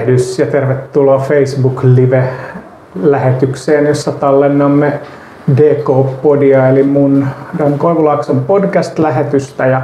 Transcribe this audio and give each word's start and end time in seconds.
Tervehdys 0.00 0.38
ja 0.38 0.46
tervetuloa 0.46 1.18
Facebook 1.18 1.84
Live-lähetykseen, 1.84 3.86
jossa 3.86 4.12
tallennamme 4.12 5.00
DK-podia, 5.56 6.68
eli 6.68 6.82
mun 6.82 7.26
Dan 7.58 7.78
Koivulaakson 7.78 8.44
podcast-lähetystä. 8.44 9.66
Ja 9.66 9.82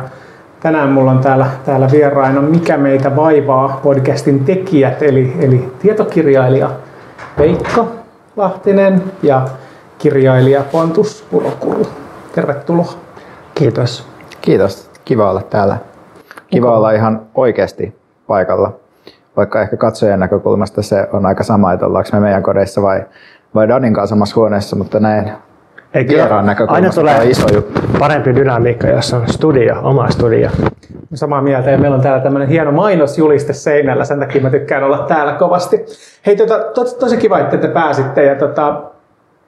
tänään 0.61 0.89
mulla 0.89 1.11
on 1.11 1.19
täällä, 1.19 1.47
täällä 1.65 1.89
vieraina 1.93 2.43
Mikä 2.43 2.77
meitä 2.77 3.17
vaivaa 3.17 3.81
podcastin 3.83 4.45
tekijät, 4.45 5.03
eli, 5.03 5.37
eli 5.41 5.73
tietokirjailija 5.79 6.71
Veikka 7.39 7.87
Lahtinen 8.37 9.03
ja 9.23 9.49
kirjailija 9.99 10.63
Pontus 10.73 11.27
Pulokulu. 11.31 11.87
Tervetuloa. 12.35 12.93
Kiitos. 13.55 14.07
Kiitos. 14.41 14.91
Kiva 15.05 15.31
olla 15.31 15.43
täällä. 15.43 15.79
Kiva 16.51 16.77
olla 16.77 16.91
ihan 16.91 17.21
oikeasti 17.35 17.97
paikalla. 18.27 18.86
Vaikka 19.37 19.63
ehkä 19.63 19.77
katsojan 19.77 20.21
näkökulmasta 20.21 20.83
se 20.83 21.09
on 21.13 21.27
aika 21.27 21.43
sama, 21.43 21.73
että 21.73 21.87
ollaanko 21.87 22.11
me 22.13 22.21
meidän 22.21 22.43
kodeissa 22.43 22.83
vai, 22.83 23.03
vai 23.55 23.69
Danin 23.69 23.95
kanssa 23.95 24.13
samassa 24.13 24.37
huoneessa, 24.37 24.77
mutta 24.77 25.01
näin 25.01 25.33
Eikö 25.95 26.15
vieraan 26.15 26.57
aina 26.69 26.91
tulee 26.91 27.25
iso 27.25 27.55
juttu. 27.55 27.81
parempi 27.99 28.35
dynamiikka, 28.35 28.87
jos 28.89 29.15
on 29.15 29.29
studio, 29.29 29.75
oma 29.83 30.11
studio. 30.11 30.51
Samaa 31.15 31.43
mieltä 31.43 31.71
ja 31.71 31.79
meillä 31.79 31.95
on 31.95 32.03
täällä 32.03 32.23
tämmöinen 32.23 32.49
hieno 32.49 32.73
mainosjuliste 32.73 33.53
seinällä, 33.53 34.05
sen 34.05 34.21
takia 34.21 34.43
mä 34.43 34.51
tykkään 34.51 34.85
olla 34.85 34.99
täällä 34.99 35.33
kovasti. 35.33 35.85
Hei, 36.27 36.37
tota, 36.37 36.59
tos, 36.59 36.95
tosi 36.95 37.17
kiva, 37.17 37.39
että 37.39 37.57
te 37.57 37.69
pääsitte 37.69 38.25
ja 38.25 38.35
tota, 38.35 38.83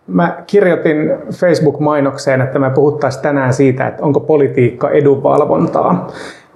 mä 0.06 0.42
kirjoitin 0.46 1.12
Facebook-mainokseen, 1.32 2.40
että 2.40 2.58
me 2.58 2.70
puhuttaisiin 2.70 3.22
tänään 3.22 3.52
siitä, 3.52 3.86
että 3.86 4.04
onko 4.04 4.20
politiikka 4.20 4.90
edunvalvontaa 4.90 6.08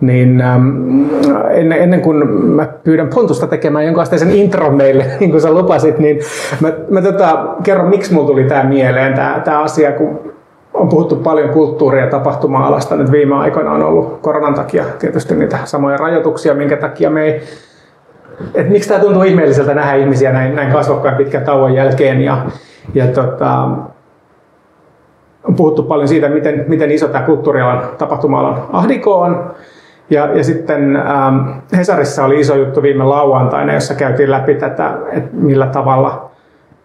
niin 0.02 0.40
ähm, 0.40 1.04
ennen, 1.50 1.78
ennen 1.78 2.00
kuin 2.00 2.28
mä 2.36 2.66
pyydän 2.84 3.08
Pontusta 3.14 3.46
tekemään 3.46 3.84
jonkun 3.84 4.02
asteisen 4.02 4.30
intro 4.30 4.70
meille, 4.70 5.06
niin 5.20 5.30
kuin 5.30 5.40
sä 5.40 5.52
lupasit, 5.52 5.98
niin 5.98 6.20
mä, 6.60 6.72
mä 6.90 7.02
tota, 7.02 7.46
kerron, 7.62 7.88
miksi 7.88 8.14
mulla 8.14 8.26
tuli 8.26 8.44
tämä 8.44 8.64
mieleen, 8.64 9.14
tämä 9.44 9.62
asia, 9.62 9.92
kun 9.92 10.32
on 10.74 10.88
puhuttu 10.88 11.16
paljon 11.16 11.48
kulttuuria 11.48 12.04
ja 12.04 12.10
tapahtuma-alasta 12.10 12.96
nyt 12.96 13.12
viime 13.12 13.34
aikoina 13.34 13.72
on 13.72 13.82
ollut 13.82 14.18
koronan 14.20 14.54
takia 14.54 14.84
tietysti 14.98 15.34
niitä 15.34 15.58
samoja 15.64 15.96
rajoituksia, 15.96 16.54
minkä 16.54 16.76
takia 16.76 17.10
me 17.10 17.24
ei 17.24 17.42
et 18.54 18.68
miksi 18.68 18.88
tämä 18.88 19.00
tuntuu 19.00 19.22
ihmeelliseltä 19.22 19.74
nähdä 19.74 19.94
ihmisiä 19.94 20.32
näin, 20.32 20.56
näin 20.56 20.72
kasvokkain 20.72 21.16
pitkän 21.16 21.44
tauon 21.44 21.74
jälkeen 21.74 22.20
ja, 22.20 22.46
ja 22.94 23.06
tota, 23.06 23.68
on 25.44 25.54
puhuttu 25.56 25.82
paljon 25.82 26.08
siitä, 26.08 26.28
miten, 26.28 26.64
miten 26.68 26.90
iso 26.90 27.08
tämä 27.08 27.24
kulttuurialan 27.24 27.82
tapahtuma-alan 27.98 28.62
ahdiko 28.72 29.20
on 29.20 29.50
ja, 30.12 30.36
ja 30.36 30.44
sitten 30.44 30.96
ähm, 30.96 31.50
Hesarissa 31.76 32.24
oli 32.24 32.40
iso 32.40 32.56
juttu 32.56 32.82
viime 32.82 33.04
lauantaina, 33.04 33.74
jossa 33.74 33.94
käytiin 33.94 34.30
läpi 34.30 34.54
tätä, 34.54 34.94
että 35.12 35.30
millä 35.32 35.66
tavalla 35.66 36.30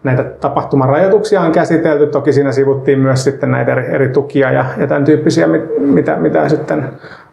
näitä 0.02 0.24
tapahtumarajoituksia 0.24 1.40
on 1.40 1.52
käsitelty. 1.52 2.06
Toki 2.06 2.32
siinä 2.32 2.52
sivuttiin 2.52 2.98
myös 2.98 3.24
sitten 3.24 3.50
näitä 3.50 3.72
eri, 3.72 3.86
eri 3.94 4.08
tukia 4.08 4.50
ja, 4.50 4.64
ja 4.76 4.86
tämän 4.86 5.04
tyyppisiä, 5.04 5.46
mitä, 5.78 6.16
mitä 6.16 6.48
sitten 6.48 6.84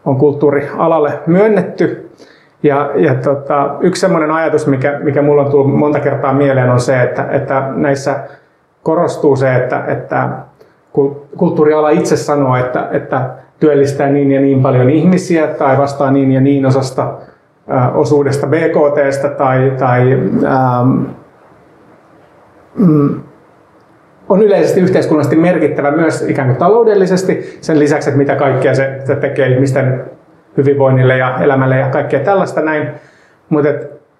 on 0.05 0.17
kulttuurialalle 0.17 1.19
myönnetty. 1.27 2.09
Ja, 2.63 2.91
ja 2.95 3.15
tota, 3.15 3.75
yksi 3.79 3.99
sellainen 3.99 4.31
ajatus, 4.31 4.67
mikä, 4.67 4.99
mikä 5.03 5.21
mulla 5.21 5.41
on 5.41 5.51
tullut 5.51 5.77
monta 5.77 5.99
kertaa 5.99 6.33
mieleen, 6.33 6.69
on 6.69 6.79
se, 6.79 7.01
että, 7.01 7.27
että 7.31 7.71
näissä 7.75 8.19
korostuu 8.83 9.35
se, 9.35 9.55
että, 9.55 9.83
että 9.87 10.29
kulttuuriala 11.37 11.89
itse 11.89 12.17
sanoo, 12.17 12.55
että, 12.55 12.87
että 12.91 13.29
työllistää 13.59 14.09
niin 14.09 14.31
ja 14.31 14.41
niin 14.41 14.61
paljon 14.61 14.89
ihmisiä 14.89 15.47
tai 15.47 15.77
vastaa 15.77 16.11
niin 16.11 16.31
ja 16.31 16.41
niin 16.41 16.65
osasta 16.65 17.13
äh, 17.73 17.97
osuudesta 17.97 18.47
BKTstä 18.47 19.29
tai, 19.29 19.71
tai 19.79 20.13
ähm, 20.45 21.03
mm, 22.75 23.21
on 24.29 24.41
yleisesti 24.41 24.79
yhteiskunnallisesti 24.81 25.35
merkittävä 25.35 25.91
myös 25.91 26.21
ikään 26.21 26.47
kuin 26.47 26.57
taloudellisesti 26.57 27.57
sen 27.61 27.79
lisäksi, 27.79 28.09
että 28.09 28.17
mitä 28.17 28.35
kaikkea 28.35 28.75
se, 28.75 29.01
se 29.03 29.15
tekee 29.15 29.47
ihmisten 29.47 30.05
hyvinvoinnille 30.57 31.17
ja 31.17 31.39
elämälle 31.39 31.77
ja 31.77 31.89
kaikkea 31.89 32.19
tällaista 32.19 32.61
näin. 32.61 32.87
Mutta 33.49 33.69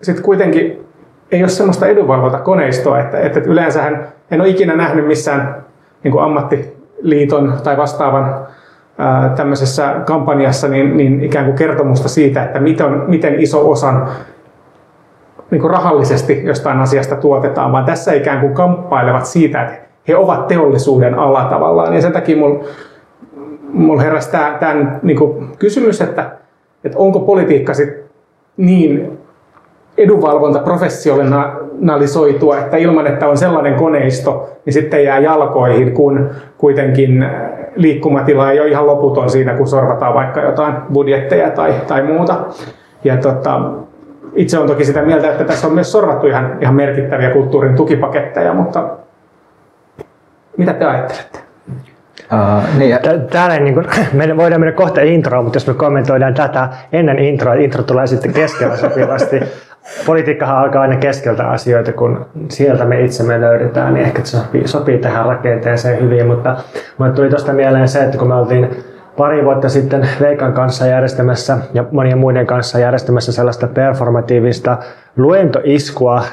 sitten 0.02 0.26
kuitenkin 0.26 0.86
ei 1.32 1.42
ole 1.44 1.50
sellaista 1.50 1.88
edunvalvontakoneistoa, 1.88 3.00
että, 3.00 3.20
että 3.20 3.40
yleensähän 3.40 4.08
en 4.32 4.42
ole 4.42 4.50
ikinä 4.50 4.76
nähnyt 4.76 5.08
missään 5.08 5.66
niin 6.04 6.20
ammattiliiton 6.20 7.54
tai 7.64 7.78
vastaavan 7.78 8.48
tämmöisessä 9.36 9.96
kampanjassa 10.06 10.68
niin, 10.68 10.98
niin 10.98 11.24
ikään 11.24 11.46
kuin 11.46 11.58
kertomusta 11.58 12.10
siitä, 12.10 12.44
että 12.44 12.60
miten, 12.60 13.02
miten 13.08 13.40
iso 13.40 13.72
osan 13.72 14.08
niin 15.52 15.62
kuin 15.62 15.72
rahallisesti 15.72 16.42
jostain 16.46 16.80
asiasta 16.80 17.16
tuotetaan, 17.16 17.72
vaan 17.72 17.86
tässä 17.86 18.14
ikään 18.14 18.40
kuin 18.40 18.54
kamppailevat 18.54 19.26
siitä, 19.26 19.62
että 19.62 19.78
he 20.08 20.16
ovat 20.16 20.48
teollisuuden 20.48 21.20
ala 21.20 21.46
tavallaan. 21.46 21.96
Ja 21.96 22.02
sen 22.02 22.12
takia 22.12 22.38
mulla 22.38 22.66
mul 23.74 24.00
heräsi 24.00 24.32
tämä, 24.32 24.58
tämä 24.60 25.00
niin 25.04 25.18
kuin 25.18 25.48
kysymys, 25.60 26.02
että, 26.02 26.32
että 26.84 26.98
onko 26.98 27.20
politiikka 27.20 27.74
sit 27.74 27.90
niin 28.58 29.18
edunvalvonta 29.98 30.60
professionalisoitua, 31.76 32.60
että 32.60 32.78
ilman, 32.78 33.08
että 33.08 33.28
on 33.28 33.38
sellainen 33.38 33.76
koneisto, 33.76 34.50
niin 34.66 34.74
sitten 34.74 35.04
jää 35.04 35.20
jalkoihin, 35.20 35.92
kun 35.92 36.30
kuitenkin 36.58 37.26
liikkumatila 37.76 38.52
ei 38.52 38.60
ole 38.60 38.70
ihan 38.70 38.88
loputon 38.88 39.30
siinä, 39.30 39.54
kun 39.54 39.68
sorvataan 39.68 40.14
vaikka 40.14 40.42
jotain 40.42 40.76
budjetteja 40.94 41.50
tai, 41.50 41.74
tai 41.88 42.04
muuta. 42.04 42.36
Ja 43.04 43.18
tota, 43.18 43.62
itse 44.36 44.60
on 44.60 44.68
toki 44.68 44.86
sitä 44.86 45.02
mieltä, 45.02 45.32
että 45.32 45.44
tässä 45.44 45.68
on 45.68 45.74
myös 45.74 45.92
sorvattu 45.92 46.28
ihan, 46.28 46.58
ihan 46.62 46.76
merkittäviä 46.76 47.30
kulttuurin 47.30 47.76
tukipaketteja, 47.76 48.54
mutta 48.54 48.90
mitä 50.58 50.74
te 50.74 50.86
ajattelette? 50.86 51.40
Uh, 52.34 52.78
niin. 52.78 52.98
Täällä 53.30 53.60
niin 53.60 53.74
kuin, 53.74 53.86
me 54.14 54.38
voidaan 54.38 54.62
mennä 54.62 54.76
kohta 54.76 55.02
introon, 55.02 55.44
mutta 55.44 55.58
jos 55.58 55.68
me 55.68 55.74
kommentoidaan 55.74 56.34
tätä 56.34 56.70
ennen 56.92 57.20
introa, 57.20 57.54
intro 57.54 57.84
tulee 57.84 58.08
sitten 58.08 58.34
keskellä 58.34 58.78
sopivasti. 58.78 59.40
Politiikkahan 60.06 60.58
alkaa 60.58 60.82
aina 60.82 60.96
keskeltä 60.96 61.48
asioita, 61.48 61.94
kun 61.94 62.26
sieltä 62.50 62.86
me 62.86 63.02
itse 63.02 63.24
me 63.24 63.42
löydetään, 63.42 63.94
niin 63.94 64.06
ehkä 64.06 64.22
se 64.24 64.38
sopii, 64.38 64.68
sopii 64.68 64.98
tähän 64.98 65.26
rakenteeseen 65.26 66.02
hyvin, 66.02 66.28
mutta 66.28 66.58
mulle 66.98 67.12
tuli 67.12 67.30
tuosta 67.30 67.54
mieleen 67.54 67.88
se, 67.88 68.04
että 68.04 68.18
kun 68.18 68.28
me 68.28 68.36
oltiin 68.36 68.70
pari 69.18 69.46
vuotta 69.46 69.70
sitten 69.70 70.10
Veikan 70.22 70.54
kanssa 70.54 70.88
järjestämässä 70.88 71.58
ja 71.74 71.86
monien 71.92 72.18
muiden 72.18 72.48
kanssa 72.48 72.80
järjestämässä 72.80 73.32
sellaista 73.32 73.68
performatiivista 73.68 74.78
luentoiskua 75.18 76.24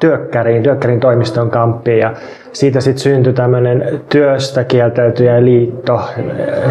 Työkkäriin, 0.00 0.62
Työkkärin 0.62 1.00
toimiston 1.00 1.50
kamppiin 1.50 1.98
ja 1.98 2.14
siitä 2.52 2.80
sitten 2.80 3.02
syntyi 3.02 3.32
tämmöinen 3.32 4.00
työstä 4.08 4.64
kieltäytyjä 4.64 5.44
liitto, 5.44 6.00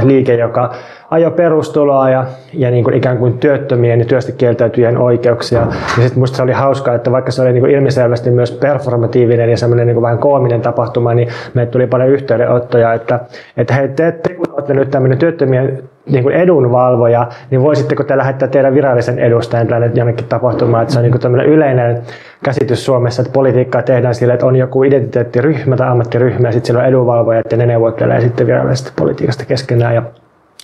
liike, 0.03 0.35
joka 0.35 0.73
ajo 1.11 1.31
perustuloa 1.31 2.09
ja, 2.09 2.25
ja 2.53 2.71
niin 2.71 2.83
kuin 2.83 2.93
ikään 2.93 3.17
kuin 3.17 3.37
työttömien 3.37 3.99
ja 3.99 4.05
työstä 4.05 4.31
kieltäytyjien 4.31 4.97
oikeuksia. 4.97 5.59
Ja 5.59 6.03
sitten 6.03 6.19
musta 6.19 6.37
se 6.37 6.43
oli 6.43 6.51
hauskaa, 6.51 6.95
että 6.95 7.11
vaikka 7.11 7.31
se 7.31 7.41
oli 7.41 7.51
niin 7.51 7.61
kuin 7.61 7.71
ilmiselvästi 7.71 8.31
myös 8.31 8.51
performatiivinen 8.51 9.49
ja 9.49 9.57
semmoinen 9.57 9.87
niin 9.87 10.01
vähän 10.01 10.17
koominen 10.17 10.61
tapahtuma, 10.61 11.13
niin 11.13 11.27
meille 11.53 11.71
tuli 11.71 11.87
paljon 11.87 12.09
yhteydenottoja, 12.09 12.93
että, 12.93 13.19
että 13.57 13.73
hei, 13.73 13.87
te, 13.87 14.11
te 14.11 14.33
kun 14.33 14.45
olette 14.53 14.73
nyt 14.73 14.89
tämmöinen 14.89 15.17
työttömien 15.17 15.83
niin 16.05 16.23
kuin 16.23 16.35
edunvalvoja, 16.35 17.27
niin 17.51 17.61
voisitteko 17.61 18.03
te 18.03 18.17
lähettää 18.17 18.47
teidän 18.47 18.73
virallisen 18.73 19.19
edustajan 19.19 19.67
tänne 19.67 19.91
jonnekin 19.93 20.25
tapahtumaan, 20.27 20.81
että 20.81 20.93
se 20.93 20.99
on 20.99 21.03
niin 21.03 21.11
kuin 21.11 21.21
tämmöinen 21.21 21.47
yleinen 21.47 22.01
käsitys 22.43 22.85
Suomessa, 22.85 23.21
että 23.21 23.33
politiikkaa 23.33 23.81
tehdään 23.81 24.15
sillä, 24.15 24.33
että 24.33 24.45
on 24.45 24.55
joku 24.55 24.83
identiteettiryhmä 24.83 25.75
tai 25.75 25.87
ammattiryhmä 25.87 26.47
ja 26.47 26.51
sitten 26.51 26.67
siellä 26.67 26.81
on 26.81 26.87
edunvalvojat 26.87 27.51
ja 27.51 27.57
ne 27.57 27.65
neuvottelee 27.65 28.21
sitten 28.21 28.47
virallisesta 28.47 28.91
politiikasta 28.95 29.45
keskenään 29.45 29.95
ja 29.95 30.03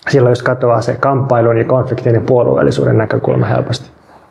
silloin 0.10 0.32
jos 0.32 0.44
katoaa 0.44 0.82
se 0.82 0.96
kamppailun 1.00 1.58
ja 1.58 1.64
konfliktin 1.64 2.16
ja 2.16 2.22
puolueellisuuden 2.22 2.98
näkökulma 2.98 3.46
helposti. 3.46 3.90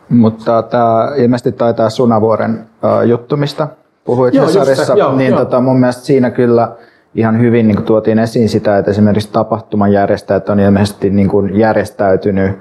Mutta 0.08 0.62
tämä 0.62 1.12
ilmeisesti 1.16 1.52
taitaa 1.52 1.90
Sunavuoren 1.90 2.64
juttu, 3.06 3.36
mistä 3.36 3.68
puhuit 4.04 4.34
joo, 4.34 4.46
Hesarissa, 4.46 4.94
joo, 4.96 5.16
niin 5.16 5.30
joo. 5.30 5.38
Tota, 5.38 5.60
mun 5.60 5.80
mielestä 5.80 6.02
siinä 6.02 6.30
kyllä 6.30 6.68
ihan 7.14 7.40
hyvin 7.40 7.68
niin 7.68 7.76
kuin 7.76 7.86
tuotiin 7.86 8.18
esiin 8.18 8.48
sitä, 8.48 8.78
että 8.78 8.90
esimerkiksi 8.90 9.32
tapahtuman 9.32 9.92
järjestäjät 9.92 10.48
on 10.48 10.60
ilmeisesti 10.60 11.10
niin 11.10 11.28
kuin 11.28 11.58
järjestäytynyt 11.58 12.58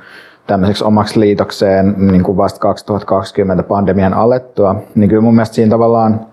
tämmöiseksi 0.48 0.84
omaksi 0.84 1.20
liitokseen 1.20 1.96
niin 1.98 2.24
kuin 2.24 2.38
vasta 2.38 2.60
2020 2.60 3.64
pandemian 3.64 4.14
alettua. 4.14 4.76
Niin 4.96 5.10
kyllä 5.10 5.22
mun 5.22 5.36
mielestä 5.36 5.56
siinä 5.56 5.70
tavallaan 5.70 6.26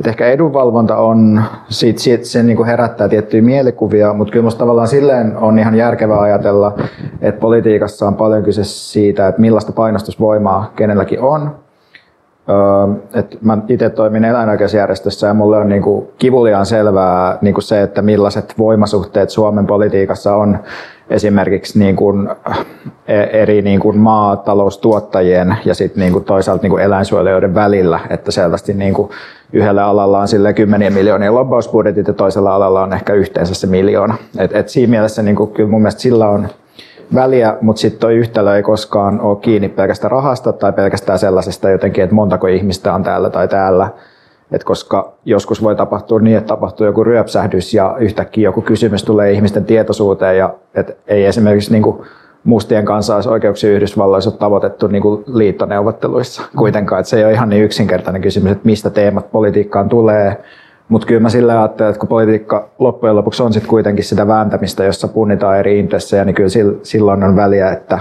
et 0.00 0.06
ehkä 0.06 0.26
edunvalvonta 0.26 0.96
on, 0.96 1.42
siitä, 1.68 2.00
siitä 2.00 2.24
se 2.24 2.42
niin 2.42 2.56
kuin 2.56 2.66
herättää 2.66 3.08
tiettyjä 3.08 3.42
mielikuvia, 3.42 4.12
mutta 4.12 4.32
kyllä 4.32 4.42
minusta 4.42 4.58
tavallaan 4.58 4.88
silleen 4.88 5.36
on 5.36 5.58
ihan 5.58 5.74
järkevää 5.74 6.20
ajatella, 6.20 6.78
että 7.20 7.40
politiikassa 7.40 8.06
on 8.06 8.14
paljon 8.14 8.42
kyse 8.42 8.64
siitä, 8.64 9.28
että 9.28 9.40
millaista 9.40 9.72
painostusvoimaa 9.72 10.72
kenelläkin 10.76 11.20
on. 11.20 11.63
Että 13.14 13.36
mä 13.40 13.58
itse 13.68 13.90
toimin 13.90 14.24
eläinoikeusjärjestössä 14.24 15.26
ja 15.26 15.34
mulle 15.34 15.56
on 15.56 15.68
niinku 15.68 16.12
kivuliaan 16.18 16.66
selvää 16.66 17.38
niinku 17.40 17.60
se, 17.60 17.82
että 17.82 18.02
millaiset 18.02 18.54
voimasuhteet 18.58 19.30
Suomen 19.30 19.66
politiikassa 19.66 20.36
on 20.36 20.58
esimerkiksi 21.10 21.78
niin 21.78 21.96
kuin 21.96 22.28
e, 23.08 23.22
eri 23.22 23.62
niin 23.62 23.80
kuin 23.80 23.98
maataloustuottajien 23.98 25.56
ja 25.64 25.74
sitten 25.74 26.00
niin 26.00 26.12
kuin 26.12 26.24
toisaalta 26.24 26.62
niin 26.62 26.70
kuin 26.70 26.82
eläinsuojelijoiden 26.82 27.54
välillä, 27.54 28.00
että 28.10 28.30
selvästi 28.30 28.74
niin 28.74 28.94
kuin 28.94 29.10
yhdellä 29.52 29.86
alalla 29.86 30.20
on 30.20 30.28
sille 30.28 30.52
kymmenien 30.52 30.92
miljoonien 30.92 31.34
lobbausbudjetit 31.34 32.08
ja 32.08 32.14
toisella 32.14 32.54
alalla 32.54 32.82
on 32.82 32.92
ehkä 32.92 33.12
yhteensä 33.12 33.54
se 33.54 33.66
miljoona. 33.66 34.14
Et, 34.38 34.56
et 34.56 34.68
siinä 34.68 34.90
mielessä 34.90 35.22
niin 35.22 35.36
kuin, 35.36 35.50
kyllä 35.50 35.70
mun 35.70 35.82
mielestä 35.82 36.00
sillä 36.00 36.28
on 36.28 36.48
väliä, 37.14 37.56
mutta 37.60 37.80
sitten 37.80 38.00
tuo 38.00 38.10
yhtälö 38.10 38.56
ei 38.56 38.62
koskaan 38.62 39.20
ole 39.20 39.36
kiinni 39.36 39.68
pelkästään 39.68 40.10
rahasta 40.10 40.52
tai 40.52 40.72
pelkästään 40.72 41.18
sellaisesta 41.18 41.70
jotenkin, 41.70 42.04
että 42.04 42.14
montako 42.14 42.46
ihmistä 42.46 42.94
on 42.94 43.02
täällä 43.02 43.30
tai 43.30 43.48
täällä, 43.48 43.88
et 44.52 44.64
koska 44.64 45.12
joskus 45.24 45.62
voi 45.62 45.76
tapahtua 45.76 46.20
niin, 46.20 46.36
että 46.36 46.48
tapahtuu 46.48 46.86
joku 46.86 47.04
ryöpsähdys 47.04 47.74
ja 47.74 47.96
yhtäkkiä 47.98 48.44
joku 48.44 48.62
kysymys 48.62 49.04
tulee 49.04 49.32
ihmisten 49.32 49.64
tietoisuuteen 49.64 50.38
ja 50.38 50.54
et 50.74 50.98
ei 51.06 51.24
esimerkiksi 51.24 51.72
niin 51.72 51.82
kuin 51.82 51.98
mustien 52.44 52.84
kansalaisoikeuksien 52.84 53.72
Yhdysvalloissa 53.72 54.30
ole 54.30 54.38
tavoitettu 54.38 54.86
niin 54.86 55.02
kuin 55.02 55.24
liittoneuvotteluissa 55.26 56.42
kuitenkaan. 56.56 57.00
Että 57.00 57.10
se 57.10 57.16
ei 57.16 57.24
ole 57.24 57.32
ihan 57.32 57.48
niin 57.48 57.64
yksinkertainen 57.64 58.22
kysymys, 58.22 58.52
että 58.52 58.66
mistä 58.66 58.90
teemat 58.90 59.32
politiikkaan 59.32 59.88
tulee. 59.88 60.36
Mutta 60.88 61.06
kyllä 61.06 61.20
mä 61.20 61.30
sillä 61.30 61.60
ajattelen, 61.60 61.90
että 61.90 62.00
kun 62.00 62.08
politiikka 62.08 62.68
loppujen 62.78 63.16
lopuksi 63.16 63.42
on 63.42 63.52
sitten 63.52 63.70
kuitenkin 63.70 64.04
sitä 64.04 64.26
vääntämistä, 64.26 64.84
jossa 64.84 65.08
punnitaan 65.08 65.58
eri 65.58 65.78
intressejä, 65.78 66.24
niin 66.24 66.34
kyllä 66.34 66.48
silloin 66.82 67.22
on 67.24 67.36
väliä, 67.36 67.72
että 67.72 67.98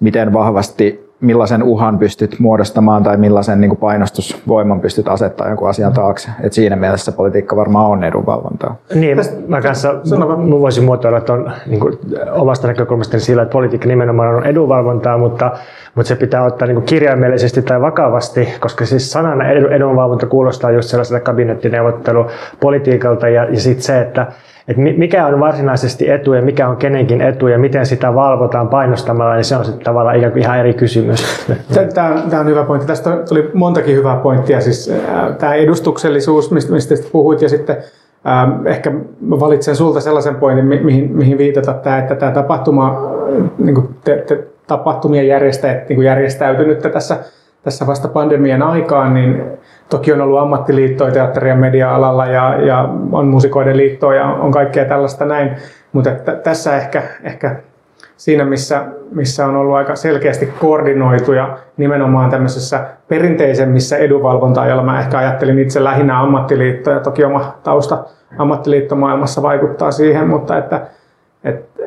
miten 0.00 0.32
vahvasti 0.32 1.01
millaisen 1.22 1.62
uhan 1.62 1.98
pystyt 1.98 2.36
muodostamaan 2.38 3.02
tai 3.02 3.16
millaisen 3.16 3.60
niin 3.60 3.68
kuin 3.68 3.78
painostusvoiman 3.78 4.80
pystyt 4.80 5.08
asettaa 5.08 5.48
jonkun 5.48 5.68
asian 5.68 5.92
taakse. 5.92 6.30
Et 6.40 6.52
siinä 6.52 6.76
mielessä 6.76 7.12
politiikka 7.12 7.56
varmaan 7.56 7.90
on 7.90 8.04
edunvalvontaa. 8.04 8.76
Niin, 8.94 9.18
mä 9.48 9.60
kanssa 9.60 9.92
mä 10.16 10.26
voisin 10.60 10.84
muotoilla 10.84 11.18
että 11.18 11.32
on 11.32 11.52
niin 11.66 11.80
kuin, 11.80 11.98
omasta 12.32 12.66
näkökulmasta 12.66 13.20
sillä, 13.20 13.42
että 13.42 13.52
politiikka 13.52 13.88
nimenomaan 13.88 14.34
on 14.34 14.46
edunvalvontaa, 14.46 15.18
mutta, 15.18 15.52
mutta 15.94 16.08
se 16.08 16.16
pitää 16.16 16.44
ottaa 16.44 16.68
niin 16.68 16.76
kuin 16.76 16.86
kirjaimellisesti 16.86 17.62
tai 17.62 17.80
vakavasti, 17.80 18.48
koska 18.60 18.86
siis 18.86 19.12
sanana 19.12 19.48
edunvalvonta 19.48 20.26
kuulostaa 20.26 20.70
just 20.70 20.88
sellaiselta 20.88 21.24
kabinettineuvottelu 21.24 22.26
politiikalta 22.60 23.28
ja, 23.28 23.44
ja 23.44 23.60
sitten 23.60 23.82
se, 23.82 24.00
että 24.00 24.26
että 24.68 24.82
mikä 24.82 25.26
on 25.26 25.40
varsinaisesti 25.40 26.10
etu 26.10 26.32
ja 26.32 26.42
mikä 26.42 26.68
on 26.68 26.76
kenenkin 26.76 27.20
etu 27.20 27.48
ja 27.48 27.58
miten 27.58 27.86
sitä 27.86 28.14
valvotaan 28.14 28.68
painostamalla, 28.68 29.34
niin 29.34 29.44
se 29.44 29.56
on 29.56 29.64
sitten 29.64 29.84
tavallaan 29.84 30.16
ikään 30.16 30.32
kuin 30.32 30.42
ihan 30.42 30.58
eri 30.58 30.74
kysymys. 30.74 31.46
Tämä 31.94 32.08
on, 32.08 32.30
tämä 32.30 32.40
on 32.40 32.46
hyvä 32.46 32.64
pointti. 32.64 32.86
Tästä 32.86 33.16
tuli 33.28 33.50
montakin 33.54 33.96
hyvää 33.96 34.16
pointtia. 34.16 34.60
Siis, 34.60 34.92
tämä 35.38 35.54
edustuksellisuus, 35.54 36.50
mistä, 36.50 36.72
mistä 36.72 36.94
puhuit, 37.12 37.42
ja 37.42 37.48
sitten 37.48 37.76
ehkä 38.64 38.92
valitsen 39.30 39.76
sulta 39.76 40.00
sellaisen 40.00 40.34
pointin, 40.34 40.64
mihin, 40.84 41.16
mihin 41.16 41.38
viitata 41.38 41.72
tämä, 41.74 41.98
että 41.98 42.14
tämä 42.14 42.32
tapahtuma, 42.32 43.10
niin 43.58 43.74
kuin 43.74 43.88
te, 44.04 44.24
te, 44.26 44.44
tapahtumien 44.66 45.26
järjestäjät 45.26 45.88
niin 45.88 45.96
kuin 45.96 46.06
järjestäytynyt 46.06 46.78
tässä, 46.92 47.16
tässä 47.64 47.86
vasta 47.86 48.08
pandemian 48.08 48.62
aikaan, 48.62 49.14
niin 49.14 49.42
Toki 49.92 50.12
on 50.12 50.20
ollut 50.20 50.38
ammattiliittoja 50.38 51.12
teatteri- 51.12 51.48
ja 51.48 51.56
media-alalla 51.56 52.26
ja, 52.26 52.56
ja 52.66 52.88
on 53.12 53.26
musikoiden 53.26 53.76
liittoa 53.76 54.14
ja 54.14 54.24
on 54.26 54.50
kaikkea 54.50 54.84
tällaista 54.84 55.24
näin. 55.24 55.50
Mutta 55.92 56.10
että 56.10 56.32
tässä 56.32 56.76
ehkä, 56.76 57.02
ehkä 57.22 57.56
siinä, 58.16 58.44
missä, 58.44 58.84
missä 59.10 59.46
on 59.46 59.56
ollut 59.56 59.74
aika 59.76 59.96
selkeästi 59.96 60.46
koordinoitu 60.46 61.32
ja 61.32 61.58
nimenomaan 61.76 62.30
tämmöisessä 62.30 62.86
perinteisemmissä 63.08 63.96
edunvalvontaa, 63.96 64.66
jolla 64.68 64.82
mä 64.82 65.00
ehkä 65.00 65.18
ajattelin 65.18 65.58
itse 65.58 65.84
lähinnä 65.84 66.20
ammattiliittoja. 66.20 67.00
Toki 67.00 67.24
oma 67.24 67.54
tausta 67.62 68.04
ammattiliittomaailmassa 68.38 69.42
vaikuttaa 69.42 69.90
siihen, 69.90 70.28
mutta 70.28 70.58
että, 70.58 70.80
että 71.44 71.82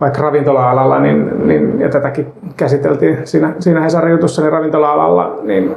vaikka 0.00 0.22
ravintola-alalla, 0.22 1.00
niin, 1.00 1.48
niin, 1.48 1.80
ja 1.80 1.88
tätäkin 1.88 2.32
käsiteltiin 2.56 3.18
siinä, 3.24 3.52
siinä 3.58 3.80
Hesarin 3.80 4.12
jutussa, 4.12 4.42
niin 4.42 4.52
ravintola-alalla, 4.52 5.38
niin 5.42 5.76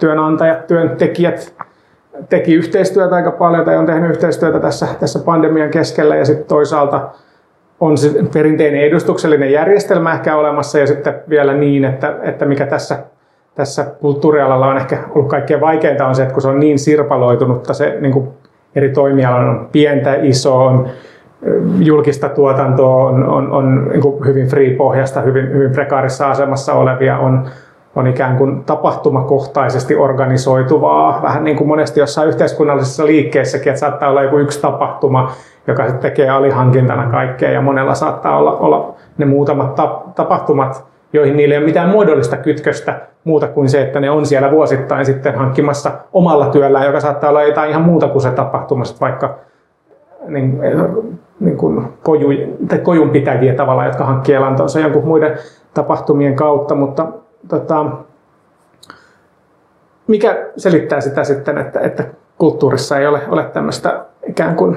työnantajat, 0.00 0.66
työntekijät 0.66 1.54
teki 2.28 2.54
yhteistyötä 2.54 3.14
aika 3.14 3.30
paljon 3.30 3.64
tai 3.64 3.76
on 3.76 3.86
tehnyt 3.86 4.10
yhteistyötä 4.10 4.60
tässä, 4.60 4.86
tässä 5.00 5.18
pandemian 5.18 5.70
keskellä. 5.70 6.16
Ja 6.16 6.24
sitten 6.24 6.46
toisaalta 6.46 7.08
on 7.80 7.98
se 7.98 8.10
perinteinen 8.32 8.80
edustuksellinen 8.80 9.52
järjestelmä 9.52 10.12
ehkä 10.12 10.36
olemassa 10.36 10.78
ja 10.78 10.86
sitten 10.86 11.14
vielä 11.28 11.54
niin, 11.54 11.84
että, 11.84 12.16
että 12.22 12.44
mikä 12.44 12.66
tässä, 12.66 12.98
tässä 13.54 13.86
kulttuurialalla 14.00 14.66
on 14.66 14.76
ehkä 14.76 14.98
ollut 15.14 15.30
kaikkein 15.30 15.60
vaikeinta 15.60 16.06
on 16.06 16.14
se, 16.14 16.22
että 16.22 16.32
kun 16.32 16.42
se 16.42 16.48
on 16.48 16.60
niin 16.60 16.78
sirpaloitunutta, 16.78 17.74
se 17.74 17.96
niin 18.00 18.12
kuin 18.12 18.28
eri 18.74 18.88
toimialoilla 18.88 19.50
on 19.50 19.68
pientä, 19.72 20.14
isoa, 20.14 20.64
on 20.64 20.88
julkista 21.78 22.28
tuotantoa, 22.28 23.04
on, 23.04 23.28
on, 23.28 23.50
on 23.50 23.88
niin 23.92 24.26
hyvin 24.26 24.46
free-pohjasta, 24.46 25.20
hyvin, 25.20 25.52
hyvin 25.52 25.70
prekaarissa 25.70 26.30
asemassa 26.30 26.74
olevia, 26.74 27.18
on, 27.18 27.44
on 27.96 28.06
ikään 28.06 28.36
kuin 28.36 28.64
tapahtumakohtaisesti 28.64 29.96
organisoituvaa, 29.96 31.22
vähän 31.22 31.44
niin 31.44 31.56
kuin 31.56 31.68
monesti 31.68 32.00
jossain 32.00 32.28
yhteiskunnallisessa 32.28 33.06
liikkeessäkin, 33.06 33.70
että 33.70 33.80
saattaa 33.80 34.10
olla 34.10 34.22
joku 34.22 34.38
yksi 34.38 34.60
tapahtuma, 34.60 35.32
joka 35.66 35.92
tekee 35.92 36.28
alihankintana 36.28 37.10
kaikkea 37.10 37.50
ja 37.50 37.60
monella 37.60 37.94
saattaa 37.94 38.38
olla, 38.38 38.52
olla 38.52 38.94
ne 39.18 39.24
muutamat 39.24 39.74
tapahtumat, 40.14 40.84
joihin 41.12 41.36
niille 41.36 41.54
ei 41.54 41.58
ole 41.58 41.66
mitään 41.66 41.88
muodollista 41.88 42.36
kytköstä 42.36 43.00
muuta 43.24 43.48
kuin 43.48 43.68
se, 43.68 43.82
että 43.82 44.00
ne 44.00 44.10
on 44.10 44.26
siellä 44.26 44.50
vuosittain 44.50 45.06
sitten 45.06 45.34
hankkimassa 45.34 45.90
omalla 46.12 46.46
työllään, 46.46 46.86
joka 46.86 47.00
saattaa 47.00 47.30
olla 47.30 47.42
jotain 47.42 47.70
ihan 47.70 47.82
muuta 47.82 48.08
kuin 48.08 48.22
se 48.22 48.30
tapahtuma, 48.30 48.82
vaikka 49.00 49.34
niin, 50.28 50.60
niin 51.40 51.56
kuin 51.56 51.88
koju, 52.02 52.28
tai 52.68 52.78
kojun 52.78 53.10
pitäviä 53.10 53.54
tavalla, 53.54 53.84
jotka 53.84 54.04
hankkii 54.04 54.34
elantonsa 54.34 54.80
jonkun 54.80 55.04
muiden 55.04 55.38
tapahtumien 55.74 56.36
kautta, 56.36 56.74
mutta 56.74 57.06
tota, 57.48 57.86
mikä 60.06 60.46
selittää 60.56 61.00
sitä 61.00 61.24
sitten, 61.24 61.58
että, 61.58 61.80
että 61.80 62.04
kulttuurissa 62.38 62.98
ei 62.98 63.06
ole, 63.06 63.20
ole 63.28 63.44
tämmöistä 63.44 64.04
ikään 64.26 64.56
kuin 64.56 64.76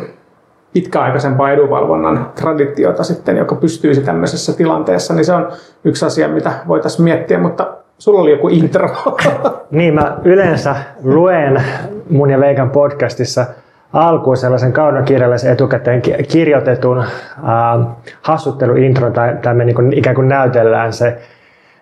pitkäaikaisempaa 0.74 1.52
edunvalvonnan 1.52 2.32
traditiota 2.36 3.04
sitten, 3.04 3.38
joka 3.38 3.56
pystyisi 3.56 4.02
tämmöisessä 4.02 4.54
tilanteessa, 4.54 5.14
niin 5.14 5.26
se 5.26 5.34
on 5.34 5.52
yksi 5.84 6.06
asia, 6.06 6.28
mitä 6.28 6.54
voitaisiin 6.68 7.04
miettiä, 7.04 7.40
mutta 7.40 7.68
sulla 7.98 8.22
oli 8.22 8.32
joku 8.32 8.48
intro. 8.48 8.90
niin, 9.72 9.94
mä 9.94 10.18
yleensä 10.24 10.76
luen 11.04 11.64
mun 12.10 12.30
ja 12.30 12.40
Veikan 12.40 12.70
podcastissa 12.70 13.46
alkuun 13.94 14.38
sellaisen 14.38 14.74
kaunokirjallisen 14.74 15.52
etukäteen 15.52 16.02
kirjoitetun 16.32 17.00
äh, 17.00 17.08
hassutteluintron, 18.22 19.14
tai, 19.14 19.38
tai 19.42 19.54
me 19.54 19.66
niin 19.66 19.94
ikään 19.94 20.16
kuin 20.16 20.28
näytellään 20.28 20.94
se 20.94 21.22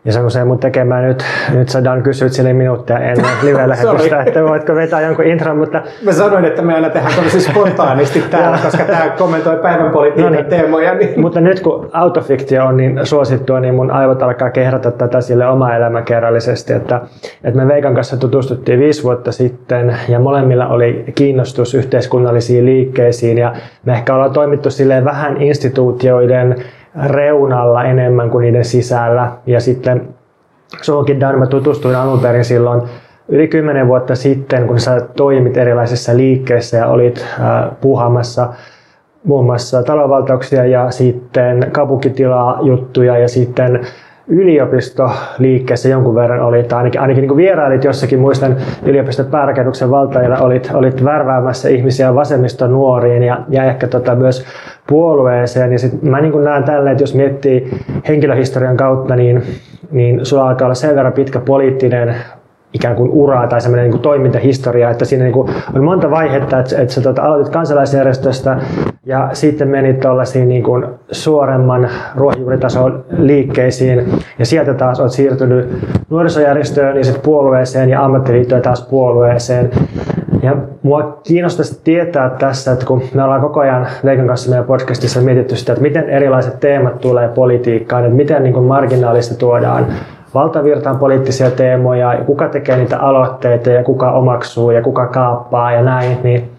ja 0.06 0.13
se 0.13 0.20
on 0.20 0.32
se 0.32 0.44
mun 0.44 0.60
tekemään 0.60 1.08
nyt, 1.08 1.24
nyt 1.53 1.70
sä 1.70 1.84
Dan 1.84 2.03
kysyt 2.03 2.34
sille 2.34 2.53
minuuttia 2.53 3.00
ennen 3.00 3.25
live-lähetystä, 3.44 4.24
että 4.24 4.44
voitko 4.44 4.75
vetää 4.75 5.01
jonkun 5.01 5.25
intron, 5.25 5.58
mutta... 5.58 5.82
Mä 6.06 6.12
sanoin, 6.12 6.46
että 6.46 6.62
me 6.62 6.75
aina 6.75 6.89
tehdään 6.89 7.13
tosi 7.24 7.41
spontaanisti 7.41 8.22
täällä, 8.32 8.58
koska 8.63 8.84
tämä 8.84 9.10
kommentoi 9.18 9.58
päivän 9.58 9.91
politiikan 9.91 10.34
no 10.34 10.39
niin. 10.39 10.50
teemoja. 10.50 10.94
Niin... 10.94 11.22
Mutta 11.22 11.41
nyt 11.41 11.60
kun 11.60 11.89
autofiktio 11.94 12.65
on 12.65 12.77
niin 12.77 13.00
suosittua, 13.03 13.60
niin 13.60 13.75
mun 13.75 13.91
aivot 13.91 14.22
alkaa 14.22 14.50
kehrata 14.50 14.91
tätä 14.91 15.22
sille 15.22 15.48
oma 15.48 15.75
elämäkerrallisesti, 15.75 16.74
että, 16.74 17.01
että 17.44 17.60
me 17.60 17.68
Veikan 17.68 17.96
kanssa 17.96 18.18
tutustuttiin 18.18 18.79
viisi 18.79 19.03
vuotta 19.03 19.32
sitten 19.32 19.98
ja 20.10 20.20
molemmilla 20.20 20.68
oli 20.68 21.03
kiinnostus 21.15 21.75
yhteiskunnallisiin 21.75 22.65
liikkeisiin 22.65 23.38
ja 23.38 23.53
me 23.86 23.94
ehkä 23.94 24.15
ollaan 24.15 24.34
toimittu 24.34 24.70
silleen 24.70 25.06
vähän 25.06 25.41
instituutioiden 25.41 26.56
reunalla 27.05 27.84
enemmän 27.84 28.29
kuin 28.29 28.41
niiden 28.41 28.65
sisällä. 28.65 29.31
Ja 29.46 29.60
sitten 29.60 30.10
suhunkin 30.81 31.19
Dan, 31.19 31.39
mä 31.39 31.46
tutustuin 31.46 31.96
alun 31.96 32.19
perin 32.19 32.46
silloin 32.46 32.81
yli 33.27 33.48
kymmenen 33.48 33.88
vuotta 33.88 34.15
sitten, 34.15 34.67
kun 34.67 34.79
sä 34.79 35.01
toimit 35.15 35.58
erilaisissa 35.58 36.17
liikkeissä 36.17 36.77
ja 36.77 36.88
olit 36.88 37.25
äh, 37.39 37.72
puhamassa 37.81 38.53
muun 39.24 39.46
muassa 39.46 39.84
talonvaltauksia 39.84 40.65
ja 40.65 40.91
sitten 40.91 41.67
kaupunkitilaa 41.72 42.60
juttuja 42.62 43.17
ja 43.17 43.27
sitten 43.27 43.79
yliopistoliikkeessä 44.27 45.89
jonkun 45.89 46.15
verran 46.15 46.39
oli, 46.39 46.63
tai 46.63 46.77
ainakin, 46.77 47.01
ainakin 47.01 47.22
niin 47.22 47.38
vierailit 47.38 47.84
jossakin, 47.84 48.19
muistan 48.19 48.58
yliopiston 48.84 49.25
päärakennuksen 49.25 49.91
valtajilla, 49.91 50.38
olit, 50.38 50.72
olit 50.74 51.03
värväämässä 51.03 51.69
ihmisiä 51.69 52.15
vasemmiston 52.15 52.72
nuoriin 52.72 53.24
ja, 53.24 53.39
ja 53.50 53.63
ehkä 53.63 53.88
tota 53.88 54.15
myös 54.15 54.46
puolueeseen. 54.89 55.72
Ja 55.72 55.79
sit 55.79 56.01
mä 56.01 56.22
niin 56.22 56.43
näen 56.43 56.63
tälleen, 56.63 56.91
että 56.91 57.03
jos 57.03 57.15
miettii 57.15 57.72
henkilöhistorian 58.08 58.77
kautta, 58.77 59.15
niin, 59.15 59.43
niin 59.91 60.25
sulla 60.25 60.50
alkaa 60.50 60.65
olla 60.65 60.75
sen 60.75 60.96
verran 60.96 61.13
pitkä 61.13 61.39
poliittinen 61.39 62.15
ikään 62.74 62.96
kuin 62.96 63.12
uraa 63.12 63.48
tai 63.48 63.62
semmoinen 63.62 63.91
niin 63.91 64.01
toimintahistoria, 64.01 64.89
että 64.89 65.05
siinä 65.05 65.24
niin 65.24 65.34
kuin 65.34 65.50
on 65.74 65.84
monta 65.84 66.12
vaihetta, 66.12 66.60
että, 66.60 66.81
että 66.81 66.93
sä 66.93 67.01
tuota, 67.01 67.22
aloitit 67.22 67.53
kansalaisjärjestöstä 67.53 68.58
ja 69.05 69.29
sitten 69.34 69.67
menit 69.67 70.00
tuollaisiin 70.00 70.48
niin 70.48 70.63
kuin 70.63 70.86
suoremman 71.12 71.89
ruohonjuuritason 72.15 73.05
liikkeisiin 73.17 74.05
ja 74.39 74.46
sieltä 74.46 74.74
taas 74.74 75.00
olet 75.00 75.12
siirtynyt 75.12 75.69
nuorisojärjestöön 76.10 76.98
ja 76.98 77.03
sitten 77.03 77.24
puolueeseen 77.24 77.89
ja 77.89 78.05
ammattiliittoon 78.05 78.62
taas 78.62 78.88
puolueeseen. 78.89 79.69
Ja 80.43 80.55
mua 80.84 81.19
kiinnostaisi 81.24 81.81
tietää 81.84 82.29
tässä, 82.29 82.72
että 82.72 82.86
kun 82.86 83.01
me 83.13 83.24
ollaan 83.24 83.41
koko 83.41 83.60
ajan 83.60 83.88
Veikan 84.05 84.27
kanssa 84.27 84.50
meidän 84.50 84.65
podcastissa 84.65 85.22
mietitty 85.22 85.55
sitä, 85.55 85.74
että 85.74 85.84
miten 85.84 86.10
erilaiset 86.10 86.60
teemat 86.60 87.00
tulee 87.00 87.27
politiikkaan, 87.27 88.03
että 88.03 88.15
miten 88.15 88.43
niin 88.43 88.63
marginaalista 88.63 89.36
tuodaan 89.36 89.86
valtavirtaan 90.34 91.00
poliittisia 91.00 91.51
teemoja, 91.51 92.13
ja 92.13 92.24
kuka 92.24 92.50
tekee 92.50 92.77
niitä 92.77 93.00
aloitteita 93.00 93.69
ja 93.69 93.84
kuka 93.84 94.12
omaksuu 94.12 94.72
ja 94.72 94.81
kuka 94.81 95.08
kaappaa 95.08 95.72
ja 95.72 95.81
näin, 95.81 96.17
niin, 96.24 96.51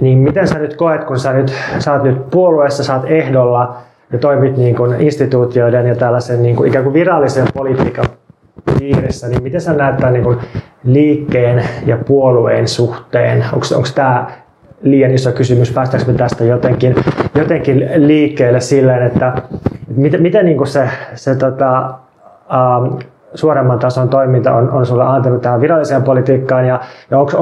niin 0.00 0.18
miten 0.18 0.48
sä 0.48 0.58
nyt 0.58 0.76
koet, 0.76 1.04
kun 1.04 1.18
sä, 1.18 1.32
nyt, 1.32 1.54
sä 1.78 1.92
oot 1.92 2.02
nyt 2.02 2.30
puolueessa, 2.30 2.84
sä 2.84 2.94
oot 2.94 3.10
ehdolla 3.10 3.76
ja 4.12 4.18
toimit 4.18 4.56
niin 4.56 4.76
kuin 4.76 5.00
instituutioiden 5.00 5.86
ja 5.86 5.96
tällaisen 5.96 6.42
niin 6.42 6.56
kuin 6.56 6.68
ikään 6.68 6.84
kuin 6.84 6.94
virallisen 6.94 7.46
politiikan 7.54 8.04
piirissä, 8.78 9.28
niin 9.28 9.42
miten 9.42 9.60
sä 9.60 9.72
näet 9.72 9.96
tämän 9.96 10.12
niin 10.12 10.24
kuin 10.24 10.38
liikkeen 10.84 11.64
ja 11.86 11.96
puolueen 12.06 12.68
suhteen? 12.68 13.44
Onko 13.52 13.86
tämä 13.94 14.26
liian 14.82 15.10
iso 15.10 15.32
kysymys, 15.32 15.72
päästäänkö 15.72 16.12
me 16.12 16.18
tästä 16.18 16.44
jotenkin, 16.44 16.94
jotenkin 17.34 17.90
liikkeelle 17.96 18.60
silleen, 18.60 19.02
että 19.02 19.32
miten, 19.96 20.22
miten 20.22 20.44
niin 20.44 20.66
se, 20.66 20.88
se 21.14 21.34
tota, 21.34 21.94
ähm, 22.54 22.96
suoremman 23.34 23.78
tason 23.78 24.08
toiminta 24.08 24.54
on, 24.54 24.70
on 24.70 24.86
sulle 24.86 25.04
antanut 25.04 25.42
tähän 25.42 25.60
viralliseen 25.60 26.02
politiikkaan 26.02 26.66
ja, 26.66 26.80
ja 27.10 27.18
onko 27.18 27.32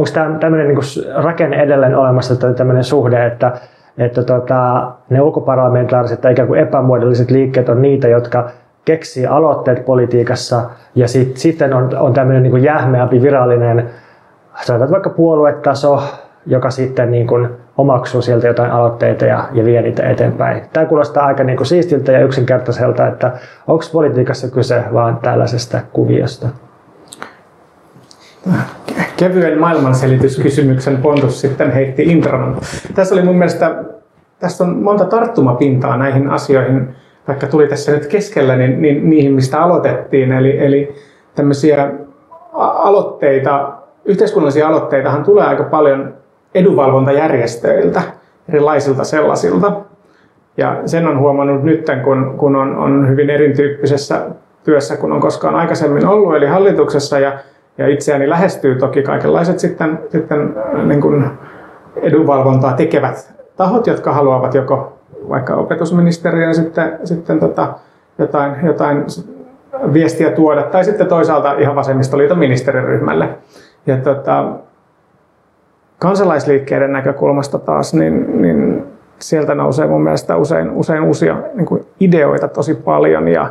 tämmöinen 0.41 0.69
niin 0.69 0.79
rakenne 1.15 1.57
edelleen 1.57 1.97
olemassa, 1.97 2.53
tämmöinen 2.55 2.85
suhde, 2.85 3.27
että, 3.27 3.53
että 3.99 4.23
tota, 4.23 4.93
ne 5.11 5.21
ulkoparlamentaariset 5.21 6.21
tai 6.21 6.33
ikään 6.33 6.49
kuin 6.49 6.61
epämuodolliset 6.61 7.31
liikkeet 7.31 7.69
on 7.69 7.83
niitä, 7.83 8.09
jotka 8.09 8.51
keksii 8.85 9.27
aloitteet 9.27 9.85
politiikassa 9.85 10.63
ja 10.95 11.09
sit, 11.09 11.37
sitten 11.37 11.75
on, 11.75 11.97
on 11.99 12.13
tämmöinen 12.13 12.43
niin 12.43 12.63
jähmeämpi 12.63 13.23
virallinen, 13.23 13.91
sanotaan 14.63 14.91
vaikka 14.91 15.11
puoluetaso, 15.11 16.03
joka 16.47 16.71
sitten 16.71 17.11
niin 17.11 17.27
kuin 17.27 17.49
omaksuu 17.77 18.23
sieltä 18.23 18.47
jotain 18.47 18.71
aloitteita 18.71 19.27
ja, 19.27 19.49
ja 19.53 19.65
vie 19.65 19.83
niitä 19.83 20.11
eteenpäin. 20.11 20.63
Tämä 20.73 20.87
kuulostaa 20.87 21.27
aika 21.27 21.45
niin 21.45 21.57
kuin 21.57 21.67
siistiltä 21.67 22.13
ja 22.13 22.25
yksinkertaiselta, 22.25 23.07
että 23.07 23.33
onko 23.67 23.85
politiikassa 23.93 24.49
kyse 24.51 24.85
vaan 24.93 25.17
tällaisesta 25.17 25.81
kuviosta? 25.93 26.49
Kevyen 29.17 29.59
maailmanselityskysymyksen 29.59 30.97
Pontus 30.97 31.41
sitten 31.41 31.73
heitti 31.73 32.03
intron. 32.03 32.61
Tässä 32.95 33.15
oli 33.15 33.23
mun 33.23 33.37
mielestä, 33.37 33.85
tässä 34.39 34.65
on 34.65 34.77
monta 34.83 35.05
tarttumapintaa 35.05 35.97
näihin 35.97 36.31
asioihin, 36.31 36.95
vaikka 37.29 37.47
tuli 37.47 37.67
tässä 37.67 37.93
nyt 37.93 38.07
keskellä, 38.07 38.57
niin, 38.57 38.83
niin 38.83 39.11
niihin 39.11 39.33
mistä 39.33 39.63
aloitettiin. 39.63 40.33
Eli, 40.33 40.65
eli 40.65 40.95
tämmöisiä 41.35 41.91
aloitteita, 42.53 43.73
yhteiskunnallisia 44.05 44.69
aloitteitahan 44.69 45.25
tulee 45.25 45.47
aika 45.47 45.65
paljon 45.65 46.15
edunvalvontajärjestöiltä, 46.55 48.03
erilaisilta 48.49 49.05
sellaisilta. 49.05 49.73
Ja 50.57 50.83
sen 50.87 51.07
on 51.07 51.19
huomannut 51.19 51.63
nyt, 51.63 51.87
kun, 52.05 52.35
kun 52.39 52.57
on, 52.57 52.77
on 52.77 53.09
hyvin 53.09 53.31
erityyppisessä 53.31 54.27
työssä 54.65 54.97
kun 54.97 55.13
on 55.13 55.21
koskaan 55.21 55.55
aikaisemmin 55.55 56.07
ollut, 56.07 56.37
eli 56.37 56.47
hallituksessa 56.47 57.19
ja, 57.19 57.39
ja 57.79 57.89
itseäni 57.89 58.29
lähestyy 58.29 58.75
toki 58.75 59.03
kaikenlaiset 59.03 59.59
sitten, 59.59 59.99
sitten 60.09 60.55
äh, 60.75 60.87
niin 60.87 61.01
kuin 61.01 61.25
edunvalvontaa 61.97 62.73
tekevät 62.73 63.35
tahot, 63.57 63.87
jotka 63.87 64.13
haluavat 64.13 64.55
joko 64.55 64.99
vaikka 65.29 65.55
opetusministeriön 65.55 66.55
sitten, 66.55 66.99
sitten 67.05 67.41
tota, 67.41 67.75
jotain, 68.19 68.67
jotain 68.67 69.05
viestiä 69.93 70.31
tuoda, 70.31 70.63
tai 70.63 70.85
sitten 70.85 71.07
toisaalta 71.07 71.53
ihan 71.53 71.77
vasemmistoliiton 71.77 72.39
ministeriryhmälle. 72.39 73.29
Ja 73.87 73.97
tota, 73.97 74.53
kansalaisliikkeiden 75.99 76.93
näkökulmasta 76.93 77.59
taas, 77.59 77.95
niin, 77.95 78.43
niin 78.43 78.85
sieltä 79.19 79.55
nousee 79.55 79.87
mun 79.87 80.03
mielestä 80.03 80.37
usein, 80.37 80.71
usein 80.71 81.03
uusia 81.03 81.37
niin 81.55 81.67
kuin 81.67 81.87
ideoita 82.01 82.49
tosi 82.49 82.75
paljon. 82.75 83.29
Ja, 83.29 83.51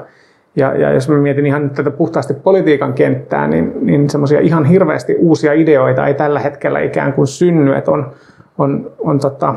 ja, 0.56 0.78
ja 0.78 0.92
jos 0.92 1.10
mä 1.10 1.18
mietin 1.18 1.46
ihan 1.46 1.64
nyt 1.64 1.74
tätä 1.74 1.92
puhtaasti 1.92 2.34
politiikan 2.34 2.94
kenttää, 2.94 3.48
niin, 3.48 3.74
niin 3.82 4.10
semmoisia 4.10 4.40
ihan 4.40 4.66
hirveästi 4.66 5.16
uusia 5.20 5.54
ideoita 5.54 6.08
ei 6.08 6.14
tällä 6.14 6.40
hetkellä 6.40 6.80
ikään 6.80 7.14
kuin 7.14 7.28
synny. 7.28 7.76
Että 7.76 7.92
on, 7.92 8.12
on, 8.58 8.92
on 9.00 9.20
tota, 9.20 9.56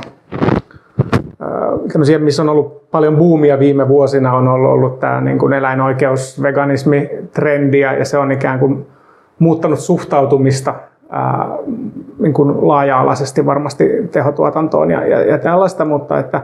tämmöisiä, 1.92 2.18
missä 2.18 2.42
on 2.42 2.48
ollut 2.48 2.90
paljon 2.90 3.16
buumia 3.16 3.58
viime 3.58 3.88
vuosina, 3.88 4.36
on 4.36 4.48
ollut, 4.48 4.70
ollut 4.70 5.00
tämä 5.00 5.20
niin 5.20 5.38
kuin 5.38 5.52
eläinoikeus, 5.52 6.42
veganismi, 6.42 7.10
trendiä 7.32 7.92
ja 7.92 8.04
se 8.04 8.18
on 8.18 8.32
ikään 8.32 8.58
kuin 8.58 8.86
muuttanut 9.38 9.78
suhtautumista 9.78 10.74
ää, 11.10 11.48
niin 12.18 12.34
kuin 12.34 12.68
laaja-alaisesti 12.68 13.46
varmasti 13.46 14.08
tehotuotantoon 14.12 14.90
ja, 14.90 15.06
ja, 15.06 15.22
ja 15.22 15.38
tällaista, 15.38 15.84
mutta 15.84 16.18
että 16.18 16.40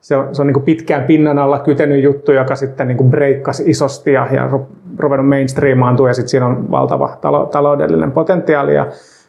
se 0.00 0.16
on, 0.16 0.34
se 0.34 0.42
on 0.42 0.46
niin 0.46 0.54
kuin 0.54 0.64
pitkään 0.64 1.02
pinnan 1.02 1.38
alla 1.38 1.58
kytenyt 1.58 2.02
juttu, 2.02 2.32
joka 2.32 2.54
sitten 2.54 2.88
niin 2.88 2.96
kuin 2.96 3.10
breikkasi 3.10 3.62
isosti 3.66 4.12
ja, 4.12 4.26
ja 4.30 4.50
ruvennut 4.98 5.28
mainstreamaantua 5.28 6.08
ja 6.08 6.14
sitten 6.14 6.28
siinä 6.28 6.46
on 6.46 6.70
valtava 6.70 7.16
talo, 7.20 7.46
taloudellinen 7.46 8.12
potentiaali. 8.12 8.74
Ja 8.74 8.86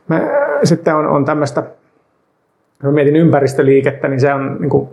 me, 0.07 0.21
sitten 0.63 0.95
on, 0.95 1.07
on 1.07 1.25
tämmöistä, 1.25 1.63
kun 2.81 2.93
mietin 2.93 3.15
ympäristöliikettä, 3.15 4.07
niin 4.07 4.19
se 4.19 4.33
on 4.33 4.57
niin, 4.59 4.69
kuin 4.69 4.89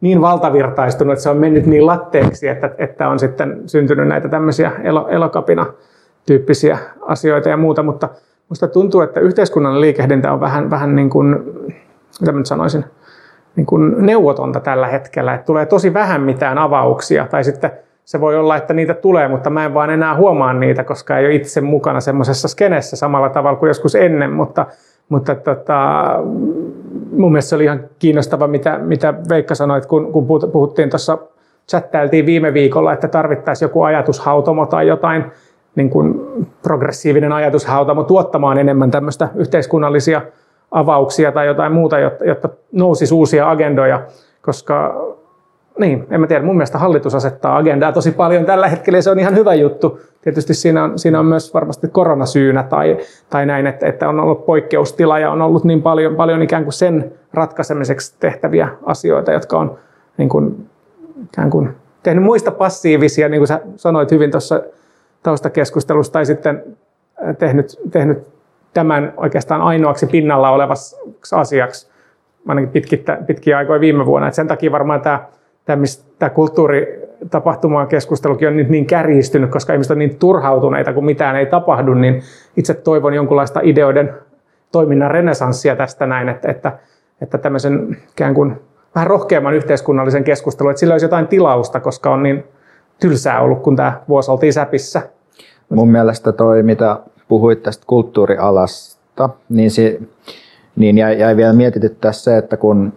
niin 0.00 0.20
valtavirtaistunut, 0.20 1.12
että 1.12 1.22
se 1.22 1.30
on 1.30 1.36
mennyt 1.36 1.66
niin 1.66 1.86
latteeksi, 1.86 2.48
että, 2.48 2.70
että 2.78 3.08
on 3.08 3.18
sitten 3.18 3.62
syntynyt 3.66 4.08
näitä 4.08 4.28
tämmöisiä 4.28 4.72
elo, 4.84 5.08
elokapina 5.08 5.66
tyyppisiä 6.26 6.78
asioita 7.00 7.48
ja 7.48 7.56
muuta, 7.56 7.82
mutta 7.82 8.08
Minusta 8.48 8.68
tuntuu, 8.68 9.00
että 9.00 9.20
yhteiskunnan 9.20 9.80
liikehdintä 9.80 10.32
on 10.32 10.40
vähän, 10.40 10.70
vähän 10.70 10.96
niin 10.96 11.10
kuin, 11.10 11.36
mitä 12.20 12.32
nyt 12.32 12.46
sanoisin, 12.46 12.84
niin 13.56 13.66
kuin 13.66 14.06
neuvotonta 14.06 14.60
tällä 14.60 14.86
hetkellä. 14.86 15.34
Että 15.34 15.46
tulee 15.46 15.66
tosi 15.66 15.94
vähän 15.94 16.22
mitään 16.22 16.58
avauksia. 16.58 17.26
Tai 17.30 17.44
sitten 17.44 17.70
se 18.04 18.20
voi 18.20 18.36
olla, 18.36 18.56
että 18.56 18.74
niitä 18.74 18.94
tulee, 18.94 19.28
mutta 19.28 19.50
mä 19.50 19.64
en 19.64 19.74
vaan 19.74 19.90
enää 19.90 20.16
huomaa 20.16 20.52
niitä, 20.52 20.84
koska 20.84 21.18
ei 21.18 21.26
ole 21.26 21.34
itse 21.34 21.60
mukana 21.60 22.00
semmoisessa 22.00 22.48
skenessä 22.48 22.96
samalla 22.96 23.28
tavalla 23.28 23.58
kuin 23.58 23.68
joskus 23.68 23.94
ennen, 23.94 24.32
mutta, 24.32 24.66
mutta 25.08 25.34
tota, 25.34 26.02
mun 27.12 27.32
mielestä 27.32 27.48
se 27.48 27.54
oli 27.54 27.64
ihan 27.64 27.80
kiinnostava, 27.98 28.46
mitä, 28.46 28.78
mitä 28.78 29.14
Veikka 29.28 29.54
sanoi, 29.54 29.80
kun, 29.80 30.12
kun 30.12 30.26
puhuttiin 30.26 30.90
tuossa, 30.90 31.18
chattailtiin 31.68 32.26
viime 32.26 32.54
viikolla, 32.54 32.92
että 32.92 33.08
tarvittaisiin 33.08 33.66
joku 33.66 33.82
ajatushautomo 33.82 34.66
tai 34.66 34.86
jotain, 34.86 35.24
niin 35.74 35.90
kuin 35.90 36.20
progressiivinen 36.62 37.32
ajatushautamo 37.32 38.04
tuottamaan 38.04 38.58
enemmän 38.58 38.90
tämmöistä 38.90 39.28
yhteiskunnallisia 39.34 40.22
avauksia 40.70 41.32
tai 41.32 41.46
jotain 41.46 41.72
muuta, 41.72 41.98
jotta, 41.98 42.24
jotta 42.24 42.48
nousisi 42.72 43.14
uusia 43.14 43.50
agendoja, 43.50 44.02
koska 44.42 45.06
niin, 45.78 46.06
en 46.10 46.20
mä 46.20 46.26
tiedä, 46.26 46.44
mun 46.44 46.56
mielestä 46.56 46.78
hallitus 46.78 47.14
asettaa 47.14 47.56
agendaa 47.56 47.92
tosi 47.92 48.12
paljon 48.12 48.44
tällä 48.44 48.68
hetkellä 48.68 48.98
ja 48.98 49.02
se 49.02 49.10
on 49.10 49.18
ihan 49.18 49.34
hyvä 49.34 49.54
juttu. 49.54 50.00
Tietysti 50.22 50.54
siinä 50.54 50.84
on, 50.84 50.98
siinä 50.98 51.20
on 51.20 51.26
myös 51.26 51.54
varmasti 51.54 51.88
koronasyynä 51.88 52.62
tai, 52.62 52.96
tai 53.30 53.46
näin, 53.46 53.66
että, 53.66 53.86
että 53.86 54.08
on 54.08 54.20
ollut 54.20 54.46
poikkeustila 54.46 55.18
ja 55.18 55.30
on 55.30 55.42
ollut 55.42 55.64
niin 55.64 55.82
paljon, 55.82 56.16
paljon 56.16 56.42
ikään 56.42 56.64
kuin 56.64 56.72
sen 56.72 57.12
ratkaisemiseksi 57.34 58.14
tehtäviä 58.20 58.68
asioita, 58.86 59.32
jotka 59.32 59.58
on 59.58 59.78
niin 60.16 60.28
kuin, 60.28 60.66
ikään 61.24 61.50
kuin 61.50 61.70
tehnyt 62.02 62.24
muista 62.24 62.50
passiivisia, 62.50 63.28
niin 63.28 63.40
kuin 63.40 63.48
sä 63.48 63.60
sanoit 63.76 64.10
hyvin 64.10 64.30
tuossa 64.30 64.60
taustakeskustelusta 65.22 66.12
tai 66.12 66.26
sitten 66.26 66.64
äh, 67.28 67.36
tehnyt, 67.36 67.80
tehnyt 67.90 68.18
tämän 68.74 69.14
oikeastaan 69.16 69.60
ainoaksi 69.60 70.06
pinnalla 70.06 70.50
olevaksi 70.50 70.96
asiaksi, 71.32 71.90
ainakin 72.48 72.70
pitkittä, 72.70 73.18
pitkiä 73.26 73.58
aikoja 73.58 73.80
viime 73.80 74.06
vuonna. 74.06 74.28
Et 74.28 74.34
sen 74.34 74.48
takia 74.48 74.72
varmaan 74.72 75.00
tämä, 75.00 75.24
tämä, 75.66 75.82
tämä 76.18 76.30
kulttuuritapahtuma 76.30 77.86
keskustelukin 77.86 78.48
on 78.48 78.56
nyt 78.56 78.68
niin 78.68 78.86
kärjistynyt, 78.86 79.50
koska 79.50 79.72
ihmiset 79.72 79.90
on 79.90 79.98
niin 79.98 80.18
turhautuneita, 80.18 80.92
kun 80.92 81.04
mitään 81.04 81.36
ei 81.36 81.46
tapahdu, 81.46 81.94
niin 81.94 82.22
itse 82.56 82.74
toivon 82.74 83.14
jonkunlaista 83.14 83.60
ideoiden 83.62 84.14
toiminnan 84.72 85.10
renesanssia 85.10 85.76
tästä 85.76 86.06
näin, 86.06 86.28
että, 86.28 86.50
että, 86.50 86.72
että 87.22 87.38
tämmöisen 87.38 87.96
ikään 88.10 88.34
kuin 88.34 88.56
vähän 88.94 89.06
rohkeamman 89.06 89.54
yhteiskunnallisen 89.54 90.24
keskustelun, 90.24 90.70
että 90.70 90.80
sillä 90.80 90.94
olisi 90.94 91.06
jotain 91.06 91.28
tilausta, 91.28 91.80
koska 91.80 92.10
on 92.10 92.22
niin 92.22 92.44
tylsää 93.00 93.40
ollut, 93.40 93.62
kun 93.62 93.76
tämä 93.76 94.00
vuosi 94.08 94.30
oltiin 94.30 94.52
säpissä. 94.52 95.02
Mun 95.68 95.90
mielestä 95.90 96.32
toi, 96.32 96.62
mitä 96.62 96.98
puhuit 97.28 97.62
tästä 97.62 97.84
kulttuurialasta, 97.86 99.28
niin, 99.48 99.70
se, 99.70 99.98
niin 100.76 100.98
jäi, 100.98 101.20
jäi 101.20 101.36
vielä 101.36 101.52
mietityttää 101.52 102.12
se, 102.12 102.36
että 102.38 102.56
kun 102.56 102.92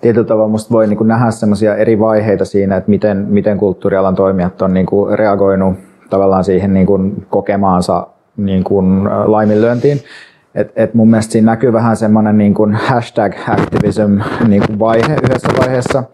tietyllä 0.00 0.26
tavalla 0.26 0.48
musta 0.48 0.72
voi 0.72 0.86
niin 0.86 1.08
nähdä 1.08 1.30
semmoisia 1.30 1.76
eri 1.76 1.98
vaiheita 1.98 2.44
siinä, 2.44 2.76
että 2.76 2.90
miten, 2.90 3.26
miten 3.28 3.58
kulttuurialan 3.58 4.14
toimijat 4.14 4.62
on 4.62 4.74
niin 4.74 4.86
kuin 4.86 5.18
reagoinut 5.18 5.76
tavallaan 6.10 6.44
siihen 6.44 6.74
niin 6.74 6.86
kuin 6.86 7.26
kokemaansa 7.30 8.06
niin 8.36 8.64
kuin 8.64 9.04
laiminlyöntiin. 9.24 10.00
Et, 10.54 10.72
et 10.76 10.94
mun 10.94 11.10
mielestä 11.10 11.32
siinä 11.32 11.52
näkyy 11.52 11.72
vähän 11.72 11.96
semmoinen 11.96 12.38
niin 12.38 12.54
kuin 12.54 12.74
hashtag 12.74 13.32
activism 13.48 14.18
niin 14.48 14.62
kuin 14.66 14.78
vaihe 14.78 15.14
yhdessä 15.22 15.48
vaiheessa, 15.58 16.04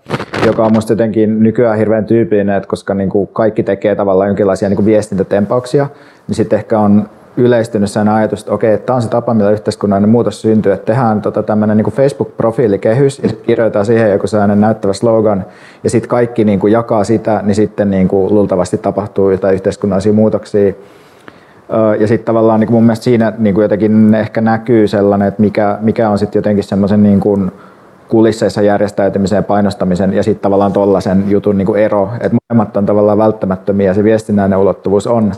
joka 0.47 0.65
on 0.65 0.73
musta 0.73 0.93
jotenkin 0.93 1.43
nykyään 1.43 1.79
hirveän 1.79 2.05
tyypillinen, 2.05 2.57
että 2.57 2.69
koska 2.69 2.95
niin 2.95 3.09
kuin 3.09 3.29
kaikki 3.29 3.63
tekee 3.63 3.95
tavallaan 3.97 4.29
jonkinlaisia 4.29 4.69
niin 4.69 4.77
kuin 4.77 4.87
viestintätempauksia, 4.87 5.89
niin 6.29 6.37
sitten 6.37 6.59
ehkä 6.59 6.79
on 6.79 7.09
yleistynyt 7.37 7.91
sen 7.91 8.09
ajatus, 8.09 8.41
että 8.41 8.53
okei, 8.53 8.79
tämä 8.79 8.95
on 8.95 9.03
se 9.03 9.09
tapa, 9.09 9.35
millä 9.35 9.51
yhteiskunnallinen 9.51 10.11
muutos 10.11 10.43
syntyy, 10.43 10.73
että 10.73 10.87
tehdään 10.87 11.23
tota 11.23 11.43
tämmöinen 11.43 11.77
niin 11.77 11.93
Facebook-profiilikehys 11.93 13.19
ja 13.23 13.29
kirjoitetaan 13.47 13.87
siihen 13.87 14.11
joku 14.11 14.27
sellainen 14.27 14.61
näyttävä 14.61 14.93
slogan 14.93 15.45
ja 15.85 15.91
sitten 15.91 16.09
kaikki 16.09 16.45
niin 16.45 16.61
kuin 16.61 16.73
jakaa 16.73 17.05
sitä, 17.05 17.41
niin 17.43 17.55
sitten 17.55 17.91
niin 17.91 18.09
kuin 18.09 18.35
luultavasti 18.35 18.79
tapahtuu 18.79 19.31
jotain 19.31 19.55
yhteiskunnallisia 19.55 20.13
muutoksia. 20.13 20.75
Ja 21.99 22.07
sitten 22.07 22.27
tavallaan 22.27 22.61
niin 22.61 22.67
kuin 22.69 22.75
mun 22.75 22.85
mielestä 22.85 23.05
siinä 23.05 23.33
niin 23.39 23.55
kuin 23.55 23.63
jotenkin 23.63 24.15
ehkä 24.15 24.41
näkyy 24.41 24.89
sellainen, 24.89 25.29
että 25.29 25.43
mikä, 25.43 25.79
mikä 25.81 26.11
on 26.11 26.19
sitten 26.19 26.39
jotenkin 26.39 26.65
semmoisen 26.65 27.03
niin 27.03 27.21
kuin 27.21 27.53
kulisseissa 28.09 28.63
järjestäytymisen 28.63 29.37
ja 29.37 29.43
painostamisen 29.43 30.13
ja 30.13 30.23
sitten 30.23 30.43
tavallaan 30.43 30.73
tollaisen 30.73 31.25
jutun 31.31 31.59
niin 31.59 31.67
kuin 31.67 31.81
ero, 31.81 32.11
että 32.21 32.39
molemmat 32.51 32.77
on 32.77 32.87
tavallaan 32.87 33.19
välttämättömiä 33.19 33.91
ja 33.91 33.95
se 33.95 34.05
viestinnäinen 34.05 34.59
ulottuvuus 34.59 35.07
on 35.07 35.33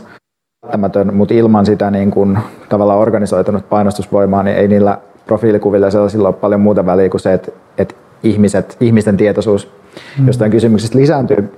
välttämätön, 0.63 1.15
mutta 1.15 1.33
ilman 1.33 1.65
sitä 1.65 1.91
niin 1.91 2.11
kuin, 2.11 2.39
tavallaan 2.69 2.99
organisoitunut 2.99 3.69
painostusvoimaa, 3.69 4.43
niin 4.43 4.57
ei 4.57 4.67
niillä 4.67 4.97
profiilikuvilla 5.25 5.91
sellaisilla 5.91 6.27
ole 6.27 6.35
paljon 6.35 6.61
muuta 6.61 6.85
väliä 6.85 7.09
kuin 7.09 7.21
se, 7.21 7.33
että, 7.33 7.51
että 7.77 7.95
ihmiset, 8.23 8.77
ihmisten 8.79 9.17
tietoisuus 9.17 9.71
mm. 10.19 10.27
jostain 10.27 10.51
kysymyksestä 10.51 10.97
lisääntyy. 10.97 11.53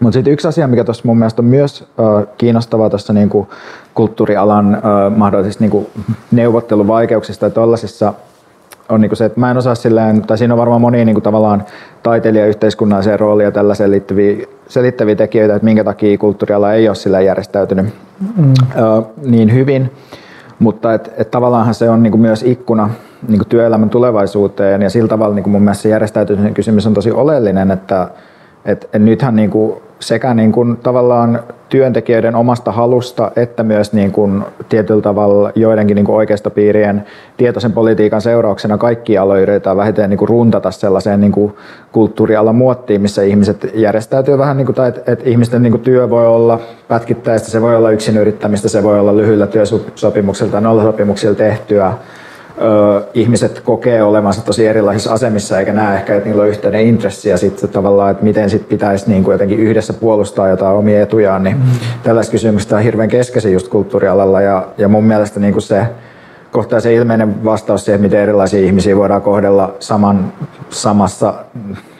Mutta 0.00 0.14
sitten 0.14 0.32
yksi 0.32 0.48
asia, 0.48 0.68
mikä 0.68 0.84
tuossa 0.84 1.02
mun 1.06 1.18
mielestä 1.18 1.42
on 1.42 1.46
myös 1.46 1.82
äh, 1.82 2.26
kiinnostavaa 2.38 2.90
tuossa 2.90 3.12
niinku 3.12 3.48
kulttuurialan 3.94 4.74
äh, 4.74 4.80
mahdollisista 5.16 5.64
niinku 5.64 5.90
neuvotteluvaikeuksista 6.32 7.46
ja 7.46 7.50
tuollaisissa 7.50 8.14
on 8.88 9.00
niinku 9.00 9.16
se, 9.16 9.24
että 9.24 9.40
mä 9.40 9.50
en 9.50 9.56
osaa 9.56 9.74
silleen, 9.74 10.22
tai 10.22 10.38
siinä 10.38 10.54
on 10.54 10.58
varmaan 10.58 10.80
monia 10.80 11.04
niinku 11.04 11.20
tavallaan 11.20 11.64
taiteilijayhteiskunnalliseen 12.02 13.20
roolia 13.20 13.50
tällaiseen 13.50 13.90
liittyviä 13.90 14.46
selittäviä 14.68 15.14
tekijöitä, 15.14 15.54
että 15.54 15.64
minkä 15.64 15.84
takia 15.84 16.18
kulttuuriala 16.18 16.72
ei 16.72 16.88
ole 16.88 16.94
sillä 16.94 17.20
järjestäytynyt 17.20 17.86
mm. 18.36 18.52
ö, 18.76 19.02
niin 19.24 19.54
hyvin. 19.54 19.92
Mutta 20.58 20.94
et, 20.94 21.12
et 21.16 21.30
tavallaanhan 21.30 21.74
se 21.74 21.90
on 21.90 22.02
niinku 22.02 22.18
myös 22.18 22.42
ikkuna 22.42 22.90
niinku 23.28 23.44
työelämän 23.44 23.90
tulevaisuuteen 23.90 24.82
ja 24.82 24.90
sillä 24.90 25.08
tavalla 25.08 25.34
niinku 25.34 25.50
mun 25.50 25.62
mielestä 25.62 25.82
se 25.82 25.88
järjestäytymisen 25.88 26.54
kysymys 26.54 26.86
on 26.86 26.94
tosi 26.94 27.10
oleellinen, 27.10 27.70
että 27.70 28.08
et, 28.64 28.88
et 28.92 29.02
nythän 29.02 29.36
niinku 29.36 29.82
sekä 30.06 30.34
niin 30.34 30.52
kuin 30.52 30.76
tavallaan 30.76 31.42
työntekijöiden 31.68 32.34
omasta 32.34 32.72
halusta 32.72 33.30
että 33.36 33.62
myös 33.62 33.92
niin 33.92 34.12
kuin 34.12 34.44
tietyllä 34.68 35.02
tavalla 35.02 35.52
joidenkin 35.54 35.94
niin 35.94 36.04
kuin 36.04 36.16
oikeistopiirien 36.16 37.04
tietoisen 37.36 37.72
politiikan 37.72 38.20
seurauksena 38.20 38.78
kaikki 38.78 39.18
aloja 39.18 39.42
yritetään 39.42 39.76
vähiten 39.76 40.10
niin 40.10 40.18
kuin 40.18 40.28
runtata 40.28 40.70
sellaiseen 40.70 41.20
niin 41.20 41.32
kuin 41.32 41.54
kulttuurialan 41.92 42.54
muottiin, 42.54 43.00
missä 43.00 43.22
ihmiset 43.22 43.70
järjestäytyy 43.74 44.38
vähän, 44.38 44.56
niin 44.56 44.66
kuin, 44.66 44.76
tai 44.76 44.88
että, 44.88 45.12
että 45.12 45.28
ihmisten 45.28 45.62
niin 45.62 45.72
kuin 45.72 45.82
työ 45.82 46.10
voi 46.10 46.26
olla 46.26 46.60
pätkittäistä, 46.88 47.50
se 47.50 47.62
voi 47.62 47.76
olla 47.76 47.90
yksin 47.90 48.16
yrittämistä, 48.16 48.68
se 48.68 48.82
voi 48.82 49.00
olla 49.00 49.16
lyhyillä 49.16 49.46
työsopimuksilla 49.46 50.52
tai 50.52 50.62
nollasopimuksilla 50.62 51.34
tehtyä, 51.34 51.92
ihmiset 53.14 53.60
kokee 53.60 54.02
olevansa 54.02 54.44
tosi 54.44 54.66
erilaisissa 54.66 55.12
asemissa 55.12 55.58
eikä 55.58 55.72
näe 55.72 55.96
ehkä, 55.96 56.16
että 56.16 56.28
niillä 56.28 56.42
on 56.42 56.48
yhteinen 56.48 56.86
intressi 56.86 57.28
ja 57.28 57.38
sitten 57.38 57.68
tavallaan, 57.68 58.10
että 58.10 58.24
miten 58.24 58.50
sit 58.50 58.68
pitäisi 58.68 59.10
niin 59.10 59.24
kuin 59.24 59.32
jotenkin 59.32 59.58
yhdessä 59.58 59.92
puolustaa 59.92 60.48
jotain 60.48 60.76
omia 60.76 61.02
etujaan, 61.02 61.42
niin 61.42 61.56
mm. 61.56 61.62
tällaista 62.02 62.32
kysymystä 62.32 62.76
on 62.76 62.82
hirveän 62.82 63.08
keskeisiä 63.08 63.50
just 63.50 63.68
kulttuurialalla 63.68 64.40
ja, 64.40 64.68
ja 64.78 64.88
mun 64.88 65.04
mielestä 65.04 65.40
niin 65.40 65.52
kuin 65.52 65.62
se 65.62 65.86
kohtaa 66.56 66.80
se 66.80 66.94
ilmeinen 66.94 67.44
vastaus 67.44 67.84
siihen, 67.84 68.00
miten 68.00 68.20
erilaisia 68.20 68.60
ihmisiä 68.60 68.96
voidaan 68.96 69.22
kohdella 69.22 69.74
saman, 69.80 70.32
samassa 70.70 71.34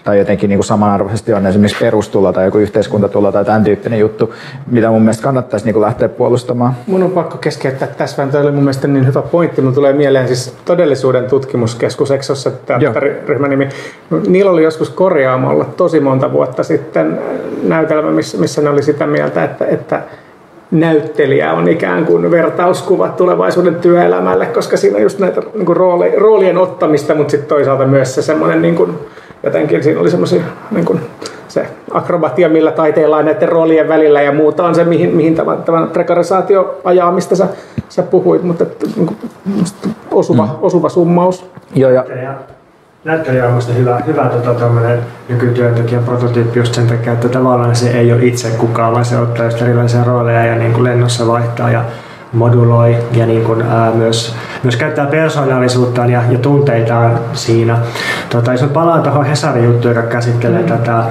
tai 0.05 0.19
jotenkin 0.19 0.49
niin 0.49 0.59
kuin 0.59 0.67
samanarvoisesti 0.67 1.33
on 1.33 1.47
esimerkiksi 1.47 1.85
perustulo 1.85 2.33
tai 2.33 2.45
joku 2.45 2.59
yhteiskuntatulo 2.59 3.33
tai 3.33 3.45
tämän 3.45 3.65
tyyppinen 3.65 3.99
juttu, 3.99 4.35
mitä 4.71 4.91
mun 4.91 5.03
mielestä 5.03 5.23
kannattaisi 5.23 5.67
niin 5.67 5.75
kuin 5.75 5.83
lähteä 5.83 6.09
puolustamaan. 6.09 6.75
Mun 6.87 7.03
on 7.03 7.11
pakko 7.11 7.39
keskeyttää 7.39 7.89
tässä 7.89 8.17
vähän. 8.17 8.33
Tämä 8.33 8.45
oli 8.45 8.53
mun 8.53 8.63
mielestä 8.63 8.89
niin 8.89 9.07
hyvä 9.07 9.23
pointti. 9.23 9.63
Mun 9.63 9.75
tulee 9.75 9.93
mieleen 9.93 10.27
siis 10.27 10.55
todellisuuden 10.65 11.25
tutkimuskeskus 11.25 12.11
Exossa 12.11 12.51
teatteriryhmän 12.51 13.51
nimi. 13.51 13.69
Niillä 14.27 14.51
oli 14.51 14.63
joskus 14.63 14.91
korjaamolla 14.91 15.65
tosi 15.65 16.01
monta 16.01 16.33
vuotta 16.33 16.63
sitten 16.63 17.19
näytelmä, 17.63 18.11
missä, 18.11 18.39
missä 18.39 18.63
ne 18.63 18.71
oli 18.71 18.83
sitä 18.83 19.07
mieltä, 19.07 19.45
että, 19.45 19.67
että 19.67 20.03
näyttelijä 20.71 21.53
on 21.53 21.69
ikään 21.69 22.07
kuin 22.07 22.31
vertauskuva 22.31 23.09
tulevaisuuden 23.09 23.75
työelämälle, 23.75 24.47
koska 24.47 24.77
siinä 24.77 24.97
on 24.97 25.03
just 25.03 25.19
näitä 25.19 25.43
niin 25.55 25.67
kuin 25.67 25.77
rooli, 25.77 26.13
roolien 26.17 26.59
ottamista, 26.59 27.15
mutta 27.15 27.31
sitten 27.31 27.49
toisaalta 27.49 27.85
myös 27.85 28.15
se 28.15 28.23
semmoinen 28.23 28.63
niin 28.63 28.75
kuin, 28.75 28.93
jotenkin 29.43 29.83
siinä 29.83 30.01
oli 30.01 30.11
semmoisia 30.11 30.43
niin 30.71 30.85
kuin, 30.85 31.01
se 31.49 31.67
akrobatia, 31.91 32.49
millä 32.49 32.73
taiteilla 32.73 33.17
on 33.17 33.25
näiden 33.25 33.49
roolien 33.49 33.89
välillä 33.89 34.23
ja 34.23 34.33
muuta 34.33 34.65
on 34.67 34.75
se, 34.75 34.85
mihin, 34.85 35.15
mihin 35.15 35.35
tämän, 35.35 35.63
tämän 35.63 35.89
prekarisaatio 35.89 36.81
ajaa, 36.85 37.13
mistä 37.13 37.37
sä, 37.37 37.49
sä 37.89 38.03
puhuit, 38.03 38.43
mutta 38.43 38.67
niin 38.97 39.07
kuin, 39.07 39.19
osuva, 40.11 40.47
mm. 40.47 40.53
osuva 40.63 40.89
summaus. 40.89 41.47
Joo, 41.75 41.91
ja 41.91 42.05
näyttelijä 43.07 43.45
on 43.45 43.51
minusta 43.51 43.73
hyvä, 43.73 44.01
hyvä 44.07 44.25
tota, 44.25 44.71
nykytyöntekijän 45.29 46.05
prototyyppi 46.05 46.59
just 46.59 46.75
sen 46.75 46.87
takia, 46.87 47.13
että 47.13 47.29
tavallaan 47.29 47.77
se 47.77 47.91
ei 47.91 48.13
ole 48.13 48.25
itse 48.25 48.49
kukaan, 48.49 48.93
vaan 48.93 49.05
se 49.05 49.19
ottaa 49.19 49.45
just 49.45 49.63
erilaisia 49.63 50.05
rooleja 50.05 50.47
ja 50.47 50.57
niin 50.57 50.73
kuin 50.73 50.85
lennossa 50.85 51.27
vaihtaa 51.27 51.71
ja 51.71 51.85
moduloi 52.33 52.97
ja 53.13 53.27
niin 53.27 53.45
kuin, 53.45 53.63
ää, 53.63 53.93
myös, 53.93 54.35
myös 54.63 54.77
käyttää 54.77 55.07
persoonallisuuttaan 55.07 56.11
ja, 56.11 56.23
ja 56.31 56.39
tunteitaan 56.39 57.19
siinä. 57.33 57.79
Tota, 58.29 58.53
jos 58.53 58.63
palaan 58.63 59.03
tuohon 59.03 59.25
Hesarin 59.25 59.65
juttuun, 59.65 59.95
joka 59.95 60.09
käsittelee 60.09 60.63
mm. 60.63 60.69
tätä 60.69 61.05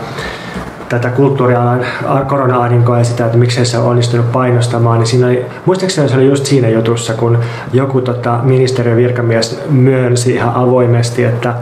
tätä 0.99 1.15
kulttuurialan 1.15 1.85
korona-ahdinkoa 2.27 2.97
ja 2.97 3.03
sitä, 3.03 3.25
että 3.25 3.37
miksei 3.37 3.65
se 3.65 3.77
on 3.77 3.85
onnistunut 3.85 4.31
painostamaan, 4.31 4.99
niin 4.99 5.07
siinä 5.07 5.27
oli, 5.27 5.45
muistaakseni 5.65 6.09
se 6.09 6.15
oli 6.15 6.25
just 6.25 6.45
siinä 6.45 6.69
jutussa, 6.69 7.13
kun 7.13 7.39
joku 7.73 8.01
tota, 8.01 8.39
ministeriön 8.43 8.97
virkamies 8.97 9.63
myönsi 9.69 10.33
ihan 10.33 10.55
avoimesti, 10.55 11.23
että, 11.23 11.53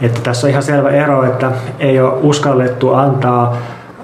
että 0.00 0.20
tässä 0.20 0.46
on 0.46 0.50
ihan 0.50 0.62
selvä 0.62 0.90
ero, 0.90 1.24
että 1.24 1.52
ei 1.78 2.00
ole 2.00 2.18
uskallettu 2.22 2.92
antaa 2.92 3.56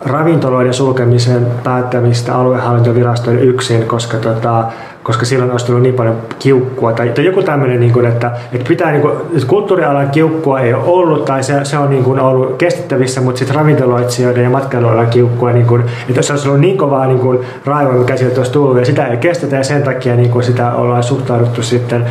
ravintoloiden 0.05 0.75
sulkemisen 0.75 1.47
päättämistä 1.65 2.35
aluehallintovirastojen 2.35 3.41
yksin, 3.41 3.87
koska 3.87 4.17
tota, 4.17 4.65
koska 5.03 5.25
silloin 5.25 5.51
olisi 5.51 5.67
tullut 5.67 5.83
niin 5.83 5.95
paljon 5.95 6.17
kiukkua. 6.39 6.93
Tai, 6.93 7.09
tai 7.09 7.25
joku 7.25 7.43
tämmöinen, 7.43 7.81
niin 7.81 7.93
kuin, 7.93 8.07
että, 8.07 8.33
että, 8.53 8.69
pitää, 8.69 8.91
niin 8.91 9.03
kuin, 9.03 9.17
että 9.17 9.47
kulttuurialan 9.47 10.11
kiukkua 10.11 10.61
ei 10.61 10.75
ole 10.75 10.85
ollut 10.85 11.25
tai 11.25 11.43
se, 11.43 11.65
se 11.65 11.79
on 11.79 11.91
niin 11.91 12.05
kuin, 12.05 12.21
ollut 12.21 12.57
kestettävissä, 12.57 13.21
mutta 13.21 13.39
sitten 13.39 13.57
ravintoloitsijoiden 13.57 14.45
ja 14.45 14.51
matkailualan 14.51 15.07
kiukkua, 15.07 15.53
niin 15.53 15.67
kuin, 15.67 15.83
että 16.09 16.23
se 16.23 16.33
olisi 16.33 16.49
ollut 16.49 16.61
niin 16.61 16.79
kovaa 16.79 17.07
niin 17.07 17.19
kuin, 17.19 17.39
raivoa, 17.65 17.95
mikä 17.95 18.17
sieltä 18.17 18.41
olisi 18.41 18.53
tullut 18.53 18.79
ja 18.79 18.85
sitä 18.85 19.07
ei 19.07 19.17
kestetä 19.17 19.57
ja 19.57 19.65
sen 19.65 19.83
takia 19.83 20.17
niin 20.17 20.31
kuin, 20.31 20.45
sitä 20.45 20.75
ollaan 20.75 21.03
suhtauduttu 21.03 21.63
sitten 21.63 22.07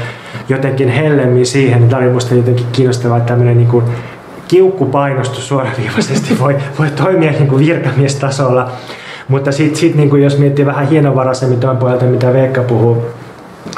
jotenkin 0.49 0.89
hellemmin 0.89 1.45
siihen. 1.45 1.79
Niin 1.79 1.89
tämä 1.89 1.99
oli 1.99 2.07
minusta 2.07 2.35
jotenkin 2.35 2.65
kiinnostavaa, 2.71 3.19
tämmöinen 3.19 3.57
niin 3.57 3.69
kuin, 3.69 3.85
kiukkupainostus 4.47 5.47
suoraviivaisesti 5.47 6.39
voi, 6.39 6.55
voi 6.79 6.89
toimia 6.89 7.31
niin 7.31 7.47
kuin 7.47 7.65
virkamiestasolla. 7.65 8.71
Mutta 9.27 9.51
sitten 9.51 9.79
sit, 9.79 9.95
niin 9.95 10.21
jos 10.21 10.37
miettii 10.37 10.65
vähän 10.65 10.87
hienovaraisemmin 10.87 11.59
tuon 11.59 11.77
pohjalta, 11.77 12.05
mitä 12.05 12.33
Veikka 12.33 12.61
puhuu 12.61 13.05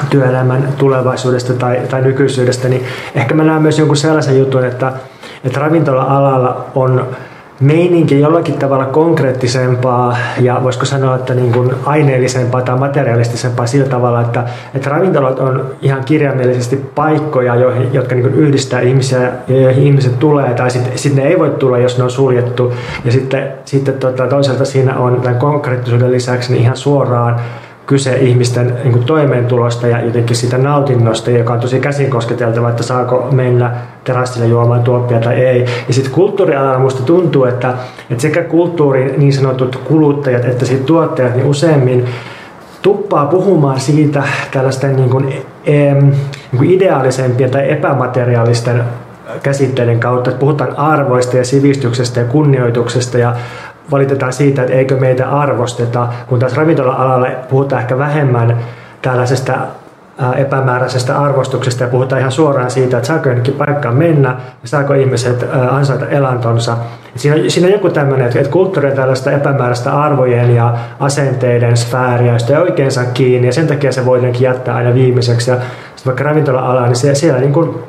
työelämän 0.09 0.67
tulevaisuudesta 0.77 1.53
tai, 1.53 1.81
tai 1.89 2.01
nykyisyydestä, 2.01 2.69
niin 2.69 2.85
ehkä 3.15 3.35
mä 3.35 3.43
näen 3.43 3.61
myös 3.61 3.79
jonkun 3.79 3.97
sellaisen 3.97 4.39
jutun, 4.39 4.65
että, 4.65 4.93
että 5.43 5.59
ravintola-alalla 5.59 6.65
on 6.75 7.07
meininki 7.59 8.19
jollakin 8.19 8.55
tavalla 8.55 8.85
konkreettisempaa 8.85 10.17
ja 10.39 10.59
voisiko 10.63 10.85
sanoa, 10.85 11.15
että 11.15 11.33
niin 11.33 11.53
kuin 11.53 11.71
aineellisempaa 11.85 12.61
tai 12.61 12.77
materialistisempaa 12.77 13.67
sillä 13.67 13.87
tavalla, 13.87 14.21
että, 14.21 14.43
että 14.73 14.89
ravintolat 14.89 15.39
on 15.39 15.65
ihan 15.81 16.03
kirjaimellisesti 16.03 16.75
paikkoja, 16.95 17.55
joihin, 17.55 17.93
jotka 17.93 18.15
niin 18.15 18.23
kuin 18.23 18.35
yhdistää 18.35 18.81
ihmisiä 18.81 19.31
ja 19.47 19.61
joihin 19.61 19.83
ihmiset 19.83 20.19
tulee 20.19 20.53
tai 20.53 20.71
sitten 20.71 20.97
sit 20.97 21.15
ne 21.15 21.27
ei 21.27 21.39
voi 21.39 21.49
tulla, 21.49 21.77
jos 21.77 21.97
ne 21.97 22.03
on 22.03 22.11
suljettu. 22.11 22.73
Ja 23.05 23.11
sitten, 23.11 23.51
sitten 23.65 23.93
tota, 23.93 24.27
toisaalta 24.27 24.65
siinä 24.65 24.97
on 24.97 25.21
tämän 25.21 25.39
konkreettisuuden 25.39 26.11
lisäksi 26.11 26.51
niin 26.51 26.61
ihan 26.61 26.77
suoraan 26.77 27.39
kyse 27.85 28.15
ihmisten 28.15 28.73
niin 28.83 28.93
kuin 28.93 29.05
toimeentulosta 29.05 29.87
ja 29.87 30.05
jotenkin 30.05 30.35
sitä 30.35 30.57
nautinnosta, 30.57 31.31
joka 31.31 31.53
on 31.53 31.59
tosi 31.59 31.79
käsin 31.79 32.09
kosketeltava, 32.09 32.69
että 32.69 32.83
saako 32.83 33.27
mennä 33.31 33.71
terassille 34.03 34.47
juomaan 34.47 34.83
tuoppia 34.83 35.19
tai 35.19 35.35
ei. 35.35 35.65
Ja 35.87 35.93
sitten 35.93 36.13
kulttuurialalla 36.13 36.77
minusta 36.77 37.03
tuntuu, 37.03 37.45
että, 37.45 37.73
että 38.11 38.21
sekä 38.21 38.43
kulttuurin 38.43 39.13
niin 39.17 39.33
sanotut 39.33 39.75
kuluttajat 39.75 40.45
että 40.45 40.65
sitten 40.65 40.85
tuottajat 40.85 41.35
niin 41.35 41.45
useimmin 41.45 42.05
tuppaa 42.81 43.25
puhumaan 43.25 43.79
siitä 43.79 44.23
tällaisten 44.51 44.95
niin 44.95 45.09
kuin, 45.09 45.33
em, 45.65 45.97
niin 45.97 46.57
kuin 46.57 46.71
ideaalisempien 46.71 47.51
tai 47.51 47.71
epämateriaalisten 47.71 48.83
käsitteiden 49.43 49.99
kautta, 49.99 50.29
että 50.29 50.39
puhutaan 50.39 50.79
arvoista 50.79 51.37
ja 51.37 51.45
sivistyksestä 51.45 52.19
ja 52.19 52.25
kunnioituksesta 52.25 53.17
ja 53.17 53.35
valitetaan 53.91 54.33
siitä, 54.33 54.61
että 54.61 54.73
eikö 54.73 54.97
meitä 54.97 55.29
arvosteta, 55.29 56.07
kun 56.27 56.39
taas 56.39 56.57
ravintola-alalle 56.57 57.37
puhutaan 57.49 57.81
ehkä 57.81 57.97
vähemmän 57.97 58.57
tällaisesta 59.01 59.53
epämääräisestä 60.37 61.19
arvostuksesta 61.19 61.83
ja 61.83 61.89
puhutaan 61.89 62.19
ihan 62.19 62.31
suoraan 62.31 62.71
siitä, 62.71 62.97
että 62.97 63.07
saako 63.07 63.29
jonnekin 63.29 63.53
paikkaan 63.53 63.95
mennä 63.95 64.29
ja 64.61 64.67
saako 64.67 64.93
ihmiset 64.93 65.45
ansaita 65.71 66.07
elantonsa. 66.07 66.77
Siinä 67.15 67.49
siinä 67.49 67.67
on 67.67 67.73
joku 67.73 67.89
tämmöinen, 67.89 68.27
että 68.27 68.51
kulttuuri 68.51 68.89
on 68.89 68.95
tällaista 68.95 69.31
epämääräistä 69.31 70.01
arvojen 70.01 70.55
ja 70.55 70.73
asenteiden 70.99 71.77
sfääriä, 71.77 72.33
josta 72.33 72.53
ei 72.53 72.59
oikein 72.59 72.91
saa 72.91 73.05
kiinni 73.05 73.47
ja 73.47 73.53
sen 73.53 73.67
takia 73.67 73.91
se 73.91 74.05
voi 74.05 74.33
jättää 74.39 74.75
aina 74.75 74.93
viimeiseksi. 74.93 75.51
Ja 75.51 75.57
vaikka 76.05 76.23
ravintola-ala, 76.23 76.85
niin 76.85 76.95
siellä, 76.95 77.15
siellä 77.15 77.39
niin 77.39 77.53
kuin 77.53 77.79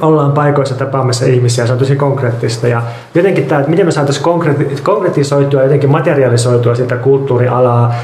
ollaan 0.00 0.32
paikoissa 0.32 0.74
tapaamassa 0.74 1.26
ihmisiä, 1.26 1.66
se 1.66 1.72
on 1.72 1.78
tosi 1.78 1.96
konkreettista. 1.96 2.68
Ja 2.68 2.82
jotenkin 3.14 3.46
tämä, 3.46 3.60
että 3.60 3.70
miten 3.70 3.86
me 3.86 3.92
saataisiin 3.92 4.24
konkretisoitua, 4.82 5.62
jotenkin 5.62 5.90
materialisoitua 5.90 6.74
sitä 6.74 6.96
kulttuurialaa, 6.96 7.94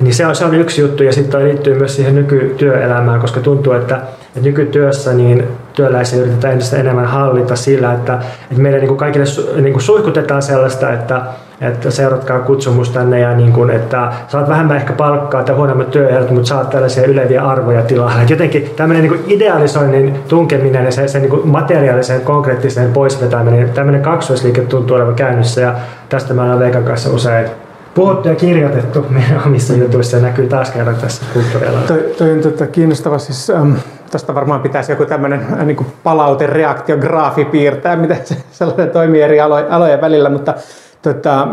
niin 0.00 0.14
se 0.14 0.26
on, 0.26 0.36
se 0.36 0.44
on 0.44 0.54
yksi 0.54 0.80
juttu 0.80 1.02
ja 1.02 1.12
sitten 1.12 1.44
liittyy 1.44 1.78
myös 1.78 1.96
siihen 1.96 2.14
nykytyöelämään, 2.14 3.20
koska 3.20 3.40
tuntuu, 3.40 3.72
että, 3.72 3.96
että 4.26 4.40
nykytyössä 4.40 5.12
niin 5.12 5.48
työläisiä 5.74 6.20
yritetään 6.20 6.52
entistä 6.52 6.76
enemmän 6.76 7.06
hallita 7.06 7.56
sillä, 7.56 7.92
että, 7.92 8.18
että 8.50 8.62
meille 8.62 8.78
niin 8.78 8.88
kuin 8.88 8.98
kaikille 8.98 9.24
niin 9.60 9.72
kuin 9.72 9.82
suihkutetaan 9.82 10.42
sellaista, 10.42 10.92
että, 10.92 11.22
että 11.60 11.90
seuratkaa 11.90 12.40
kutsumus 12.40 12.90
tänne 12.90 13.20
ja 13.20 13.36
niin 13.36 13.52
kuin, 13.52 13.70
että 13.70 14.12
saat 14.28 14.48
vähemmän 14.48 14.76
ehkä 14.76 14.92
palkkaa 14.92 15.44
tai 15.44 15.54
huonommat 15.54 15.90
työehdot, 15.90 16.30
mutta 16.30 16.48
saat 16.48 16.70
tällaisia 16.70 17.06
yleviä 17.06 17.42
arvoja. 17.42 17.80
Että 17.80 17.94
jotenkin 18.28 18.70
tämmöinen 18.76 19.10
niin 19.10 19.24
idealisoinnin 19.26 20.18
tunkeminen 20.28 20.84
ja 20.84 20.92
se, 20.92 21.08
se 21.08 21.18
niin 21.18 21.30
kuin 21.30 21.48
materiaalisen 21.48 22.20
konkreettisen 22.20 22.92
poisvetäminen, 22.92 23.70
tämmöinen 23.70 24.02
kaksoisliike 24.02 24.60
tuntuu 24.60 24.96
olevan 24.96 25.14
käynnissä 25.14 25.60
ja 25.60 25.74
tästä 26.08 26.34
mä 26.34 26.44
olen 26.44 26.58
Veikan 26.58 26.84
kanssa 26.84 27.10
usein 27.10 27.46
puhuttu 27.94 28.28
ja 28.28 28.34
kirjoitettu 28.34 29.06
meidän 29.10 29.42
omissa 29.46 29.74
jutuissa 29.74 30.16
ja 30.16 30.22
näkyy 30.22 30.46
taas 30.46 30.70
kerran 30.70 30.96
tässä 30.96 31.24
kulttuurialalla. 31.32 31.86
Toi, 31.86 32.14
toi 32.18 32.32
on 32.32 32.40
tota, 32.40 32.66
kiinnostava. 32.66 33.18
Siis, 33.18 33.50
ähm, 33.50 33.72
Tästä 34.12 34.34
varmaan 34.34 34.60
pitäisi 34.60 34.92
joku 34.92 35.06
tämmöinen 35.06 35.46
äh, 35.52 35.66
niin 35.66 35.86
palautereaktiograafi 36.02 37.44
piirtää, 37.44 37.96
miten 37.96 38.18
se 38.24 38.36
sellainen 38.50 38.90
toimii 38.90 39.22
eri 39.22 39.40
alo, 39.40 39.56
alojen 39.70 40.00
välillä, 40.00 40.28
mutta 40.28 40.54
tota, 41.02 41.48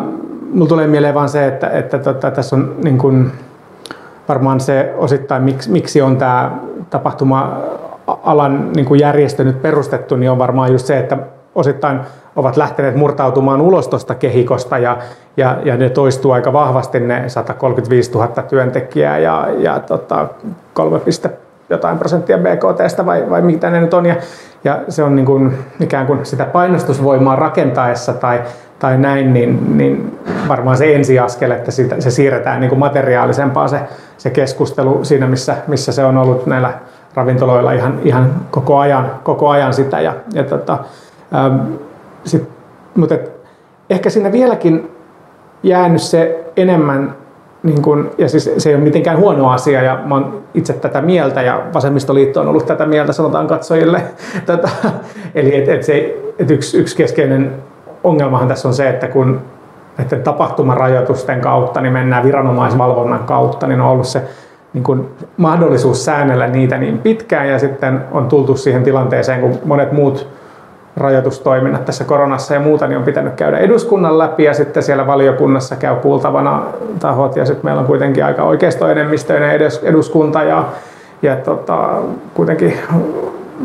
mulla 0.54 0.70
tulee 0.70 0.88
mieleen 0.88 1.14
vaan 1.14 1.30
se, 1.30 1.48
että, 1.48 1.70
että 1.70 1.98
tota, 2.00 2.32
tässä 2.32 2.56
on 2.56 2.76
niin 2.84 2.98
kuin, 2.98 3.32
varmaan 4.30 4.60
se 4.60 4.94
osittain, 4.98 5.44
miksi, 5.44 5.72
miksi 5.72 6.02
on 6.02 6.18
tämä 6.18 6.52
tapahtuma-alan 6.90 8.72
niin 8.76 8.86
kuin 8.86 9.00
järjestö 9.00 9.44
nyt 9.44 9.62
perustettu, 9.62 10.16
niin 10.16 10.32
on 10.32 10.38
varmaan 10.38 10.72
just 10.72 10.86
se, 10.86 10.98
että 10.98 11.18
osittain 11.56 12.00
ovat 12.36 12.58
lähteneet 12.58 12.96
murtautumaan 12.96 13.62
ulos 13.62 13.88
tuosta 13.88 14.16
kehikosta 14.16 14.78
ja, 14.78 14.98
ja, 15.38 15.58
ja 15.66 15.78
ne 15.78 15.90
toistuu 15.90 16.32
aika 16.32 16.54
vahvasti 16.54 17.00
ne 17.00 17.30
135 17.30 18.12
000 18.12 18.28
työntekijää 18.28 19.18
ja, 19.18 19.48
ja 19.58 19.80
tota, 19.80 20.28
3, 20.74 21.00
jotain 21.70 21.98
prosenttia 21.98 22.38
BKTstä 22.38 23.06
vai, 23.06 23.30
vai 23.30 23.42
mitä 23.42 23.70
ne 23.70 23.82
nyt 23.82 23.94
on. 23.94 24.06
Ja, 24.06 24.16
ja 24.64 24.80
se 24.90 25.04
on 25.04 25.16
niin 25.16 25.26
kuin, 25.26 25.54
ikään 25.80 26.08
kuin 26.08 26.26
sitä 26.26 26.46
painostusvoimaa 26.46 27.36
rakentaessa 27.36 28.14
tai, 28.14 28.42
tai 28.80 28.98
näin, 28.98 29.34
niin, 29.34 29.78
niin 29.78 30.20
varmaan 30.48 30.78
se 30.78 30.96
ensiaskel, 30.96 31.52
että 31.52 31.72
sitä, 31.72 32.02
se 32.02 32.12
siirretään 32.12 32.60
niin 32.60 32.70
kuin 32.70 32.80
materiaalisempaan 32.80 33.70
se, 33.70 33.80
se 34.18 34.30
keskustelu 34.30 35.06
siinä, 35.06 35.28
missä, 35.28 35.56
missä 35.68 35.92
se 35.92 36.06
on 36.06 36.18
ollut 36.18 36.46
näillä 36.46 36.74
ravintoloilla 37.14 37.72
ihan, 37.72 38.00
ihan 38.04 38.34
koko, 38.52 38.78
ajan, 38.78 39.12
koko 39.24 39.50
ajan 39.50 39.74
sitä. 39.74 40.00
Ja, 40.00 40.14
ja 40.34 40.44
tota, 40.44 40.78
ähm, 41.36 41.60
sit, 42.24 42.50
mutta 42.96 43.16
et, 43.16 43.32
ehkä 43.90 44.10
siinä 44.10 44.32
vieläkin 44.32 44.92
jäänyt 45.64 46.02
se 46.02 46.46
enemmän 46.58 47.16
niin 47.64 47.82
kun, 47.82 48.12
ja 48.18 48.30
siis 48.30 48.52
se 48.58 48.70
ei 48.70 48.76
ole 48.76 48.84
mitenkään 48.84 49.18
huono 49.18 49.50
asia 49.50 49.82
ja 49.82 50.00
mä 50.06 50.16
oon 50.16 50.42
itse 50.54 50.74
tätä 50.74 51.02
mieltä 51.02 51.42
ja 51.42 51.62
vasemmistoliitto 51.74 52.42
on 52.42 52.48
ollut 52.48 52.66
tätä 52.66 52.86
mieltä 52.86 53.14
sanotaan 53.14 53.48
katsojille. 53.48 54.02
Tätä, 54.46 54.70
eli 55.36 55.56
et, 55.56 55.70
et 55.70 55.84
se, 55.84 56.18
et 56.40 56.52
yksi, 56.52 56.78
yksi 56.78 56.98
keskeinen 56.98 57.54
ongelmahan 58.04 58.48
tässä 58.48 58.68
on 58.68 58.74
se, 58.74 58.90
että 58.90 59.08
kun 59.08 59.42
että 60.00 60.16
tapahtumarajoitusten 60.16 61.42
kautta 61.42 61.82
niin 61.82 61.94
mennään 61.94 62.24
viranomaisvalvonnan 62.24 63.20
kautta, 63.20 63.68
niin 63.68 63.82
on 63.82 63.88
ollut 63.88 64.08
se 64.08 64.22
niin 64.74 64.84
kun 64.84 65.10
mahdollisuus 65.38 66.06
säännellä 66.06 66.48
niitä 66.48 66.78
niin 66.78 66.98
pitkään 67.00 67.50
ja 67.50 67.60
sitten 67.60 68.02
on 68.12 68.28
tultu 68.28 68.58
siihen 68.58 68.84
tilanteeseen, 68.84 69.42
kun 69.42 69.60
monet 69.66 69.92
muut 69.92 70.28
rajoitustoiminnat 70.98 71.86
tässä 71.86 72.04
koronassa 72.04 72.54
ja 72.54 72.60
muuta, 72.60 72.88
niin 72.88 72.98
on 72.98 73.04
pitänyt 73.04 73.34
käydä 73.34 73.58
eduskunnan 73.58 74.18
läpi 74.18 74.44
ja 74.44 74.54
sitten 74.54 74.84
siellä 74.84 75.08
valiokunnassa 75.08 75.76
käy 75.76 75.96
kuultavana 75.96 76.64
tahot 77.00 77.36
ja 77.36 77.46
sitten 77.46 77.66
meillä 77.66 77.80
on 77.80 77.88
kuitenkin 77.88 78.26
aika 78.26 78.44
oikeistoenemmistöinen 78.44 79.62
eduskunta 79.84 80.44
ja, 80.44 80.66
ja 81.22 81.36
tota, 81.36 81.90
kuitenkin 82.34 82.74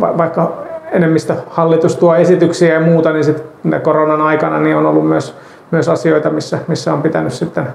vaikka 0.01 0.53
enemmistö 0.93 1.35
hallitus 1.51 1.97
tuo 1.97 2.15
esityksiä 2.15 2.75
ja 2.75 2.81
muuta, 2.81 3.13
niin 3.13 3.25
sitten 3.25 3.81
koronan 3.81 4.21
aikana 4.21 4.61
niin 4.61 4.77
on 4.77 4.87
ollut 4.87 5.09
myös, 5.09 5.37
myös 5.71 5.89
asioita, 5.89 6.31
missä, 6.31 6.59
missä 6.69 6.93
on 6.93 7.03
pitänyt 7.03 7.33
sitten 7.33 7.69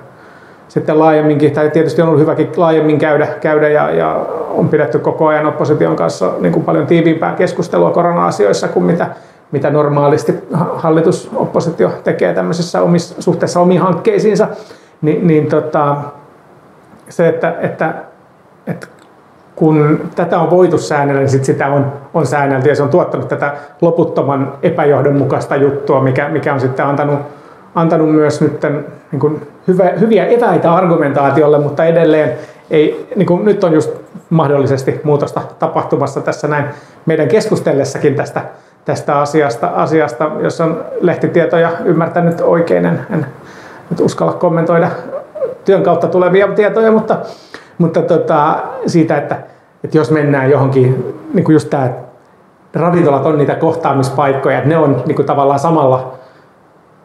sitten 0.70 1.00
laajemminkin, 1.00 1.52
tai 1.52 1.70
tietysti 1.70 2.02
on 2.02 2.08
ollut 2.08 2.22
hyväkin 2.22 2.50
laajemmin 2.58 3.00
käydä, 3.00 3.28
käydä 3.42 3.70
ja, 3.70 3.92
ja 3.92 4.26
on 4.50 4.70
pidetty 4.70 5.00
koko 5.00 5.28
ajan 5.28 5.46
opposition 5.46 5.96
kanssa 5.96 6.32
niin 6.40 6.54
kuin 6.54 6.66
paljon 6.66 6.88
tiiviimpää 6.88 7.36
keskustelua 7.36 7.92
korona-asioissa 7.92 8.68
kuin 8.68 8.86
mitä, 8.86 9.08
mitä 9.52 9.70
normaalisti 9.70 10.36
hallitusoppositio 10.54 11.92
tekee 12.04 12.34
tämmöisessä 12.34 12.82
omissa, 12.82 13.22
suhteessa 13.22 13.60
omiin 13.60 13.82
hankkeisiinsa, 13.82 14.48
Ni, 15.02 15.20
niin 15.22 15.48
tota, 15.48 15.96
se, 17.10 17.28
että, 17.28 17.56
että, 17.62 17.94
että 18.68 18.88
kun 19.56 20.00
tätä 20.16 20.40
on 20.40 20.50
voitu 20.50 20.78
säännellä, 20.78 21.22
niin 21.22 21.30
sit 21.30 21.46
sitä 21.46 21.68
on, 21.68 21.94
on 22.14 22.26
säännelty 22.26 22.70
ja 22.70 22.76
se 22.76 22.84
on 22.84 22.90
tuottanut 22.90 23.28
tätä 23.28 23.54
loputtoman 23.82 24.54
epäjohdonmukaista 24.64 25.56
juttua, 25.56 26.02
mikä, 26.02 26.30
mikä 26.30 26.54
on 26.54 26.60
sitten 26.60 26.86
antanut, 26.86 27.20
antanut 27.76 28.12
myös 28.12 28.42
nyt 28.42 28.62
niin 29.12 29.20
kuin 29.20 29.48
hyvä, 29.68 29.90
hyviä 30.00 30.26
eväitä 30.26 30.74
argumentaatiolle, 30.74 31.60
mutta 31.60 31.86
edelleen 31.86 32.34
ei, 32.70 33.08
niin 33.16 33.28
kuin 33.28 33.46
nyt 33.46 33.64
on 33.64 33.74
just 33.74 33.92
mahdollisesti 34.30 35.02
muutosta 35.04 35.42
tapahtumassa 35.60 36.22
tässä 36.22 36.48
näin 36.48 36.66
meidän 37.06 37.28
keskustellessakin 37.28 38.16
tästä 38.16 38.42
tästä 38.90 39.20
asiasta, 39.20 39.68
asiasta 39.68 40.32
jos 40.40 40.62
on 40.62 40.84
lehtitietoja 41.02 41.70
ymmärtänyt 41.86 42.42
oikein. 42.42 42.86
En, 42.86 43.02
en 43.10 43.26
nyt 43.90 44.00
uskalla 44.00 44.34
kommentoida 44.34 44.90
työn 45.66 45.84
kautta 45.84 46.08
tulevia 46.08 46.48
tietoja, 46.48 46.92
mutta, 46.92 47.18
mutta 47.78 48.02
tota, 48.02 48.60
siitä, 48.86 49.18
että, 49.18 49.38
että 49.84 49.98
jos 49.98 50.12
mennään 50.12 50.50
johonkin, 50.50 51.16
niin 51.34 51.44
kuin 51.44 51.54
just 51.54 51.70
tämä, 51.70 51.90
ravintolat 52.74 53.26
on 53.26 53.38
niitä 53.38 53.56
kohtaamispaikkoja, 53.56 54.58
että 54.58 54.70
ne 54.70 54.78
on 54.78 55.04
niin 55.06 55.16
kuin 55.16 55.26
tavallaan 55.26 55.60
samalla 55.60 56.14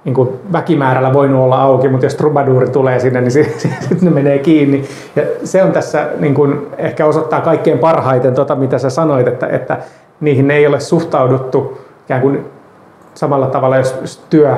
niin 0.04 0.14
kuin 0.14 0.28
väkimäärällä 0.52 1.12
voinut 1.12 1.40
olla 1.40 1.62
auki, 1.62 1.88
mutta 1.88 2.06
jos 2.06 2.14
trubaduuri 2.14 2.70
tulee 2.70 3.00
sinne, 3.00 3.20
niin 3.20 3.30
sitten 3.58 3.98
ne 4.00 4.10
menee 4.10 4.38
kiinni. 4.38 4.84
Ja 5.16 5.22
se 5.44 5.62
on 5.62 5.72
tässä 5.72 6.08
niin 6.18 6.34
kuin 6.34 6.66
ehkä 6.78 7.06
osoittaa 7.06 7.40
kaikkein 7.40 7.78
parhaiten, 7.78 8.34
tota, 8.34 8.56
mitä 8.56 8.78
sä 8.78 8.90
sanoit, 8.90 9.28
että, 9.28 9.46
että 9.46 9.78
niihin 10.24 10.50
ei 10.50 10.66
ole 10.66 10.80
suhtauduttu 10.80 11.78
ikään 12.04 12.20
kuin 12.20 12.44
samalla 13.14 13.46
tavalla, 13.46 13.76
jos 13.76 14.22
työ 14.30 14.56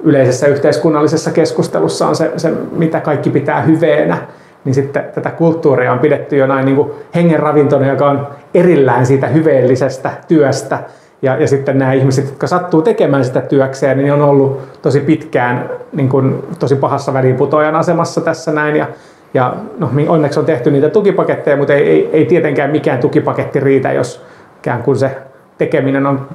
yleisessä 0.00 0.46
yhteiskunnallisessa 0.46 1.30
keskustelussa 1.30 2.08
on 2.08 2.16
se, 2.16 2.32
se 2.36 2.52
mitä 2.72 3.00
kaikki 3.00 3.30
pitää 3.30 3.60
hyveenä, 3.60 4.18
niin 4.64 4.74
sitten 4.74 5.04
tätä 5.14 5.30
kulttuuria 5.30 5.92
on 5.92 5.98
pidetty 5.98 6.36
jo 6.36 6.46
näin 6.46 6.64
niin 6.64 6.76
kuin 6.76 6.90
hengenravintona, 7.14 7.86
joka 7.86 8.10
on 8.10 8.26
erillään 8.54 9.06
siitä 9.06 9.26
hyveellisestä 9.26 10.10
työstä. 10.28 10.78
Ja, 11.22 11.36
ja 11.36 11.48
sitten 11.48 11.78
nämä 11.78 11.92
ihmiset, 11.92 12.26
jotka 12.26 12.46
sattuu 12.46 12.82
tekemään 12.82 13.24
sitä 13.24 13.40
työkseen, 13.40 13.98
niin 13.98 14.12
on 14.12 14.22
ollut 14.22 14.60
tosi 14.82 15.00
pitkään 15.00 15.70
niin 15.92 16.08
kuin, 16.08 16.42
tosi 16.58 16.76
pahassa 16.76 17.12
väliinputoajan 17.12 17.74
asemassa 17.74 18.20
tässä 18.20 18.52
näin. 18.52 18.76
Ja, 18.76 18.86
ja 19.34 19.54
no, 19.78 19.90
onneksi 20.08 20.40
on 20.40 20.46
tehty 20.46 20.70
niitä 20.70 20.88
tukipaketteja, 20.88 21.56
mutta 21.56 21.74
ei, 21.74 21.88
ei, 21.88 22.10
ei 22.12 22.26
tietenkään 22.26 22.70
mikään 22.70 22.98
tukipaketti 22.98 23.60
riitä, 23.60 23.92
jos 23.92 24.24
ikään 24.58 24.82
kuin 24.82 24.96
se 24.96 25.18
tekeminen 25.58 26.06
on 26.06 26.28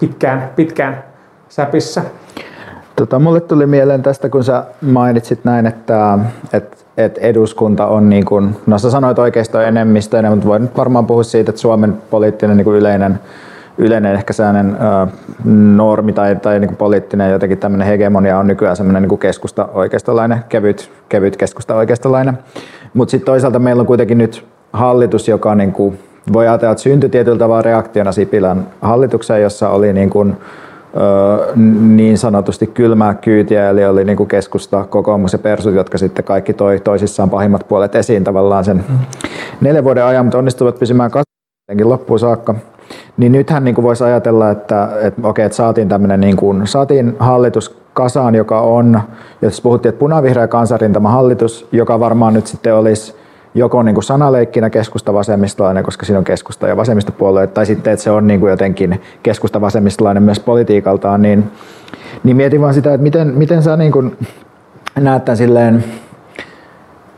pitkään, 0.00 0.50
pitkään 0.56 1.04
säpissä. 1.48 2.02
Tota, 2.96 3.18
mulle 3.18 3.40
tuli 3.40 3.66
mieleen 3.66 4.02
tästä, 4.02 4.28
kun 4.28 4.44
sä 4.44 4.64
mainitsit 4.80 5.44
näin, 5.44 5.66
että, 5.66 6.18
että, 6.52 6.76
että 6.96 7.20
eduskunta 7.20 7.86
on, 7.86 8.10
niin 8.10 8.24
kuin, 8.24 8.56
no 8.66 8.78
sä 8.78 8.90
sanoit 8.90 9.18
oikeisto 9.18 9.60
enemmistöinen, 9.60 10.32
mutta 10.32 10.48
voin 10.48 10.62
nyt 10.62 10.76
varmaan 10.76 11.06
puhua 11.06 11.22
siitä, 11.22 11.50
että 11.50 11.60
Suomen 11.60 11.98
poliittinen 12.10 12.56
niin 12.56 12.64
kuin 12.64 12.76
yleinen, 12.76 13.18
yleinen 13.78 14.14
ehkä 14.14 14.32
sellainen 14.32 14.76
ö, 14.76 15.06
normi 15.76 16.12
tai, 16.12 16.36
tai 16.36 16.60
niin 16.60 16.68
kuin 16.68 16.76
poliittinen 16.76 17.32
jotenkin 17.32 17.58
tämmöinen 17.58 17.86
hegemonia 17.88 18.38
on 18.38 18.46
nykyään 18.46 18.76
semmoinen 18.76 19.02
niin 19.02 19.18
keskusta 19.18 19.68
oikeistolainen, 19.74 20.44
kevyt, 20.48 20.90
kevyt 21.08 21.36
keskusta 21.36 21.74
oikeistolainen. 21.74 22.38
Mutta 22.94 23.10
sitten 23.10 23.26
toisaalta 23.26 23.58
meillä 23.58 23.80
on 23.80 23.86
kuitenkin 23.86 24.18
nyt 24.18 24.46
hallitus, 24.72 25.28
joka 25.28 25.54
niin 25.54 25.72
kuin, 25.72 25.98
voi 26.32 26.48
ajatella, 26.48 26.72
että 26.72 26.82
syntyi 26.82 27.10
tietyllä 27.10 27.38
tavalla 27.38 27.62
reaktiona 27.62 28.12
Sipilän 28.12 28.66
hallitukseen, 28.80 29.42
jossa 29.42 29.70
oli 29.70 29.92
niin 29.92 30.10
kuin 30.10 30.36
niin 31.80 32.18
sanotusti 32.18 32.66
kylmää 32.66 33.14
kyytiä, 33.14 33.70
eli 33.70 33.84
oli 33.84 34.04
niin 34.04 34.16
kuin 34.16 34.28
keskusta, 34.28 34.84
kokoomus 34.84 35.32
ja 35.32 35.38
persut, 35.38 35.74
jotka 35.74 35.98
sitten 35.98 36.24
kaikki 36.24 36.52
toi 36.52 36.80
toisissaan 36.80 37.30
pahimmat 37.30 37.68
puolet 37.68 37.94
esiin 37.94 38.24
tavallaan 38.24 38.64
sen 38.64 38.84
neljän 39.60 39.84
vuoden 39.84 40.04
ajan, 40.04 40.24
mutta 40.24 40.38
onnistuivat 40.38 40.78
pysymään 40.78 41.10
kasvatenkin 41.10 41.88
loppuun 41.88 42.18
saakka. 42.18 42.54
Niin 43.16 43.32
nythän 43.32 43.64
niin 43.64 43.74
kuin 43.74 43.82
voisi 43.82 44.04
ajatella, 44.04 44.50
että, 44.50 44.88
että, 45.00 45.28
okei, 45.28 45.44
että 45.44 45.56
saatiin 45.56 45.88
tämmöinen 45.88 46.20
niin 46.20 46.36
kuin, 46.36 46.66
saatiin 46.66 47.16
hallitus 47.18 47.78
kasaan, 47.94 48.34
joka 48.34 48.60
on, 48.60 49.00
jos 49.42 49.60
puhuttiin, 49.60 49.90
että 49.90 49.98
punavihreä 49.98 50.48
kansanrintama 50.48 51.10
hallitus, 51.10 51.68
joka 51.72 52.00
varmaan 52.00 52.34
nyt 52.34 52.46
sitten 52.46 52.74
olisi 52.74 53.14
joko 53.54 53.82
niin 53.82 53.94
kuin 53.94 54.04
sanaleikkinä 54.04 54.70
keskusta-vasemmistolainen, 54.70 55.84
koska 55.84 56.06
siinä 56.06 56.18
on 56.18 56.24
keskusta- 56.24 56.68
ja 56.68 56.76
vasemmistopuolue, 56.76 57.46
tai 57.46 57.66
sitten, 57.66 57.92
että 57.92 58.02
se 58.04 58.10
on 58.10 58.26
niin 58.26 58.40
kuin 58.40 58.50
jotenkin 58.50 59.00
keskusta-vasemmistolainen 59.22 60.22
myös 60.22 60.40
politiikaltaan, 60.40 61.22
niin, 61.22 61.50
niin 62.24 62.36
mietin 62.36 62.60
vaan 62.60 62.74
sitä, 62.74 62.94
että 62.94 63.02
miten, 63.02 63.28
miten 63.28 63.62
sä 63.62 63.76
niin 63.76 63.92
kuin 63.92 64.16
näet 65.00 65.24
tämän 65.24 65.36
silleen 65.36 65.84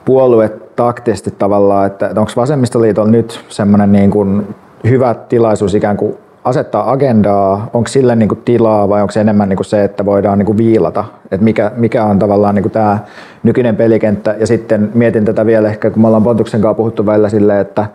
puolue 0.04 0.48
taktisesti 0.76 1.30
tavallaan, 1.30 1.86
että 1.86 2.08
onko 2.16 2.32
vasemmistoliitolla 2.36 3.10
nyt 3.10 3.44
semmoinen 3.48 3.92
niin 3.92 4.10
kuin 4.10 4.54
hyvä 4.88 5.14
tilaisuus 5.14 5.74
ikään 5.74 5.96
kuin 5.96 6.18
asettaa 6.46 6.90
agendaa, 6.90 7.70
onko 7.74 7.88
sille 7.88 8.16
niin 8.16 8.28
kuin 8.28 8.42
tilaa 8.44 8.88
vai 8.88 9.02
onko 9.02 9.12
se 9.12 9.20
enemmän 9.20 9.48
niin 9.48 9.56
kuin 9.56 9.66
se, 9.66 9.84
että 9.84 10.04
voidaan 10.04 10.38
niin 10.38 10.46
kuin 10.46 10.58
viilata, 10.58 11.04
että 11.30 11.44
mikä, 11.44 11.72
mikä 11.76 12.04
on 12.04 12.18
tavallaan 12.18 12.54
niin 12.54 12.62
kuin 12.62 12.72
tämä 12.72 12.98
nykyinen 13.42 13.76
pelikenttä? 13.76 14.34
Ja 14.38 14.46
sitten 14.46 14.90
mietin 14.94 15.24
tätä 15.24 15.46
vielä 15.46 15.68
ehkä, 15.68 15.90
kun 15.90 16.02
me 16.02 16.06
ollaan 16.06 16.22
Pontuksen 16.22 16.60
kanssa 16.60 16.74
puhuttu 16.74 17.06
välillä 17.06 17.28
silleen, 17.28 17.60
että 17.60 17.86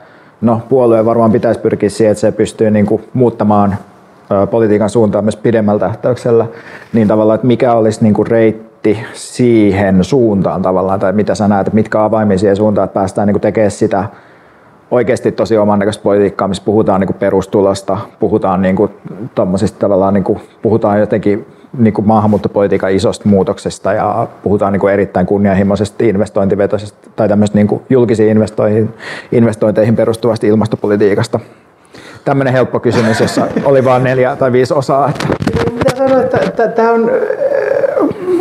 no 0.41 0.61
puolue 0.69 1.05
varmaan 1.05 1.31
pitäisi 1.31 1.59
pyrkiä 1.59 1.89
siihen, 1.89 2.11
että 2.11 2.19
se 2.19 2.31
pystyy 2.31 2.71
niin 2.71 2.85
kuin 2.85 3.03
muuttamaan 3.13 3.75
politiikan 4.51 4.89
suuntaan 4.89 5.23
myös 5.25 5.37
pidemmällä 5.37 5.79
tähtäyksellä, 5.79 6.45
niin 6.93 7.07
tavallaan, 7.07 7.35
että 7.35 7.47
mikä 7.47 7.73
olisi 7.73 8.03
niin 8.03 8.13
kuin 8.13 8.27
reitti 8.27 8.99
siihen 9.13 10.03
suuntaan 10.03 10.61
tavallaan, 10.61 10.99
tai 10.99 11.13
mitä 11.13 11.35
sä 11.35 11.47
näet, 11.47 11.73
mitkä 11.73 12.03
avaimia 12.03 12.37
siihen 12.37 12.55
suuntaan, 12.55 12.85
että 12.85 12.93
päästään 12.93 13.27
niin 13.27 13.33
kuin 13.33 13.41
tekemään 13.41 13.71
sitä 13.71 14.05
oikeasti 14.91 15.31
tosi 15.31 15.57
oman 15.57 15.79
näköistä 15.79 16.03
politiikkaa, 16.03 16.47
missä 16.47 16.63
puhutaan 16.65 16.99
niin 16.99 17.07
kuin 17.07 17.17
perustulosta, 17.17 17.97
puhutaan 18.19 18.61
niin 18.61 18.75
kuin, 18.75 18.91
tavallaan 19.79 20.13
niin 20.13 20.23
kuin, 20.23 20.39
puhutaan 20.61 20.99
jotenkin 20.99 21.45
niin 21.77 21.93
kuin 21.93 22.07
maahanmuuttopolitiikan 22.07 22.91
isosta 22.91 23.29
muutoksesta 23.29 23.93
ja 23.93 24.27
puhutaan 24.43 24.73
niin 24.73 24.79
kuin 24.79 24.93
erittäin 24.93 25.25
kunnianhimoisesta 25.25 26.03
investointivetoisesta 26.03 27.09
tai 27.15 27.29
tämmöistä 27.29 27.57
niin 27.57 27.67
kuin 27.67 27.81
julkisiin 27.89 28.29
investointeihin, 28.29 28.93
investointeihin 29.31 29.95
perustuvasta 29.95 30.47
ilmastopolitiikasta. 30.47 31.39
Tämmöinen 32.25 32.53
helppo 32.53 32.79
kysymys, 32.79 33.19
jossa 33.19 33.47
oli 33.65 33.85
vain 33.85 34.03
neljä 34.03 34.35
tai 34.35 34.51
viisi 34.51 34.73
osaa. 34.73 35.11
Että, 36.21 36.37
että 36.37 36.67
tämä 36.67 36.91
on 36.91 37.11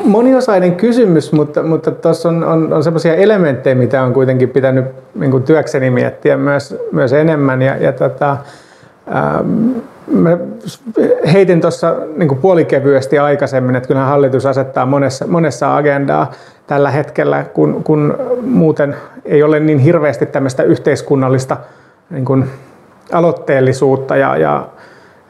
moniosainen 0.05 0.75
kysymys, 0.75 1.33
mutta, 1.33 1.63
mutta 1.63 1.91
tuossa 1.91 2.29
on, 2.29 2.45
on, 2.45 2.73
on 2.73 2.85
sellaisia 2.85 3.15
elementtejä, 3.15 3.75
mitä 3.75 4.03
on 4.03 4.13
kuitenkin 4.13 4.49
pitänyt 4.49 4.85
niin 5.15 5.31
kuin 5.31 5.43
työkseni 5.43 5.91
miettiä 5.91 6.37
myös, 6.37 6.77
myös 6.93 7.13
enemmän. 7.13 7.63
Ja, 7.63 7.77
ja 7.77 7.93
tota, 7.93 8.37
ähm, 9.17 9.71
mä 10.13 10.39
heitin 11.33 11.61
tuossa 11.61 11.97
niin 12.17 12.37
puolikevyesti 12.37 13.19
aikaisemmin, 13.19 13.77
että 13.77 13.87
kyllähän 13.87 14.11
hallitus 14.11 14.47
asettaa 14.47 14.87
monessa, 14.87 15.27
monessa 15.27 15.77
agendaa 15.77 16.31
tällä 16.67 16.91
hetkellä, 16.91 17.45
kun, 17.55 17.85
kun 17.85 18.19
muuten 18.43 18.97
ei 19.25 19.43
ole 19.43 19.61
niin 19.61 19.79
hirveästi 19.79 20.27
tämmöistä 20.27 20.63
yhteiskunnallista 20.63 21.57
niin 22.11 22.25
kuin 22.25 22.45
aloitteellisuutta 23.13 24.17
ja, 24.17 24.37
ja 24.37 24.69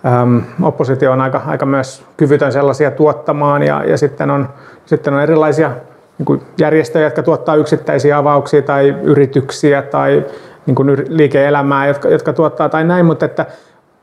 äm, 0.07 0.43
oppositio 0.63 1.13
on 1.13 1.21
aika, 1.21 1.43
aika 1.47 1.67
myös 1.67 2.05
kyvytön 2.17 2.53
sellaisia 2.53 2.91
tuottamaan 2.91 3.63
ja, 3.63 3.85
ja 3.85 3.99
sitten, 3.99 4.31
on, 4.31 4.49
sitten 4.87 5.15
on 5.15 5.21
erilaisia 5.21 5.71
niin 6.19 6.27
kuin 6.27 6.43
järjestöjä, 6.59 7.07
jotka 7.07 7.23
tuottaa 7.23 7.57
yksittäisiä 7.57 8.19
avauksia 8.19 8.63
tai 8.63 8.97
yrityksiä 9.03 9.83
tai 9.83 10.25
niin 10.67 10.75
kuin 10.75 11.05
liike-elämää, 11.09 11.87
jotka, 11.87 12.09
jotka 12.09 12.33
tuottaa 12.33 12.69
tai 12.69 12.85
näin, 12.85 13.07
mutta 13.07 13.25
että 13.25 13.47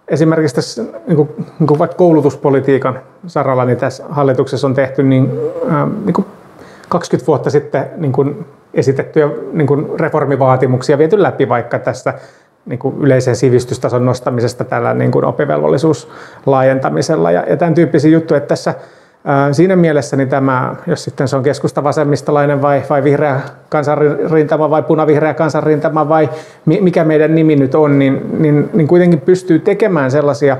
esimerkiksi 0.08 0.56
tässä 0.56 0.84
niin 1.08 1.16
kuin, 1.16 1.30
niin 1.60 1.68
kuin 1.68 1.80
vaikka 1.80 1.98
koulutuspolitiikan 1.98 3.00
saralla, 3.28 3.66
niin 3.66 3.78
tässä 3.78 4.04
hallituksessa 4.10 4.68
on 4.68 4.74
tehty 4.74 5.04
niin, 5.04 5.32
niin 6.06 6.14
kuin 6.14 6.26
20 6.90 7.28
vuotta 7.28 7.50
sitten 7.50 7.90
niin 7.98 8.12
kuin 8.12 8.46
esitettyjä 8.74 9.30
niin 9.54 9.68
kuin 9.68 10.00
reformivaatimuksia 10.00 10.98
viety 10.98 11.24
läpi 11.24 11.50
vaikka 11.50 11.80
tässä 11.80 12.14
niin 12.68 12.80
kuin 12.80 12.96
yleisen 13.02 13.36
sivistystason 13.36 14.06
nostamisesta 14.06 14.64
tällä 14.64 14.94
niin 14.94 15.12
kuin 15.12 15.26
oppivelvollisuuslaajentamisella 15.26 17.32
ja, 17.32 17.44
ja 17.50 17.58
tämän 17.58 17.74
tyyppisiä 17.74 18.12
juttuja, 18.12 18.38
että 18.38 18.48
tässä 18.48 18.74
ää, 19.26 19.54
siinä 19.54 19.76
mielessä 19.76 20.18
niin 20.18 20.30
tämä, 20.30 20.76
jos 20.88 21.04
sitten 21.04 21.28
se 21.28 21.36
on 21.36 21.44
keskusta 21.44 21.84
vasemmistolainen 21.84 22.62
vai, 22.62 22.84
vai 22.90 23.04
vihreä 23.04 23.42
kansanrintama 23.70 24.70
vai 24.70 24.84
punavihreä 24.84 25.34
kansanrintama 25.34 26.10
vai 26.10 26.30
mikä 26.66 27.04
meidän 27.04 27.36
nimi 27.36 27.56
nyt 27.56 27.76
on, 27.76 28.00
niin, 28.00 28.36
niin, 28.40 28.70
niin 28.74 28.88
kuitenkin 28.88 29.22
pystyy 29.22 29.60
tekemään 29.60 30.12
sellaisia 30.12 30.58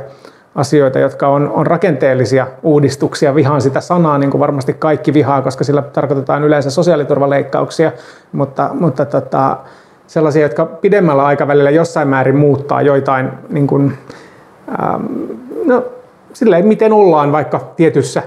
asioita, 0.56 1.00
jotka 1.00 1.28
on, 1.28 1.50
on 1.50 1.68
rakenteellisia 1.68 2.48
uudistuksia. 2.64 3.36
Vihaan 3.36 3.62
sitä 3.62 3.82
sanaa, 3.82 4.18
niin 4.18 4.32
kuin 4.32 4.40
varmasti 4.40 4.74
kaikki 4.74 5.14
vihaa, 5.14 5.42
koska 5.42 5.64
sillä 5.64 5.82
tarkoitetaan 5.82 6.44
yleensä 6.44 6.72
sosiaaliturvaleikkauksia, 6.72 7.92
mutta, 8.32 8.70
mutta 8.74 9.06
tota, 9.06 9.58
sellaisia, 10.08 10.42
jotka 10.42 10.66
pidemmällä 10.66 11.26
aikavälillä 11.26 11.70
jossain 11.70 12.08
määrin 12.08 12.36
muuttaa 12.36 12.82
joitain, 12.82 13.30
niin 13.50 13.68
kuin, 13.68 13.98
ähm, 14.84 15.06
no, 15.66 15.86
silleen, 16.34 16.68
miten 16.68 16.94
ollaan 16.94 17.32
vaikka 17.32 17.60
tietyssä 17.76 18.24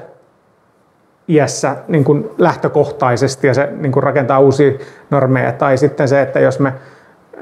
iässä 1.28 1.76
niin 1.88 2.04
kuin 2.04 2.30
lähtökohtaisesti 2.38 3.46
ja 3.46 3.54
se 3.54 3.68
niin 3.76 3.92
kuin 3.92 4.02
rakentaa 4.02 4.38
uusia 4.38 4.72
normeja. 5.10 5.52
Tai 5.52 5.78
sitten 5.78 6.08
se, 6.08 6.22
että 6.22 6.40
jos 6.40 6.58
me 6.58 6.72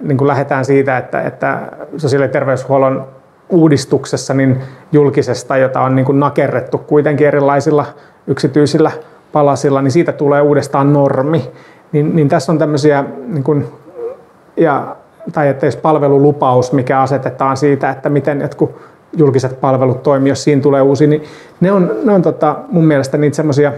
niin 0.01 0.19
kuin 0.19 0.29
lähdetään 0.29 0.65
siitä, 0.65 0.99
että, 0.99 1.23
että 1.23 1.61
sosiaali- 1.97 2.25
ja 2.25 2.29
terveyshuollon 2.29 3.07
uudistuksessa 3.49 4.35
niin 4.35 4.61
julkisesta, 4.93 5.57
jota 5.57 5.81
on 5.81 5.97
niin 5.97 6.07
kuin 6.07 6.21
nakerrettu 6.21 6.79
kuitenkin 6.79 7.27
erilaisilla 7.27 7.87
yksityisillä 8.27 8.91
palasilla, 9.33 9.83
niin 9.83 9.91
siitä 9.91 10.13
tulee 10.13 10.41
uudestaan 10.41 10.93
normi. 10.93 11.51
Niin, 11.93 12.17
niin 12.17 12.29
tässä 12.29 12.53
on 12.53 12.59
tämmöisiä 12.59 13.05
niin 13.27 13.45
kuin 13.45 13.69
ja, 14.59 14.97
tai 15.33 15.49
että 15.49 15.67
jos 15.67 15.77
palvelulupaus, 15.77 16.73
mikä 16.73 17.01
asetetaan 17.01 17.57
siitä, 17.57 17.91
että 17.91 18.09
miten 18.09 18.41
jotkut 18.41 18.71
julkiset 19.17 19.61
palvelut 19.61 20.03
toimii, 20.03 20.29
jos 20.29 20.45
siinä 20.45 20.63
tulee 20.63 20.83
uusi, 20.83 21.07
niin 21.07 21.25
ne 21.61 21.73
on, 21.73 21.91
ne 22.05 22.13
on 22.13 22.23
tota, 22.23 22.57
mun 22.69 22.85
mielestä 22.85 23.19
niitä 23.19 23.37
semmoisia 23.37 23.73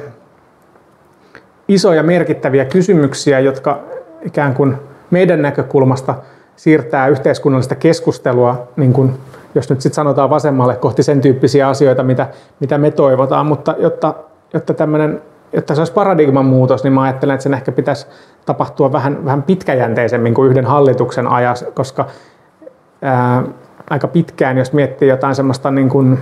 isoja 1.68 2.02
merkittäviä 2.02 2.64
kysymyksiä, 2.64 3.40
jotka 3.40 3.78
ikään 4.22 4.54
kuin 4.54 4.76
meidän 5.10 5.42
näkökulmasta 5.42 6.14
siirtää 6.56 7.08
yhteiskunnallista 7.08 7.74
keskustelua, 7.74 8.68
niin 8.76 8.92
kuin, 8.92 9.14
jos 9.54 9.70
nyt 9.70 9.80
sitten 9.80 9.94
sanotaan 9.94 10.30
vasemmalle, 10.30 10.76
kohti 10.76 11.02
sen 11.02 11.20
tyyppisiä 11.20 11.68
asioita, 11.68 12.02
mitä, 12.02 12.28
mitä 12.60 12.78
me 12.78 12.90
toivotaan, 12.90 13.46
mutta 13.46 13.74
jotta, 13.78 14.14
jotta 14.54 14.74
tämmöinen 14.74 15.22
jotta 15.52 15.74
se 15.74 15.80
olisi 15.80 15.92
paradigman 15.92 16.44
muutos, 16.44 16.84
niin 16.84 16.92
mä 16.92 17.02
ajattelen, 17.02 17.34
että 17.34 17.42
sen 17.42 17.54
ehkä 17.54 17.72
pitäisi 17.72 18.06
tapahtua 18.46 18.92
vähän, 18.92 19.24
vähän 19.24 19.42
pitkäjänteisemmin 19.42 20.34
kuin 20.34 20.50
yhden 20.50 20.66
hallituksen 20.66 21.26
ajassa, 21.26 21.66
koska 21.74 22.06
ää, 23.02 23.42
aika 23.90 24.08
pitkään, 24.08 24.58
jos 24.58 24.72
miettii 24.72 25.08
jotain 25.08 25.34
semmoista 25.34 25.70
niin 25.70 25.88
kuin 25.88 26.18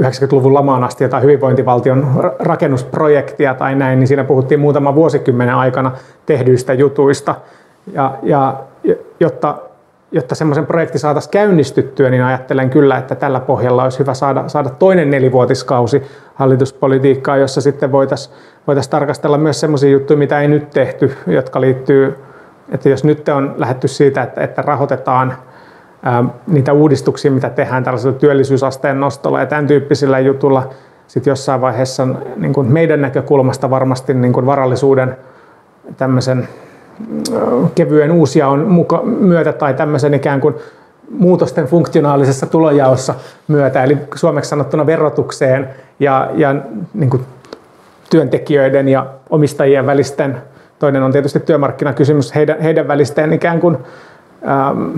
90-luvun 0.00 0.54
lamaan 0.54 0.84
asti 0.84 1.04
jotain 1.04 1.22
hyvinvointivaltion 1.22 2.06
rakennusprojektia 2.38 3.54
tai 3.54 3.74
näin, 3.74 3.98
niin 3.98 4.08
siinä 4.08 4.24
puhuttiin 4.24 4.60
muutama 4.60 4.94
vuosikymmenen 4.94 5.54
aikana 5.54 5.92
tehdyistä 6.26 6.74
jutuista. 6.74 7.34
Ja, 7.92 8.18
ja 8.22 8.64
jotta 9.20 9.58
jotta 10.12 10.34
semmoisen 10.34 10.66
projekti 10.66 10.98
saataisiin 10.98 11.30
käynnistyttyä, 11.30 12.10
niin 12.10 12.22
ajattelen 12.22 12.70
kyllä, 12.70 12.98
että 12.98 13.14
tällä 13.14 13.40
pohjalla 13.40 13.82
olisi 13.84 13.98
hyvä 13.98 14.14
saada, 14.14 14.48
saada 14.48 14.70
toinen 14.70 15.10
nelivuotiskausi 15.10 16.02
hallituspolitiikkaa, 16.34 17.36
jossa 17.36 17.60
sitten 17.60 17.92
voitaisiin 17.92 18.36
voitais 18.66 18.88
tarkastella 18.88 19.38
myös 19.38 19.60
semmoisia 19.60 19.90
juttuja, 19.90 20.16
mitä 20.16 20.40
ei 20.40 20.48
nyt 20.48 20.70
tehty, 20.70 21.16
jotka 21.26 21.60
liittyy, 21.60 22.18
että 22.72 22.88
jos 22.88 23.04
nyt 23.04 23.28
on 23.28 23.54
lähetty 23.56 23.88
siitä, 23.88 24.22
että, 24.22 24.40
että 24.40 24.62
rahoitetaan 24.62 25.34
ää, 26.02 26.24
niitä 26.46 26.72
uudistuksia, 26.72 27.30
mitä 27.30 27.50
tehdään 27.50 27.84
tällaisella 27.84 28.18
työllisyysasteen 28.18 29.00
nostolla 29.00 29.40
ja 29.40 29.46
tämän 29.46 29.66
tyyppisillä 29.66 30.18
jutulla, 30.18 30.70
sitten 31.06 31.30
jossain 31.30 31.60
vaiheessa 31.60 32.08
niin 32.36 32.52
kuin 32.52 32.72
meidän 32.72 33.00
näkökulmasta 33.00 33.70
varmasti 33.70 34.14
niin 34.14 34.32
kuin 34.32 34.46
varallisuuden 34.46 35.16
tämmöisen 35.96 36.48
kevyen 37.74 38.12
uusia 38.12 38.56
muka, 38.56 39.02
myötä 39.04 39.52
tai 39.52 39.74
tämmöisen 39.74 40.14
ikään 40.14 40.40
kuin 40.40 40.54
muutosten 41.10 41.66
funktionaalisessa 41.66 42.46
tulojaossa 42.46 43.14
myötä, 43.48 43.84
eli 43.84 43.98
suomeksi 44.14 44.50
sanottuna 44.50 44.86
verotukseen 44.86 45.68
ja, 46.00 46.30
ja 46.34 46.54
niin 46.94 47.10
kuin 47.10 47.22
työntekijöiden 48.10 48.88
ja 48.88 49.06
omistajien 49.30 49.86
välisten, 49.86 50.36
toinen 50.78 51.02
on 51.02 51.12
tietysti 51.12 51.40
työmarkkinakysymys, 51.40 52.34
heidän, 52.34 52.60
heidän 52.60 52.88
välisten 52.88 53.32
ikään 53.32 53.60
kuin, 53.60 53.76
ähm, 54.48 54.88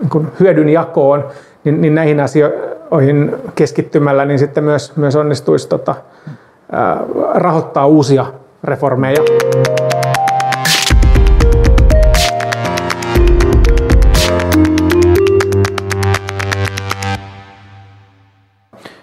niin 0.00 0.10
kuin 0.10 0.26
hyödyn 0.40 0.68
jakoon, 0.68 1.24
niin, 1.64 1.80
niin 1.80 1.94
näihin 1.94 2.20
asio- 2.20 2.70
asioihin 2.90 3.36
keskittymällä, 3.54 4.24
niin 4.24 4.38
sitten 4.38 4.64
myös, 4.64 4.96
myös 4.96 5.16
onnistuisi 5.16 5.68
tota, 5.68 5.94
rahoittaa 7.34 7.86
uusia 7.86 8.26
reformeja. 8.64 9.22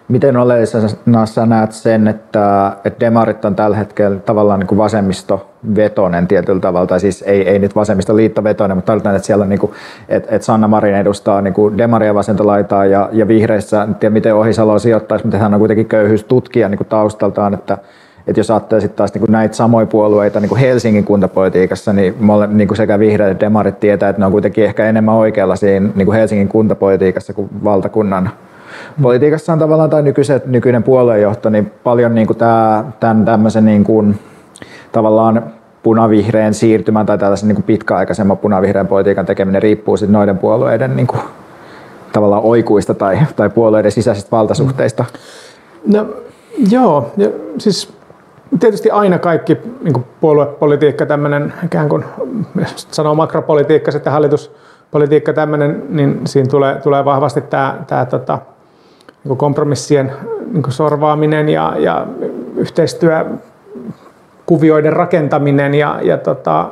Miten 0.07 0.37
oleellisena 0.37 1.25
sä 1.25 1.45
näet 1.45 1.71
sen, 1.71 2.07
että, 2.07 2.71
että 2.85 3.05
demarit 3.05 3.45
on 3.45 3.55
tällä 3.55 3.77
hetkellä 3.77 4.19
tavallaan 4.19 4.59
niin 4.59 4.67
kuin 4.67 4.77
vasemmistovetonen 4.77 6.27
tietyllä 6.27 6.59
tavalla, 6.59 6.87
tai 6.87 6.99
siis 6.99 7.21
ei, 7.27 7.49
ei 7.49 7.59
nyt 7.59 7.75
vasemmistoliittovetonen, 7.75 8.77
mutta 8.77 8.87
tarkoitan, 8.87 9.15
että 9.15 9.25
siellä 9.25 9.45
niin 9.45 9.59
kuin, 9.59 9.71
että, 10.09 10.35
että 10.35 10.45
Sanna 10.45 10.67
Marin 10.67 10.95
edustaa 10.95 11.41
niin 11.41 11.53
kuin 11.53 11.77
demaria 11.77 12.13
vasentolaitaa 12.15 12.85
ja, 12.85 13.09
ja 13.11 13.27
vihreissä, 13.27 13.83
en 13.83 13.95
tiedä 13.95 14.13
miten 14.13 14.35
Ohisalo 14.35 14.79
sijoittaisi, 14.79 15.25
mutta 15.25 15.37
hän 15.37 15.53
on 15.53 15.59
kuitenkin 15.59 15.85
köyhyystutkija 15.85 16.69
niin 16.69 16.77
kuin 16.77 16.87
taustaltaan, 16.87 17.53
että, 17.53 17.77
että 18.27 18.39
jos 18.39 18.51
ajattelee 18.51 18.81
sitten 18.81 18.97
taas 18.97 19.13
niin 19.13 19.31
näitä 19.31 19.55
samoja 19.55 19.85
puolueita 19.85 20.39
niin 20.39 20.49
kuin 20.49 20.61
Helsingin 20.61 21.05
kuntapolitiikassa, 21.05 21.93
niin, 21.93 22.15
mole, 22.19 22.47
niin 22.47 22.67
kuin 22.67 22.77
sekä 22.77 22.99
vihreät 22.99 23.31
että 23.31 23.45
demarit 23.45 23.79
tietää, 23.79 24.09
että 24.09 24.19
ne 24.19 24.25
on 24.25 24.31
kuitenkin 24.31 24.63
ehkä 24.63 24.85
enemmän 24.85 25.15
oikealla 25.15 25.55
siinä 25.55 25.89
niin 25.95 26.05
kuin 26.05 26.17
Helsingin 26.17 26.47
kuntapolitiikassa 26.47 27.33
kuin 27.33 27.49
valtakunnan 27.63 28.29
politiikassa 29.01 29.53
on 29.53 29.59
tavallaan 29.59 29.89
tai 29.89 30.01
nykyiset, 30.01 30.45
nykyinen 30.45 30.83
puoluejohto, 30.83 31.49
niin 31.49 31.71
paljon 31.83 32.15
niin 32.15 32.27
kuin 32.27 32.37
tämä, 32.37 32.83
tämän 32.99 33.25
tämmöisen 33.25 33.65
niin 33.65 33.83
kuin, 33.83 34.19
tavallaan 34.91 35.43
punavihreän 35.83 36.53
siirtymän 36.53 37.05
tai 37.05 37.17
tällaisen 37.17 37.47
niin 37.47 37.55
kuin 37.55 37.65
pitkäaikaisemman 37.65 38.37
punavihreän 38.37 38.87
politiikan 38.87 39.25
tekeminen 39.25 39.61
riippuu 39.61 39.97
sitten 39.97 40.13
noiden 40.13 40.37
puolueiden 40.37 40.95
niin 40.95 41.07
kuin, 41.07 41.21
tavallaan 42.13 42.43
oikuista 42.43 42.93
tai, 42.93 43.19
tai 43.35 43.49
puolueiden 43.49 43.91
sisäisistä 43.91 44.31
valtasuhteista. 44.31 45.05
No 45.87 46.05
joo, 46.69 47.11
ja 47.17 47.29
siis 47.57 47.93
tietysti 48.59 48.91
aina 48.91 49.19
kaikki 49.19 49.57
niin 49.83 50.05
puoluepolitiikka, 50.21 51.05
tämmöinen 51.05 51.53
ikään 51.65 51.89
kuin 51.89 52.05
sanoo 52.75 53.15
makropolitiikka, 53.15 53.91
sitten 53.91 54.13
hallituspolitiikka 54.13 55.33
tämmöinen, 55.33 55.83
niin 55.89 56.21
siinä 56.25 56.49
tulee, 56.49 56.75
tulee 56.75 57.05
vahvasti 57.05 57.41
tämä, 57.41 57.77
tämä 57.87 58.05
tota, 58.05 58.39
niin 59.27 59.37
kompromissien 59.37 60.11
niin 60.53 60.63
sorvaaminen 60.69 61.49
ja, 61.49 61.73
ja 61.77 62.07
yhteistyökuvioiden 62.55 64.93
rakentaminen 64.93 65.73
ja, 65.73 65.99
ja 66.01 66.17
tota, 66.17 66.69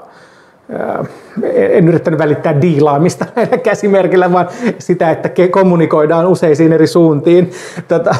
en 1.54 1.88
yrittänyt 1.88 2.20
välittää 2.20 2.62
diilaamista 2.62 3.26
näillä 3.36 3.58
käsimerkillä, 3.58 4.34
vaan 4.34 4.48
sitä, 4.80 5.12
että 5.12 5.30
kommunikoidaan 5.52 6.28
useisiin 6.28 6.74
eri 6.74 6.88
suuntiin. 6.88 7.52
Tota, 7.88 8.16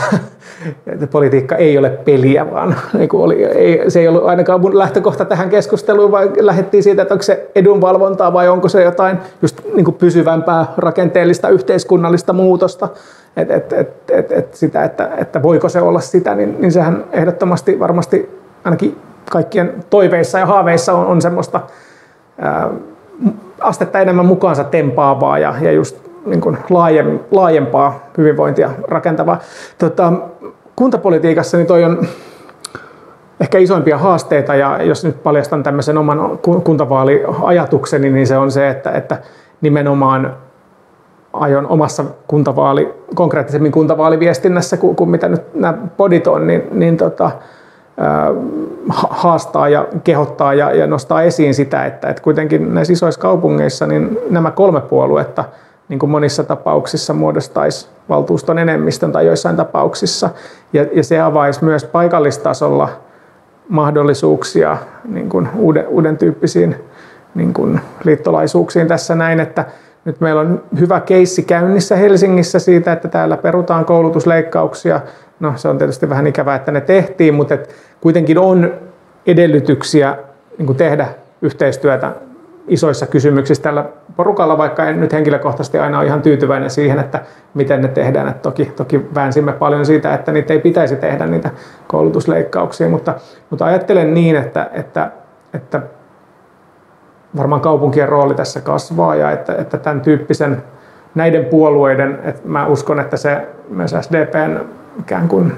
että 0.88 1.08
politiikka 1.08 1.56
ei 1.56 1.78
ole 1.78 1.90
peliä, 1.90 2.52
vaan 2.52 2.76
niin 2.94 3.10
oli, 3.14 3.46
ei, 3.46 3.92
se 3.92 4.00
ei 4.00 4.08
ollut 4.08 4.26
ainakaan 4.26 4.62
mun 4.62 4.78
lähtökohta 4.78 5.26
tähän 5.26 5.50
keskusteluun, 5.50 6.12
vaan 6.12 6.30
lähdettiin 6.40 6.84
siitä, 6.84 7.02
että 7.02 7.14
onko 7.14 7.24
se 7.24 7.52
edunvalvontaa 7.56 8.34
vai 8.34 8.50
onko 8.50 8.70
se 8.70 8.84
jotain 8.84 9.18
just 9.42 9.62
niin 9.76 9.86
kuin 9.86 9.96
pysyvämpää 9.96 10.66
rakenteellista 10.78 11.50
yhteiskunnallista 11.50 12.34
muutosta. 12.34 12.90
Et, 13.38 13.52
et, 13.52 13.74
et, 13.74 14.12
et, 14.12 14.32
et 14.32 14.54
sitä, 14.54 14.84
että, 14.84 15.10
että 15.18 15.44
voiko 15.44 15.70
se 15.70 15.82
olla 15.82 16.00
sitä, 16.00 16.36
niin, 16.36 16.56
niin 16.60 16.72
sehän 16.72 17.04
ehdottomasti 17.12 17.80
varmasti 17.80 18.30
ainakin 18.64 18.96
kaikkien 19.32 19.74
toiveissa 19.90 20.40
ja 20.40 20.46
haaveissa 20.46 20.94
on, 20.94 21.06
on 21.06 21.22
semmoista 21.22 21.60
ää, 22.42 22.70
astetta 23.62 24.00
enemmän 24.00 24.26
mukaansa 24.26 24.64
tempaavaa 24.64 25.40
ja, 25.40 25.54
ja 25.62 25.72
just 25.72 26.06
niin 26.26 26.42
kuin 26.42 26.58
laajem, 26.70 27.20
laajempaa 27.32 28.00
hyvinvointia 28.18 28.70
rakentavaa. 28.88 29.40
Tota, 29.78 30.14
kuntapolitiikassa 30.76 31.58
niin 31.58 31.68
toi 31.68 31.84
on 31.84 32.08
ehkä 33.40 33.58
isoimpia 33.58 33.98
haasteita 33.98 34.56
ja 34.56 34.84
jos 34.84 35.06
nyt 35.06 35.24
paljastan 35.24 35.64
tämmöisen 35.64 35.98
oman 35.98 36.40
kuntavaaliajatukseni, 36.64 38.10
niin 38.10 38.28
se 38.28 38.38
on 38.38 38.52
se, 38.52 38.70
että, 38.70 38.92
että 38.92 39.18
nimenomaan 39.62 40.36
aion 41.34 41.68
omassa 41.68 42.06
kuntavaali, 42.28 42.94
konkreettisemmin 43.16 43.72
kuntavaaliviestinnässä 43.72 44.78
kuin, 44.78 44.96
kuin 44.96 45.10
mitä 45.10 45.28
nyt 45.28 45.42
nämä 45.54 45.74
podit 45.98 46.28
on, 46.28 46.48
niin, 46.48 46.64
niin 46.72 46.98
tota, 46.98 47.32
haastaa 48.90 49.70
ja 49.70 49.88
kehottaa 50.04 50.54
ja, 50.54 50.76
ja 50.76 50.88
nostaa 50.88 51.22
esiin 51.22 51.54
sitä, 51.54 51.86
että, 51.86 52.10
että 52.10 52.24
kuitenkin 52.24 52.74
näissä 52.74 52.94
isoissa 52.94 53.22
kaupungeissa 53.22 53.88
niin 53.88 54.18
nämä 54.30 54.52
kolme 54.52 54.82
puoluetta 54.82 55.44
niin 55.90 56.00
kuin 56.00 56.10
monissa 56.10 56.44
tapauksissa 56.44 57.14
muodostaisi 57.14 57.90
valtuuston 58.10 58.60
enemmistön 58.60 59.12
tai 59.12 59.26
joissain 59.26 59.56
tapauksissa. 59.56 60.30
Ja, 60.74 60.86
ja 60.94 61.04
se 61.04 61.20
avaisi 61.20 61.64
myös 61.64 61.84
paikallistasolla 61.84 62.90
mahdollisuuksia 63.70 64.78
niin 65.08 65.30
kuin 65.30 65.50
uuden, 65.58 65.88
uuden 65.88 66.18
tyyppisiin 66.18 66.76
niin 67.36 67.54
kuin 67.54 67.82
liittolaisuuksiin 68.04 68.88
tässä 68.88 69.16
näin, 69.16 69.40
että 69.40 69.66
nyt 70.06 70.22
meillä 70.22 70.42
on 70.42 70.64
hyvä 70.80 71.00
keissi 71.00 71.44
käynnissä 71.44 71.96
Helsingissä 71.96 72.60
siitä, 72.60 72.94
että 72.94 73.08
täällä 73.08 73.38
perutaan 73.38 73.86
koulutusleikkauksia. 73.86 75.02
No 75.40 75.54
se 75.56 75.68
on 75.68 75.78
tietysti 75.78 76.10
vähän 76.10 76.28
ikävää, 76.28 76.56
että 76.56 76.72
ne 76.72 76.82
tehtiin, 76.82 77.34
mutta 77.34 77.54
et 77.54 77.76
kuitenkin 78.02 78.38
on 78.38 78.74
edellytyksiä 79.28 80.18
niin 80.58 80.76
tehdä 80.76 81.08
yhteistyötä 81.42 82.12
isoissa 82.68 83.08
kysymyksissä 83.08 83.64
tällä 83.64 83.86
porukalla, 84.16 84.58
vaikka 84.58 84.90
en 84.90 85.00
nyt 85.00 85.14
henkilökohtaisesti 85.14 85.80
aina 85.80 86.00
ole 86.00 86.08
ihan 86.08 86.22
tyytyväinen 86.22 86.70
siihen, 86.70 87.00
että 87.00 87.22
miten 87.54 87.82
ne 87.82 87.88
tehdään. 87.88 88.28
Et 88.28 88.42
toki, 88.42 88.66
toki 88.66 89.06
väänsimme 89.16 89.54
paljon 89.54 89.86
siitä, 89.86 90.14
että 90.14 90.32
niitä 90.32 90.54
ei 90.54 90.60
pitäisi 90.60 90.96
tehdä 90.96 91.28
niitä 91.28 91.50
koulutusleikkauksia, 91.88 92.90
mutta, 92.90 93.14
mutta 93.50 93.66
ajattelen 93.66 94.14
niin, 94.14 94.36
että, 94.36 94.70
että, 94.74 95.12
että 95.54 95.82
varmaan 97.38 97.62
kaupunkien 97.62 98.10
rooli 98.10 98.34
tässä 98.34 98.62
kasvaa 98.62 99.16
ja 99.16 99.32
että, 99.32 99.56
että 99.56 99.78
tämän 99.78 100.02
tyyppisen 100.02 100.64
näiden 101.16 101.46
puolueiden, 101.46 102.20
että 102.24 102.42
mä 102.46 102.68
uskon, 102.68 103.00
että 103.00 103.18
se 103.18 103.48
myös 103.70 103.96
SDPn 104.02 104.60
ikään 105.00 105.28
kuin 105.28 105.52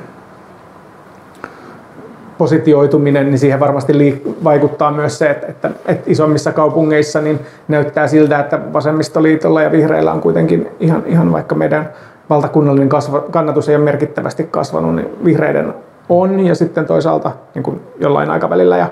positioituminen, 2.38 3.26
niin 3.26 3.40
siihen 3.40 3.60
varmasti 3.60 3.94
liik- 3.94 4.44
vaikuttaa 4.44 4.92
myös 4.92 5.20
se, 5.20 5.30
että, 5.30 5.48
että, 5.48 5.70
että 5.86 6.04
isommissa 6.12 6.52
kaupungeissa 6.52 7.22
niin 7.22 7.40
näyttää 7.68 8.08
siltä, 8.08 8.40
että 8.40 8.60
vasemmistoliitolla 8.74 9.62
ja 9.62 9.72
vihreillä 9.72 10.12
on 10.12 10.22
kuitenkin 10.22 10.68
ihan, 10.80 11.04
ihan 11.06 11.32
vaikka 11.32 11.56
meidän 11.56 11.90
valtakunnallinen 12.30 12.90
kasva, 12.90 13.20
kannatus 13.20 13.70
ei 13.70 13.76
ole 13.76 13.84
merkittävästi 13.84 14.44
kasvanut, 14.44 14.96
niin 14.96 15.10
vihreiden 15.26 15.74
on 16.10 16.40
ja 16.40 16.56
sitten 16.56 16.86
toisaalta 16.86 17.32
niin 17.56 17.64
kuin 17.64 17.82
jollain 18.00 18.30
aikavälillä 18.30 18.78
ja 18.78 18.88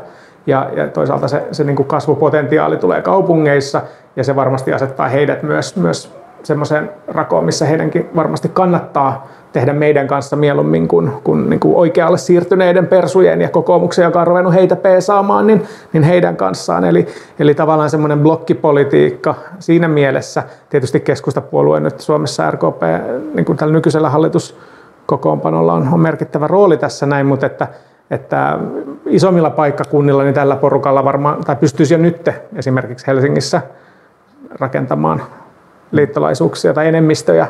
ja, 0.47 0.69
ja 0.75 0.87
toisaalta 0.87 1.27
se, 1.27 1.43
se 1.51 1.63
niin 1.63 1.75
kuin 1.75 1.87
kasvupotentiaali 1.87 2.77
tulee 2.77 3.01
kaupungeissa 3.01 3.81
ja 4.15 4.23
se 4.23 4.35
varmasti 4.35 4.73
asettaa 4.73 5.07
heidät 5.07 5.43
myös, 5.43 5.75
myös 5.75 6.15
semmoiseen 6.43 6.89
rakoon, 7.07 7.45
missä 7.45 7.65
heidänkin 7.65 8.09
varmasti 8.15 8.49
kannattaa 8.49 9.27
tehdä 9.55 9.73
meidän 9.73 10.07
kanssa 10.07 10.35
mieluummin 10.35 10.87
kuin, 10.87 11.11
kuin, 11.23 11.49
niin 11.49 11.59
kuin 11.59 11.75
oikealle 11.75 12.17
siirtyneiden 12.17 12.87
persujen 12.87 13.41
ja 13.41 13.49
kokoomuksen, 13.49 14.03
joka 14.03 14.21
on 14.21 14.27
ruvennut 14.27 14.53
heitä 14.53 14.75
peesaamaan, 14.75 15.47
niin, 15.47 15.63
niin 15.93 16.03
heidän 16.03 16.37
kanssaan. 16.37 16.85
Eli, 16.85 17.07
eli 17.39 17.55
tavallaan 17.55 17.89
semmoinen 17.89 18.19
blokkipolitiikka 18.19 19.35
siinä 19.59 19.87
mielessä, 19.87 20.43
tietysti 20.69 20.99
keskustapuolue 20.99 21.79
nyt 21.79 21.99
Suomessa 21.99 22.51
RKP 22.51 22.81
niin 23.33 23.45
kuin 23.45 23.57
tällä 23.57 23.73
nykyisellä 23.73 24.09
hallituskokoonpanolla 24.09 25.73
on, 25.73 25.89
on 25.93 25.99
merkittävä 25.99 26.47
rooli 26.47 26.77
tässä 26.77 27.05
näin, 27.05 27.25
mutta 27.25 27.45
että 27.45 27.67
että 28.11 28.59
isommilla 29.05 29.49
paikkakunnilla 29.49 30.23
niin 30.23 30.33
tällä 30.33 30.55
porukalla 30.55 31.03
varmaan, 31.03 31.43
tai 31.43 31.55
pystyisi 31.55 31.93
jo 31.93 31.97
nyt 31.97 32.29
esimerkiksi 32.55 33.07
Helsingissä 33.07 33.61
rakentamaan 34.59 35.21
liittolaisuuksia 35.91 36.73
tai 36.73 36.87
enemmistöjä 36.87 37.47